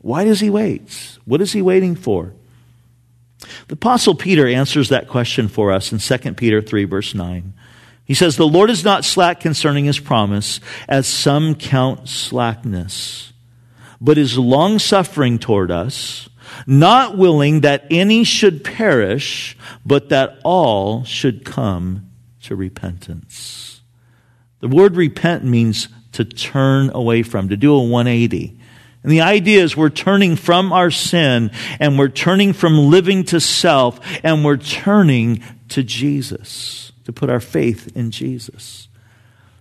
Why 0.00 0.24
does 0.24 0.40
he 0.40 0.50
wait? 0.50 1.16
What 1.24 1.40
is 1.40 1.52
he 1.52 1.62
waiting 1.62 1.94
for? 1.94 2.32
The 3.68 3.74
Apostle 3.74 4.14
Peter 4.14 4.46
answers 4.46 4.88
that 4.88 5.08
question 5.08 5.48
for 5.48 5.72
us 5.72 5.92
in 5.92 5.98
2 5.98 6.34
Peter 6.34 6.60
3, 6.60 6.84
verse 6.84 7.14
9. 7.14 7.52
He 8.04 8.14
says, 8.14 8.36
The 8.36 8.46
Lord 8.46 8.70
is 8.70 8.84
not 8.84 9.04
slack 9.04 9.40
concerning 9.40 9.84
his 9.84 9.98
promise, 9.98 10.60
as 10.88 11.06
some 11.06 11.54
count 11.54 12.08
slackness, 12.08 13.32
but 14.00 14.16
is 14.16 14.38
long 14.38 14.78
suffering 14.78 15.38
toward 15.38 15.70
us, 15.70 16.28
not 16.66 17.18
willing 17.18 17.62
that 17.62 17.84
any 17.90 18.22
should 18.22 18.62
perish, 18.62 19.56
but 19.84 20.08
that 20.10 20.38
all 20.44 21.04
should 21.04 21.44
come 21.44 22.08
to 22.42 22.54
repentance. 22.54 23.80
The 24.60 24.68
word 24.68 24.96
repent 24.96 25.44
means 25.44 25.88
to 26.12 26.24
turn 26.24 26.90
away 26.94 27.22
from, 27.22 27.48
to 27.48 27.56
do 27.56 27.74
a 27.74 27.82
180. 27.82 28.58
And 29.06 29.12
the 29.12 29.20
idea 29.20 29.62
is 29.62 29.76
we're 29.76 29.88
turning 29.88 30.34
from 30.34 30.72
our 30.72 30.90
sin 30.90 31.52
and 31.78 31.96
we're 31.96 32.08
turning 32.08 32.52
from 32.52 32.90
living 32.90 33.22
to 33.26 33.38
self 33.38 34.00
and 34.24 34.44
we're 34.44 34.56
turning 34.56 35.44
to 35.68 35.84
Jesus, 35.84 36.90
to 37.04 37.12
put 37.12 37.30
our 37.30 37.38
faith 37.38 37.96
in 37.96 38.10
Jesus. 38.10 38.88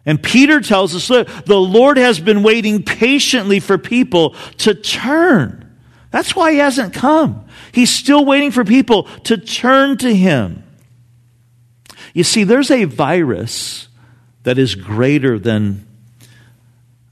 And 0.04 0.22
Peter 0.22 0.62
tells 0.62 0.96
us 0.96 1.10
that 1.10 1.46
the 1.46 1.60
Lord 1.60 1.98
has 1.98 2.20
been 2.20 2.42
waiting 2.42 2.82
patiently 2.82 3.60
for 3.60 3.78
people 3.78 4.36
to 4.58 4.74
turn. 4.74 5.78
That's 6.10 6.36
why 6.36 6.54
he 6.54 6.58
hasn't 6.58 6.96
come. 6.96 7.46
He's 7.72 7.92
still 7.92 8.26
waiting 8.26 8.50
for 8.50 8.66
people 8.66 9.04
to 9.26 9.38
turn 9.38 9.98
to 10.00 10.12
him. 10.12 10.64
You 12.16 12.24
see, 12.24 12.46
there's 12.46 12.72
a 12.72 12.86
virus 12.86 13.90
that 14.42 14.58
is 14.58 14.74
greater 14.74 15.38
than 15.38 15.85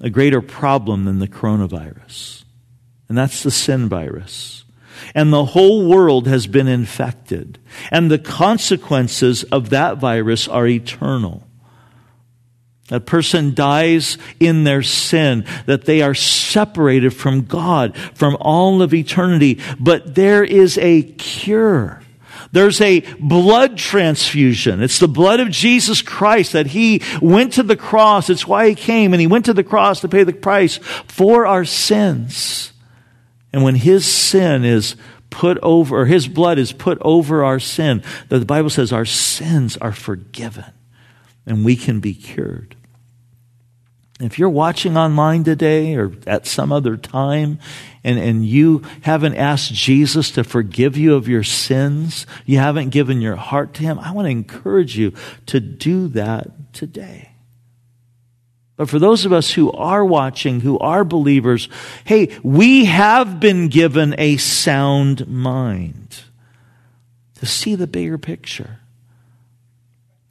a 0.04 0.10
greater 0.10 0.42
problem 0.42 1.06
than 1.06 1.18
the 1.18 1.28
coronavirus, 1.28 2.44
and 3.10 3.18
that's 3.18 3.42
the 3.42 3.50
sin 3.50 3.90
virus. 3.90 4.66
And 5.16 5.34
the 5.34 5.46
whole 5.46 5.88
world 5.88 6.28
has 6.28 6.46
been 6.46 6.68
infected, 6.68 7.58
and 7.90 8.12
the 8.12 8.20
consequences 8.20 9.44
of 9.46 9.72
that 9.72 9.98
virus 9.98 10.48
are 10.48 10.68
eternal. 10.68 11.48
That 12.90 13.06
person 13.06 13.56
dies 13.56 14.18
in 14.40 14.66
their 14.66 14.84
sin, 14.84 15.46
that 15.66 15.86
they 15.86 16.02
are 16.02 16.14
separated 16.14 17.12
from 17.12 17.46
God, 17.46 17.98
from 18.14 18.38
all 18.40 18.82
of 18.82 18.94
eternity. 18.94 19.60
But 19.80 20.16
there 20.16 20.44
is 20.44 20.78
a 20.78 21.02
cure. 21.04 22.03
There's 22.54 22.80
a 22.82 23.00
blood 23.20 23.80
transfusion. 23.80 24.84
It's 24.84 25.00
the 25.00 25.08
blood 25.08 25.40
of 25.40 25.50
Jesus 25.50 26.04
Christ 26.04 26.54
that 26.54 26.68
he 26.68 27.02
went 27.20 27.54
to 27.54 27.64
the 27.64 27.76
cross. 27.76 28.30
It's 28.30 28.48
why 28.48 28.70
he 28.70 28.76
came 28.76 29.12
and 29.12 29.20
he 29.20 29.26
went 29.26 29.46
to 29.46 29.54
the 29.54 29.64
cross 29.64 30.02
to 30.02 30.08
pay 30.08 30.24
the 30.24 30.34
price 30.34 30.78
for 31.08 31.48
our 31.48 31.66
sins. 31.66 32.72
And 33.52 33.64
when 33.64 33.74
his 33.74 34.06
sin 34.06 34.64
is 34.64 34.96
put 35.32 35.58
over, 35.64 36.02
or 36.02 36.06
his 36.06 36.28
blood 36.28 36.60
is 36.60 36.72
put 36.72 37.00
over 37.02 37.44
our 37.44 37.60
sin, 37.60 38.04
the 38.30 38.46
Bible 38.46 38.70
says 38.70 38.94
our 38.94 39.04
sins 39.04 39.76
are 39.78 39.92
forgiven 39.92 40.66
and 41.48 41.66
we 41.66 41.76
can 41.76 42.00
be 42.00 42.14
cured. 42.14 42.73
If 44.24 44.40
you're 44.40 44.50
watching 44.50 44.98
online 44.98 45.44
today 45.44 45.96
or 45.96 46.14
at 46.26 46.48
some 46.48 46.72
other 46.72 46.96
time 46.96 47.60
and, 48.04 48.18
and 48.18 48.46
you 48.46 48.84
haven't 49.02 49.36
asked 49.36 49.74
Jesus 49.74 50.32
to 50.32 50.44
forgive 50.44 50.96
you 50.96 51.16
of 51.16 51.28
your 51.28 51.44
sins, 51.44 52.26
you 52.46 52.58
haven't 52.58 52.90
given 52.90 53.22
your 53.22 53.36
heart 53.36 53.74
to 53.76 53.84
Him, 53.84 54.00
I 54.00 54.12
want 54.12 54.26
to 54.28 54.32
encourage 54.32 54.98
you 54.98 55.14
to 55.48 55.60
do 55.60 56.08
that 56.10 56.74
today. 56.74 57.32
But 58.76 58.90
for 58.90 58.98
those 58.98 59.26
of 59.26 59.34
us 59.34 59.52
who 59.52 59.72
are 59.72 60.04
watching, 60.04 60.62
who 60.62 60.80
are 60.80 61.04
believers, 61.04 61.70
hey, 62.06 62.36
we 62.42 62.86
have 62.86 63.40
been 63.40 63.68
given 63.68 64.16
a 64.18 64.38
sound 64.38 65.28
mind 65.28 66.22
to 67.36 67.46
see 67.46 67.76
the 67.76 67.88
bigger 67.88 68.18
picture, 68.18 68.80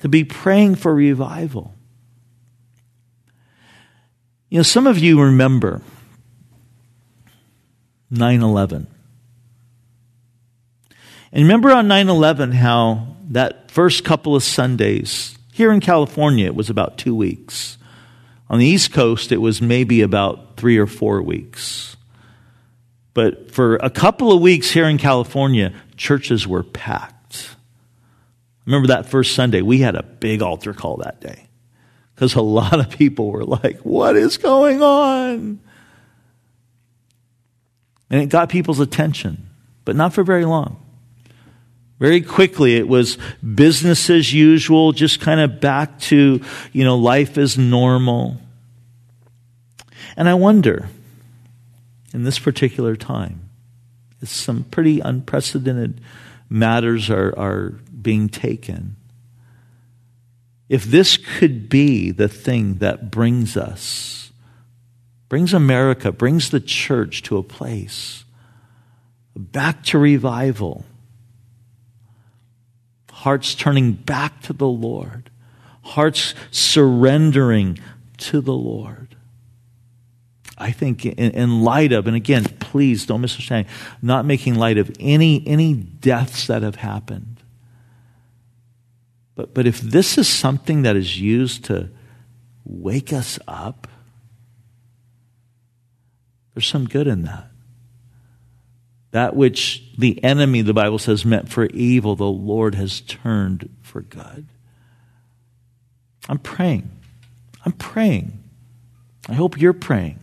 to 0.00 0.08
be 0.08 0.24
praying 0.24 0.76
for 0.76 0.94
revival 0.94 1.74
you 4.52 4.58
know, 4.58 4.62
some 4.64 4.86
of 4.86 4.98
you 4.98 5.18
remember 5.18 5.80
9 8.10 8.42
11. 8.42 8.86
And 11.32 11.42
remember 11.42 11.70
on 11.70 11.88
9 11.88 12.10
11 12.10 12.52
how 12.52 13.16
that 13.30 13.70
first 13.70 14.04
couple 14.04 14.36
of 14.36 14.42
Sundays, 14.42 15.38
here 15.54 15.72
in 15.72 15.80
California, 15.80 16.44
it 16.44 16.54
was 16.54 16.68
about 16.68 16.98
two 16.98 17.14
weeks. 17.14 17.78
On 18.50 18.58
the 18.58 18.66
East 18.66 18.92
Coast, 18.92 19.32
it 19.32 19.38
was 19.38 19.62
maybe 19.62 20.02
about 20.02 20.58
three 20.58 20.76
or 20.76 20.86
four 20.86 21.22
weeks. 21.22 21.96
But 23.14 23.52
for 23.52 23.76
a 23.76 23.88
couple 23.88 24.32
of 24.32 24.42
weeks 24.42 24.70
here 24.70 24.84
in 24.84 24.98
California, 24.98 25.72
churches 25.96 26.46
were 26.46 26.62
packed. 26.62 27.56
Remember 28.66 28.88
that 28.88 29.08
first 29.08 29.34
Sunday? 29.34 29.62
We 29.62 29.78
had 29.78 29.94
a 29.94 30.02
big 30.02 30.42
altar 30.42 30.74
call 30.74 30.98
that 30.98 31.22
day 31.22 31.46
because 32.22 32.36
a 32.36 32.40
lot 32.40 32.78
of 32.78 32.88
people 32.88 33.32
were 33.32 33.44
like, 33.44 33.80
What 33.80 34.14
is 34.16 34.36
going 34.36 34.80
on? 34.80 35.58
And 38.08 38.22
it 38.22 38.26
got 38.26 38.48
people's 38.48 38.78
attention, 38.78 39.48
but 39.84 39.96
not 39.96 40.12
for 40.12 40.22
very 40.22 40.44
long. 40.44 40.80
Very 41.98 42.20
quickly, 42.20 42.76
it 42.76 42.86
was 42.86 43.18
business 43.42 44.08
as 44.08 44.32
usual, 44.32 44.92
just 44.92 45.18
kind 45.18 45.40
of 45.40 45.60
back 45.60 45.98
to, 46.00 46.40
you 46.72 46.84
know, 46.84 46.96
life 46.96 47.36
as 47.38 47.58
normal. 47.58 48.36
And 50.16 50.28
I 50.28 50.34
wonder, 50.34 50.90
in 52.14 52.22
this 52.22 52.38
particular 52.38 52.94
time, 52.94 53.48
some 54.22 54.62
pretty 54.62 55.00
unprecedented 55.00 56.00
matters 56.48 57.10
are, 57.10 57.36
are 57.36 57.70
being 58.00 58.28
taken. 58.28 58.94
If 60.72 60.84
this 60.84 61.18
could 61.18 61.68
be 61.68 62.12
the 62.12 62.28
thing 62.28 62.76
that 62.76 63.10
brings 63.10 63.58
us, 63.58 64.32
brings 65.28 65.52
America, 65.52 66.10
brings 66.10 66.48
the 66.48 66.60
church 66.60 67.22
to 67.24 67.36
a 67.36 67.42
place, 67.42 68.24
back 69.36 69.84
to 69.84 69.98
revival, 69.98 70.86
hearts 73.10 73.54
turning 73.54 73.92
back 73.92 74.40
to 74.44 74.54
the 74.54 74.66
Lord, 74.66 75.28
hearts 75.82 76.34
surrendering 76.50 77.78
to 78.16 78.40
the 78.40 78.54
Lord. 78.54 79.14
I 80.56 80.70
think 80.70 81.04
in, 81.04 81.32
in, 81.32 81.60
light 81.60 81.92
of, 81.92 82.06
and 82.06 82.16
again, 82.16 82.44
please 82.60 83.04
don't 83.04 83.20
misunderstand, 83.20 83.66
not 84.00 84.24
making 84.24 84.54
light 84.54 84.78
of 84.78 84.90
any, 84.98 85.46
any 85.46 85.74
deaths 85.74 86.46
that 86.46 86.62
have 86.62 86.76
happened. 86.76 87.41
But, 89.34 89.54
but 89.54 89.66
if 89.66 89.80
this 89.80 90.18
is 90.18 90.28
something 90.28 90.82
that 90.82 90.96
is 90.96 91.20
used 91.20 91.64
to 91.66 91.90
wake 92.64 93.12
us 93.12 93.38
up, 93.48 93.88
there's 96.54 96.66
some 96.66 96.86
good 96.86 97.06
in 97.06 97.22
that. 97.22 97.48
That 99.12 99.36
which 99.36 99.84
the 99.98 100.22
enemy, 100.24 100.62
the 100.62 100.74
Bible 100.74 100.98
says, 100.98 101.24
meant 101.24 101.50
for 101.50 101.66
evil, 101.66 102.16
the 102.16 102.24
Lord 102.24 102.74
has 102.74 103.00
turned 103.02 103.68
for 103.82 104.00
good. 104.00 104.46
I'm 106.28 106.38
praying. 106.38 106.90
I'm 107.64 107.72
praying. 107.72 108.42
I 109.28 109.34
hope 109.34 109.60
you're 109.60 109.72
praying 109.72 110.18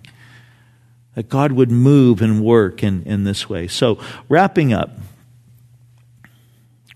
that 1.15 1.29
God 1.29 1.51
would 1.51 1.69
move 1.71 2.21
and 2.21 2.43
work 2.43 2.83
in, 2.83 3.03
in 3.03 3.25
this 3.25 3.49
way. 3.49 3.67
So, 3.67 3.99
wrapping 4.27 4.73
up, 4.73 4.89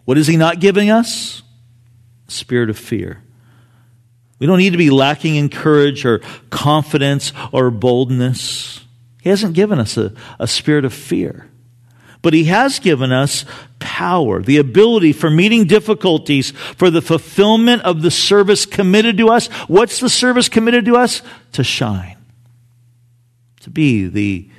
what 0.05 0.17
is 0.17 0.27
He 0.27 0.37
not 0.37 0.59
giving 0.59 0.89
us? 0.89 1.42
Spirit 2.33 2.69
of 2.69 2.77
fear. 2.77 3.21
We 4.39 4.47
don't 4.47 4.57
need 4.57 4.71
to 4.71 4.77
be 4.77 4.89
lacking 4.89 5.35
in 5.35 5.49
courage 5.49 6.05
or 6.05 6.19
confidence 6.49 7.31
or 7.51 7.71
boldness. 7.71 8.81
He 9.21 9.29
hasn't 9.29 9.53
given 9.53 9.79
us 9.79 9.95
a, 9.97 10.13
a 10.39 10.47
spirit 10.47 10.83
of 10.83 10.93
fear. 10.93 11.47
But 12.21 12.33
He 12.33 12.45
has 12.45 12.79
given 12.79 13.11
us 13.11 13.45
power, 13.79 14.41
the 14.41 14.57
ability 14.57 15.13
for 15.13 15.29
meeting 15.29 15.65
difficulties, 15.65 16.51
for 16.51 16.89
the 16.89 17.01
fulfillment 17.01 17.83
of 17.83 18.01
the 18.01 18.11
service 18.11 18.65
committed 18.65 19.17
to 19.17 19.29
us. 19.29 19.47
What's 19.67 19.99
the 19.99 20.09
service 20.09 20.49
committed 20.49 20.85
to 20.85 20.97
us? 20.97 21.21
To 21.53 21.63
shine 21.63 22.17
to 23.63 23.69
be 23.69 24.07
the 24.07 24.49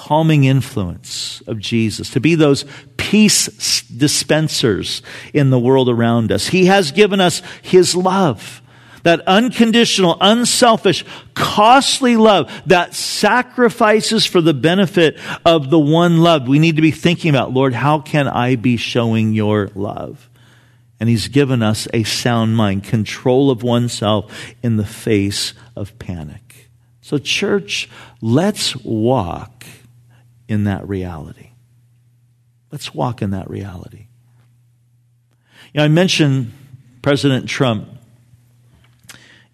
calming 0.00 0.44
influence 0.44 1.42
of 1.46 1.58
Jesus, 1.58 2.08
to 2.10 2.20
be 2.20 2.34
those 2.34 2.64
peace 2.96 3.82
dispensers 3.82 5.02
in 5.34 5.50
the 5.50 5.58
world 5.58 5.90
around 5.90 6.32
us. 6.32 6.46
He 6.46 6.66
has 6.66 6.90
given 6.90 7.20
us 7.20 7.42
His 7.60 7.94
love. 7.94 8.62
That 9.02 9.20
unconditional, 9.26 10.16
unselfish, 10.20 11.04
costly 11.34 12.16
love 12.16 12.50
that 12.66 12.94
sacrifices 12.94 14.24
for 14.26 14.40
the 14.40 14.54
benefit 14.54 15.18
of 15.44 15.70
the 15.70 15.78
one 15.78 16.18
loved. 16.18 16.48
We 16.48 16.58
need 16.58 16.76
to 16.76 16.82
be 16.82 16.90
thinking 16.90 17.30
about, 17.30 17.52
Lord, 17.52 17.74
how 17.74 18.00
can 18.00 18.26
I 18.26 18.56
be 18.56 18.78
showing 18.78 19.34
your 19.34 19.68
love? 19.74 20.30
And 20.98 21.08
He's 21.08 21.28
given 21.28 21.62
us 21.62 21.88
a 21.92 22.04
sound 22.04 22.56
mind, 22.56 22.84
control 22.84 23.50
of 23.50 23.62
oneself 23.62 24.32
in 24.62 24.76
the 24.76 24.86
face 24.86 25.52
of 25.76 25.98
panic. 25.98 26.70
So, 27.02 27.18
church, 27.18 27.88
let's 28.20 28.76
walk 28.76 29.64
in 30.50 30.64
that 30.64 30.86
reality. 30.88 31.50
Let's 32.72 32.92
walk 32.92 33.22
in 33.22 33.30
that 33.30 33.48
reality. 33.48 34.08
You 35.72 35.78
know, 35.78 35.84
I 35.84 35.88
mentioned 35.88 36.52
President 37.02 37.48
Trump 37.48 37.88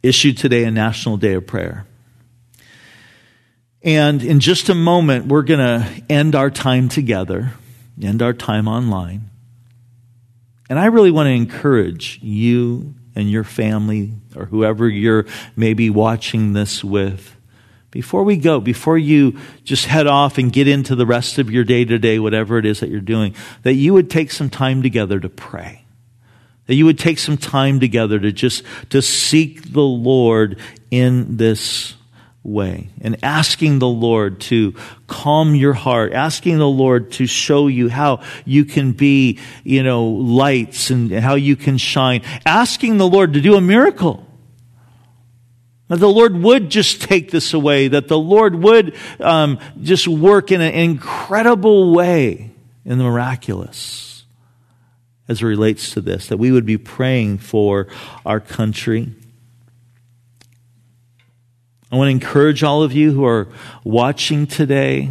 issued 0.03 0.38
today 0.38 0.64
a 0.64 0.70
National 0.70 1.18
Day 1.18 1.34
of 1.34 1.47
Prayer. 1.47 1.86
And 3.82 4.22
in 4.22 4.40
just 4.40 4.70
a 4.70 4.74
moment, 4.74 5.26
we're 5.26 5.42
going 5.42 5.61
to 5.61 6.03
end 6.09 6.34
our 6.34 6.51
time 6.51 6.88
together, 6.88 7.53
end 8.03 8.22
our 8.22 8.32
time 8.32 8.66
online. 8.66 9.30
And 10.70 10.78
I 10.78 10.86
really 10.86 11.11
want 11.11 11.26
to 11.26 11.32
encourage 11.32 12.18
you 12.22 12.94
and 13.14 13.30
your 13.30 13.44
family 13.44 14.12
or 14.34 14.47
whoever 14.47 14.88
you're 14.88 15.26
maybe 15.57 15.90
watching 15.90 16.55
this 16.55 16.82
with 16.82 17.36
before 17.97 18.24
we 18.24 18.36
go, 18.36 18.61
before 18.61 18.99
you 18.99 19.38
just 19.64 19.86
head 19.86 20.07
off 20.07 20.36
and 20.36 20.53
get 20.53 20.68
into 20.68 20.94
the 20.94 21.07
rest 21.07 21.38
of 21.38 21.51
your 21.51 21.64
day 21.64 21.82
to 21.82 21.99
day, 21.99 22.18
whatever 22.18 22.59
it 22.59 22.66
is 22.66 22.80
that 22.80 22.90
you're 22.90 23.01
doing, 23.01 23.34
that 23.62 23.72
you 23.72 23.94
would 23.94 24.11
take 24.11 24.30
some 24.30 24.51
time 24.51 24.82
together 24.82 25.18
to 25.18 25.30
pray. 25.30 25.82
That 26.66 26.74
you 26.74 26.84
would 26.84 26.99
take 26.99 27.18
some 27.18 27.38
time 27.38 27.80
together 27.80 28.18
to 28.18 28.32
just, 28.32 28.64
to 28.90 29.01
seek 29.01 29.72
the 29.72 29.80
Lord 29.80 30.61
in 30.90 31.38
this 31.38 31.94
way 32.42 32.90
and 33.01 33.16
asking 33.24 33.78
the 33.78 33.88
Lord 33.88 34.42
to 34.42 34.74
calm 35.07 35.55
your 35.55 35.72
heart, 35.72 36.12
asking 36.12 36.59
the 36.59 36.68
Lord 36.68 37.12
to 37.12 37.26
show 37.26 37.66
you 37.66 37.88
how 37.88 38.22
you 38.44 38.66
can 38.66 38.92
be, 38.92 39.38
you 39.64 39.82
know, 39.82 40.05
lights 40.05 40.90
and 40.90 41.11
how 41.12 41.36
you 41.36 41.57
can 41.57 41.78
shine, 41.78 42.20
asking 42.44 42.99
the 42.99 43.09
Lord 43.09 43.32
to 43.32 43.40
do 43.40 43.55
a 43.55 43.61
miracle. 43.62 44.26
That 45.89 46.01
the 46.01 46.09
Lord 46.09 46.37
would 46.37 46.68
just 46.68 47.03
take 47.03 47.30
this 47.30 47.55
away, 47.55 47.89
that 47.89 48.09
the 48.09 48.18
Lord 48.18 48.57
would 48.57 48.97
um, 49.20 49.61
just 49.80 50.09
work 50.09 50.51
in 50.51 50.61
an 50.61 50.74
incredible 50.74 51.95
way 51.95 52.51
in 52.84 52.99
the 52.99 53.05
miraculous 53.05 54.24
as 55.28 55.43
it 55.43 55.47
relates 55.47 55.93
to 55.93 56.01
this, 56.01 56.28
that 56.28 56.37
we 56.37 56.53
would 56.53 56.66
be 56.66 56.78
praying 56.78 57.39
for 57.39 57.89
our 58.24 58.41
country. 58.41 59.12
I 61.91 61.97
want 61.97 62.09
to 62.09 62.12
encourage 62.12 62.62
all 62.62 62.82
of 62.82 62.93
you 62.93 63.12
who 63.12 63.24
are 63.24 63.49
watching 63.84 64.47
today 64.47 65.11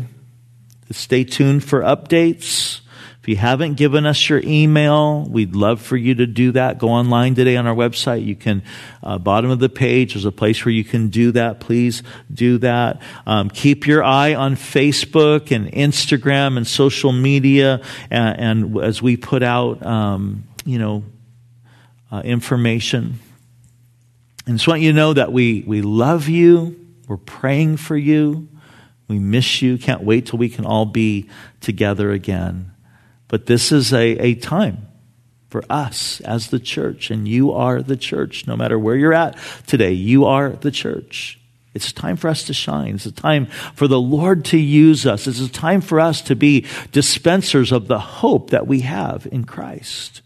to 0.88 0.94
stay 0.94 1.24
tuned 1.24 1.64
for 1.64 1.82
updates. 1.82 2.82
If 3.26 3.30
you 3.30 3.38
haven't 3.38 3.74
given 3.74 4.06
us 4.06 4.30
your 4.30 4.40
email, 4.44 5.24
we'd 5.24 5.56
love 5.56 5.82
for 5.82 5.98
you 5.98 6.14
to 6.14 6.28
do 6.28 6.52
that. 6.52 6.78
Go 6.78 6.90
online 6.90 7.34
today 7.34 7.58
on 7.58 7.66
our 7.66 7.74
website. 7.74 8.24
You 8.24 8.36
can, 8.36 8.62
uh, 9.02 9.18
bottom 9.18 9.50
of 9.50 9.58
the 9.58 9.68
page, 9.68 10.14
there's 10.14 10.26
a 10.26 10.32
place 10.32 10.64
where 10.64 10.72
you 10.72 10.84
can 10.84 11.10
do 11.10 11.32
that. 11.32 11.60
Please 11.60 12.04
do 12.32 12.60
that. 12.60 13.02
Um, 13.26 13.50
keep 13.50 13.88
your 13.88 14.04
eye 14.04 14.36
on 14.36 14.56
Facebook 14.56 15.50
and 15.50 15.72
Instagram 15.72 16.56
and 16.56 16.68
social 16.68 17.12
media, 17.12 17.82
and, 18.12 18.40
and 18.40 18.84
as 18.84 19.02
we 19.02 19.18
put 19.18 19.42
out, 19.42 19.84
um, 19.84 20.44
you 20.64 20.78
know, 20.78 21.04
uh, 22.12 22.22
information. 22.24 23.18
And 24.46 24.60
just 24.60 24.68
want 24.68 24.82
you 24.82 24.92
to 24.92 24.96
know 24.96 25.14
that 25.14 25.32
we, 25.34 25.64
we 25.66 25.82
love 25.82 26.30
you. 26.30 26.80
We're 27.08 27.18
praying 27.18 27.78
for 27.78 27.98
you. 27.98 28.48
We 29.08 29.18
miss 29.18 29.64
you. 29.64 29.80
Can't 29.80 30.04
wait 30.04 30.28
till 30.28 30.38
we 30.38 30.50
can 30.50 30.64
all 30.64 30.86
be 30.86 31.28
together 31.60 32.12
again. 32.12 32.74
But 33.28 33.46
this 33.46 33.72
is 33.72 33.94
a, 33.94 34.18
a 34.18 34.36
time 34.36 34.88
for 35.50 35.64
us 35.70 36.22
as 36.22 36.50
the 36.50 36.60
church, 36.60 37.10
and 37.12 37.28
you 37.28 37.52
are 37.54 37.82
the 37.82 37.96
church. 37.96 38.46
No 38.46 38.56
matter 38.56 38.78
where 38.78 38.96
you're 38.96 39.14
at 39.14 39.38
today, 39.68 39.94
you 39.94 40.26
are 40.26 40.50
the 40.50 40.72
church. 40.72 41.40
It's 41.74 41.92
time 41.92 42.16
for 42.16 42.30
us 42.30 42.44
to 42.46 42.54
shine. 42.54 42.96
It's 42.96 43.06
a 43.06 43.12
time 43.12 43.48
for 43.74 43.88
the 43.88 44.00
Lord 44.00 44.46
to 44.46 44.58
use 44.58 45.06
us. 45.06 45.28
It's 45.28 45.42
a 45.42 45.50
time 45.50 45.82
for 45.82 46.00
us 46.00 46.22
to 46.24 46.36
be 46.36 46.66
dispensers 46.92 47.72
of 47.72 47.88
the 47.88 48.00
hope 48.00 48.52
that 48.52 48.66
we 48.66 48.82
have 48.82 49.28
in 49.32 49.44
Christ. 49.44 50.22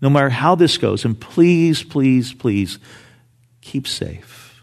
No 0.00 0.08
matter 0.08 0.30
how 0.30 0.54
this 0.54 0.78
goes. 0.78 1.04
And 1.04 1.18
please, 1.18 1.82
please, 1.82 2.32
please 2.32 2.78
keep 3.60 3.88
safe. 3.88 4.62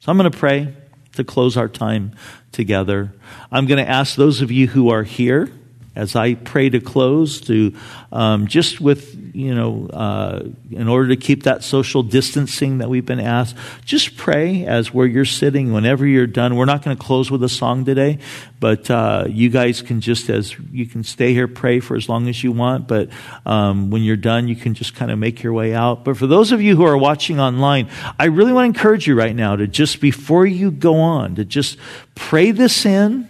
So 0.00 0.10
I'm 0.10 0.18
going 0.18 0.30
to 0.30 0.38
pray 0.38 0.74
to 1.14 1.24
close 1.24 1.56
our 1.56 1.68
time 1.68 2.16
together. 2.52 3.12
I'm 3.52 3.66
going 3.66 3.84
to 3.84 3.90
ask 3.90 4.16
those 4.16 4.40
of 4.40 4.50
you 4.50 4.66
who 4.66 4.90
are 4.90 5.02
here 5.02 5.52
as 5.96 6.14
I 6.14 6.34
pray 6.34 6.70
to 6.70 6.80
close, 6.80 7.40
to 7.42 7.74
um, 8.12 8.46
just 8.46 8.80
with, 8.80 9.34
you 9.34 9.54
know, 9.54 9.88
uh, 9.88 10.48
in 10.70 10.86
order 10.86 11.08
to 11.08 11.16
keep 11.16 11.42
that 11.42 11.64
social 11.64 12.04
distancing 12.04 12.78
that 12.78 12.88
we've 12.88 13.04
been 13.04 13.20
asked, 13.20 13.56
just 13.84 14.16
pray 14.16 14.64
as 14.66 14.94
where 14.94 15.06
you're 15.06 15.24
sitting, 15.24 15.72
whenever 15.72 16.06
you're 16.06 16.28
done. 16.28 16.54
We're 16.54 16.64
not 16.64 16.84
going 16.84 16.96
to 16.96 17.02
close 17.02 17.28
with 17.30 17.42
a 17.42 17.48
song 17.48 17.84
today, 17.84 18.18
but 18.60 18.88
uh, 18.88 19.26
you 19.28 19.48
guys 19.48 19.82
can 19.82 20.00
just, 20.00 20.30
as 20.30 20.56
you 20.70 20.86
can 20.86 21.02
stay 21.02 21.32
here, 21.32 21.48
pray 21.48 21.80
for 21.80 21.96
as 21.96 22.08
long 22.08 22.28
as 22.28 22.44
you 22.44 22.52
want, 22.52 22.86
but 22.86 23.08
um, 23.44 23.90
when 23.90 24.02
you're 24.02 24.16
done, 24.16 24.46
you 24.46 24.56
can 24.56 24.74
just 24.74 24.94
kind 24.94 25.10
of 25.10 25.18
make 25.18 25.42
your 25.42 25.52
way 25.52 25.74
out. 25.74 26.04
But 26.04 26.16
for 26.16 26.28
those 26.28 26.52
of 26.52 26.62
you 26.62 26.76
who 26.76 26.84
are 26.84 26.96
watching 26.96 27.40
online, 27.40 27.90
I 28.18 28.26
really 28.26 28.52
want 28.52 28.72
to 28.72 28.78
encourage 28.78 29.08
you 29.08 29.16
right 29.16 29.34
now 29.34 29.56
to 29.56 29.66
just, 29.66 30.00
before 30.00 30.46
you 30.46 30.70
go 30.70 30.96
on, 30.96 31.34
to 31.34 31.44
just 31.44 31.78
pray 32.14 32.52
this 32.52 32.86
in 32.86 33.28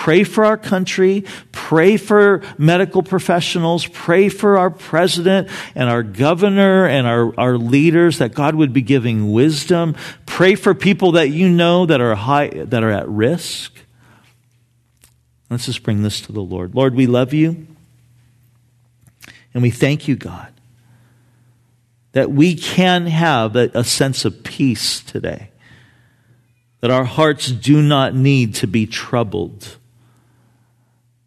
Pray 0.00 0.24
for 0.24 0.46
our 0.46 0.56
country. 0.56 1.26
Pray 1.52 1.98
for 1.98 2.40
medical 2.56 3.02
professionals. 3.02 3.86
Pray 3.86 4.30
for 4.30 4.56
our 4.56 4.70
president 4.70 5.50
and 5.74 5.90
our 5.90 6.02
governor 6.02 6.86
and 6.86 7.06
our, 7.06 7.38
our 7.38 7.58
leaders 7.58 8.16
that 8.16 8.32
God 8.32 8.54
would 8.54 8.72
be 8.72 8.80
giving 8.80 9.30
wisdom. 9.30 9.94
Pray 10.24 10.54
for 10.54 10.72
people 10.72 11.12
that 11.12 11.28
you 11.28 11.50
know 11.50 11.84
that 11.84 12.00
are 12.00 12.14
high, 12.14 12.48
that 12.48 12.82
are 12.82 12.90
at 12.90 13.10
risk. 13.10 13.74
Let's 15.50 15.66
just 15.66 15.82
bring 15.82 16.02
this 16.02 16.22
to 16.22 16.32
the 16.32 16.40
Lord. 16.40 16.74
Lord, 16.74 16.94
we 16.94 17.06
love 17.06 17.34
you. 17.34 17.66
And 19.52 19.62
we 19.62 19.70
thank 19.70 20.08
you, 20.08 20.16
God, 20.16 20.50
that 22.12 22.30
we 22.30 22.54
can 22.54 23.04
have 23.04 23.54
a, 23.54 23.70
a 23.74 23.84
sense 23.84 24.24
of 24.24 24.44
peace 24.44 25.00
today. 25.02 25.50
That 26.80 26.90
our 26.90 27.04
hearts 27.04 27.48
do 27.48 27.82
not 27.82 28.14
need 28.14 28.54
to 28.54 28.66
be 28.66 28.86
troubled. 28.86 29.76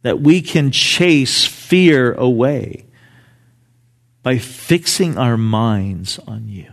That 0.04 0.22
we 0.22 0.42
can 0.42 0.72
chase 0.72 1.46
fear 1.46 2.14
away 2.14 2.86
by 4.22 4.38
fixing 4.38 5.18
our 5.18 5.36
minds 5.36 6.20
on 6.20 6.48
you, 6.48 6.72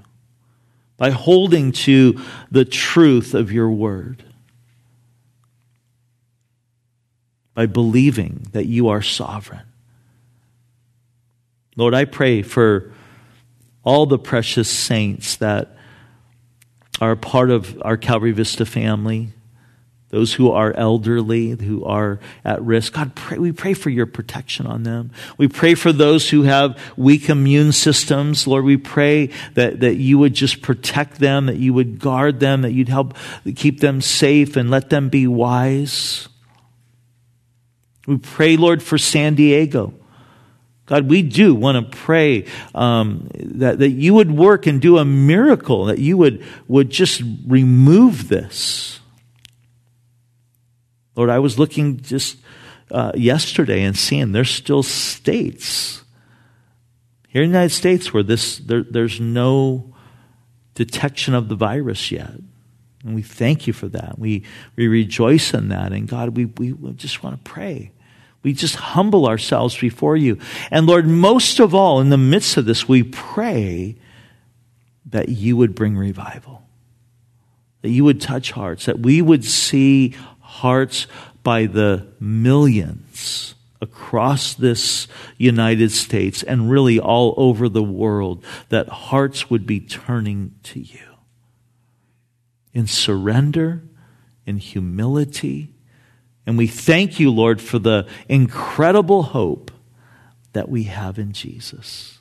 by 0.96 1.10
holding 1.10 1.72
to 1.72 2.20
the 2.50 2.64
truth 2.64 3.34
of 3.34 3.50
your 3.50 3.70
word. 3.70 4.22
by 7.60 7.66
believing 7.66 8.46
that 8.52 8.64
you 8.64 8.88
are 8.88 9.02
sovereign. 9.02 9.66
Lord, 11.76 11.92
I 11.92 12.06
pray 12.06 12.40
for 12.40 12.90
all 13.84 14.06
the 14.06 14.18
precious 14.18 14.70
saints 14.70 15.36
that 15.36 15.76
are 17.02 17.16
part 17.16 17.50
of 17.50 17.80
our 17.82 17.98
Calvary 17.98 18.32
Vista 18.32 18.64
family, 18.64 19.34
those 20.10 20.34
who 20.34 20.50
are 20.50 20.72
elderly, 20.72 21.50
who 21.50 21.84
are 21.84 22.18
at 22.44 22.60
risk. 22.62 22.94
God, 22.94 23.14
pray, 23.14 23.38
we 23.38 23.52
pray 23.52 23.74
for 23.74 23.90
your 23.90 24.06
protection 24.06 24.66
on 24.66 24.82
them. 24.82 25.12
We 25.38 25.46
pray 25.46 25.74
for 25.74 25.92
those 25.92 26.28
who 26.30 26.42
have 26.42 26.78
weak 26.96 27.28
immune 27.28 27.72
systems. 27.72 28.46
Lord, 28.46 28.64
we 28.64 28.76
pray 28.76 29.30
that, 29.54 29.80
that 29.80 29.96
you 29.96 30.18
would 30.18 30.34
just 30.34 30.62
protect 30.62 31.20
them, 31.20 31.46
that 31.46 31.58
you 31.58 31.72
would 31.72 32.00
guard 32.00 32.40
them, 32.40 32.62
that 32.62 32.72
you'd 32.72 32.88
help 32.88 33.16
keep 33.54 33.80
them 33.80 34.00
safe 34.00 34.56
and 34.56 34.68
let 34.68 34.90
them 34.90 35.08
be 35.08 35.28
wise. 35.28 36.28
We 38.06 38.18
pray, 38.18 38.56
Lord, 38.56 38.82
for 38.82 38.98
San 38.98 39.36
Diego. 39.36 39.94
God, 40.86 41.08
we 41.08 41.22
do 41.22 41.54
want 41.54 41.92
to 41.92 41.96
pray 41.96 42.46
um, 42.74 43.30
that, 43.34 43.78
that 43.78 43.90
you 43.90 44.14
would 44.14 44.32
work 44.32 44.66
and 44.66 44.80
do 44.80 44.98
a 44.98 45.04
miracle, 45.04 45.84
that 45.84 46.00
you 46.00 46.16
would, 46.16 46.44
would 46.66 46.90
just 46.90 47.22
remove 47.46 48.28
this. 48.28 48.99
Lord, 51.20 51.28
I 51.28 51.38
was 51.38 51.58
looking 51.58 52.00
just 52.00 52.38
uh, 52.90 53.12
yesterday 53.14 53.82
and 53.82 53.94
seeing 53.94 54.32
there's 54.32 54.50
still 54.50 54.82
states 54.82 56.02
here 57.28 57.42
in 57.42 57.50
the 57.50 57.58
United 57.58 57.74
States 57.74 58.14
where 58.14 58.22
this, 58.22 58.56
there, 58.56 58.82
there's 58.82 59.20
no 59.20 59.94
detection 60.74 61.34
of 61.34 61.48
the 61.48 61.54
virus 61.54 62.10
yet. 62.10 62.32
And 63.04 63.14
we 63.14 63.20
thank 63.20 63.66
you 63.66 63.74
for 63.74 63.88
that. 63.88 64.18
We, 64.18 64.44
we 64.76 64.88
rejoice 64.88 65.52
in 65.52 65.68
that. 65.68 65.92
And 65.92 66.08
God, 66.08 66.36
we, 66.36 66.46
we 66.46 66.72
just 66.94 67.22
want 67.22 67.36
to 67.36 67.50
pray 67.50 67.92
we 68.42 68.54
just 68.54 68.76
humble 68.76 69.26
ourselves 69.26 69.76
before 69.78 70.16
you. 70.16 70.38
And 70.70 70.86
Lord, 70.86 71.06
most 71.06 71.60
of 71.60 71.74
all, 71.74 72.00
in 72.00 72.08
the 72.08 72.16
midst 72.16 72.56
of 72.56 72.64
this, 72.64 72.88
we 72.88 73.02
pray 73.02 73.96
that 75.04 75.28
you 75.28 75.58
would 75.58 75.74
bring 75.74 75.96
revival, 75.96 76.62
that 77.82 77.90
you 77.90 78.04
would 78.04 78.20
touch 78.20 78.52
hearts, 78.52 78.86
that 78.86 79.00
we 79.00 79.20
would 79.20 79.44
see 79.44 80.14
hearts 80.60 81.06
by 81.42 81.66
the 81.66 82.06
millions 82.18 83.54
across 83.80 84.54
this 84.54 85.08
United 85.38 85.90
States 85.90 86.42
and 86.42 86.70
really 86.70 87.00
all 87.00 87.34
over 87.36 87.68
the 87.68 87.82
world, 87.82 88.44
that 88.68 88.88
hearts 88.88 89.48
would 89.48 89.66
be 89.66 89.80
turning 89.80 90.54
to 90.62 90.80
you 90.80 91.00
in 92.72 92.86
surrender, 92.86 93.82
in 94.44 94.58
humility 94.58 95.72
and 96.50 96.58
we 96.58 96.66
thank 96.66 97.20
you, 97.20 97.30
Lord, 97.30 97.60
for 97.60 97.78
the 97.78 98.08
incredible 98.28 99.22
hope 99.22 99.70
that 100.52 100.68
we 100.68 100.82
have 100.82 101.16
in 101.16 101.32
Jesus. 101.32 102.18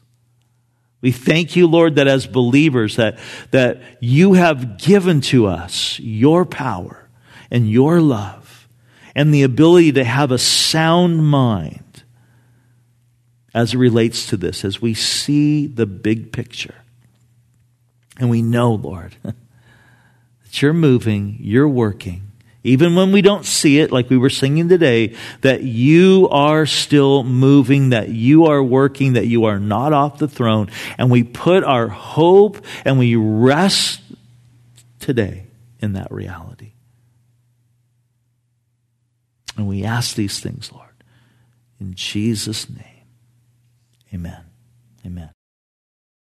We 1.02 1.12
thank 1.12 1.56
you, 1.56 1.66
Lord, 1.66 1.96
that 1.96 2.08
as 2.08 2.28
believers 2.28 2.98
that, 2.98 3.18
that 3.50 3.82
you 4.00 4.34
have 4.34 4.78
given 4.78 5.22
to 5.22 5.48
us 5.48 6.00
your 6.00 6.46
power 6.46 7.09
and 7.52 7.70
your 7.70 8.02
love 8.02 8.68
and 9.16 9.34
the 9.34 9.44
ability 9.44 9.92
to 9.94 10.04
have 10.04 10.32
a 10.32 10.38
sound 10.38 11.26
mind 11.26 12.04
as 13.54 13.74
it 13.74 13.78
relates 13.78 14.28
to 14.28 14.38
this, 14.38 14.64
as 14.64 14.82
we 14.82 14.94
see 14.94 15.66
the 15.68 15.86
big 15.86 16.32
picture. 16.32 16.76
And 18.18 18.30
we 18.30 18.42
know, 18.42 18.74
Lord, 18.74 19.16
that 19.24 20.62
you're 20.62 20.74
moving, 20.74 21.38
you're 21.40 21.68
working, 21.68 22.30
even 22.64 22.96
when 22.96 23.12
we 23.12 23.22
don't 23.22 23.46
see 23.46 23.80
it, 23.80 23.92
like 23.92 24.10
we 24.10 24.18
were 24.18 24.30
singing 24.30 24.68
today, 24.68 25.16
that 25.42 25.64
you 25.64 26.28
are 26.30 26.66
still 26.66 27.24
moving, 27.24 27.90
that 27.90 28.10
you 28.10 28.46
are 28.46 28.62
working, 28.62 29.14
that 29.14 29.28
you 29.28 29.46
are 29.46 29.60
not 29.60 29.94
off 29.94 30.18
the 30.18 30.28
throne. 30.28 30.70
And 30.98 31.10
we 31.10 31.24
put 31.24 31.64
our 31.64 31.88
hope 31.88 32.64
and 32.84 33.00
we 33.00 33.16
rest 33.16 34.02
today 35.00 35.46
in 35.80 35.94
that 35.94 36.12
reality. 36.12 36.74
And 39.60 39.68
we 39.68 39.84
ask 39.84 40.16
these 40.16 40.40
things, 40.40 40.72
Lord, 40.72 41.04
in 41.82 41.94
Jesus' 41.94 42.70
name. 42.70 43.10
Amen. 44.14 44.46
Amen. 45.06 45.32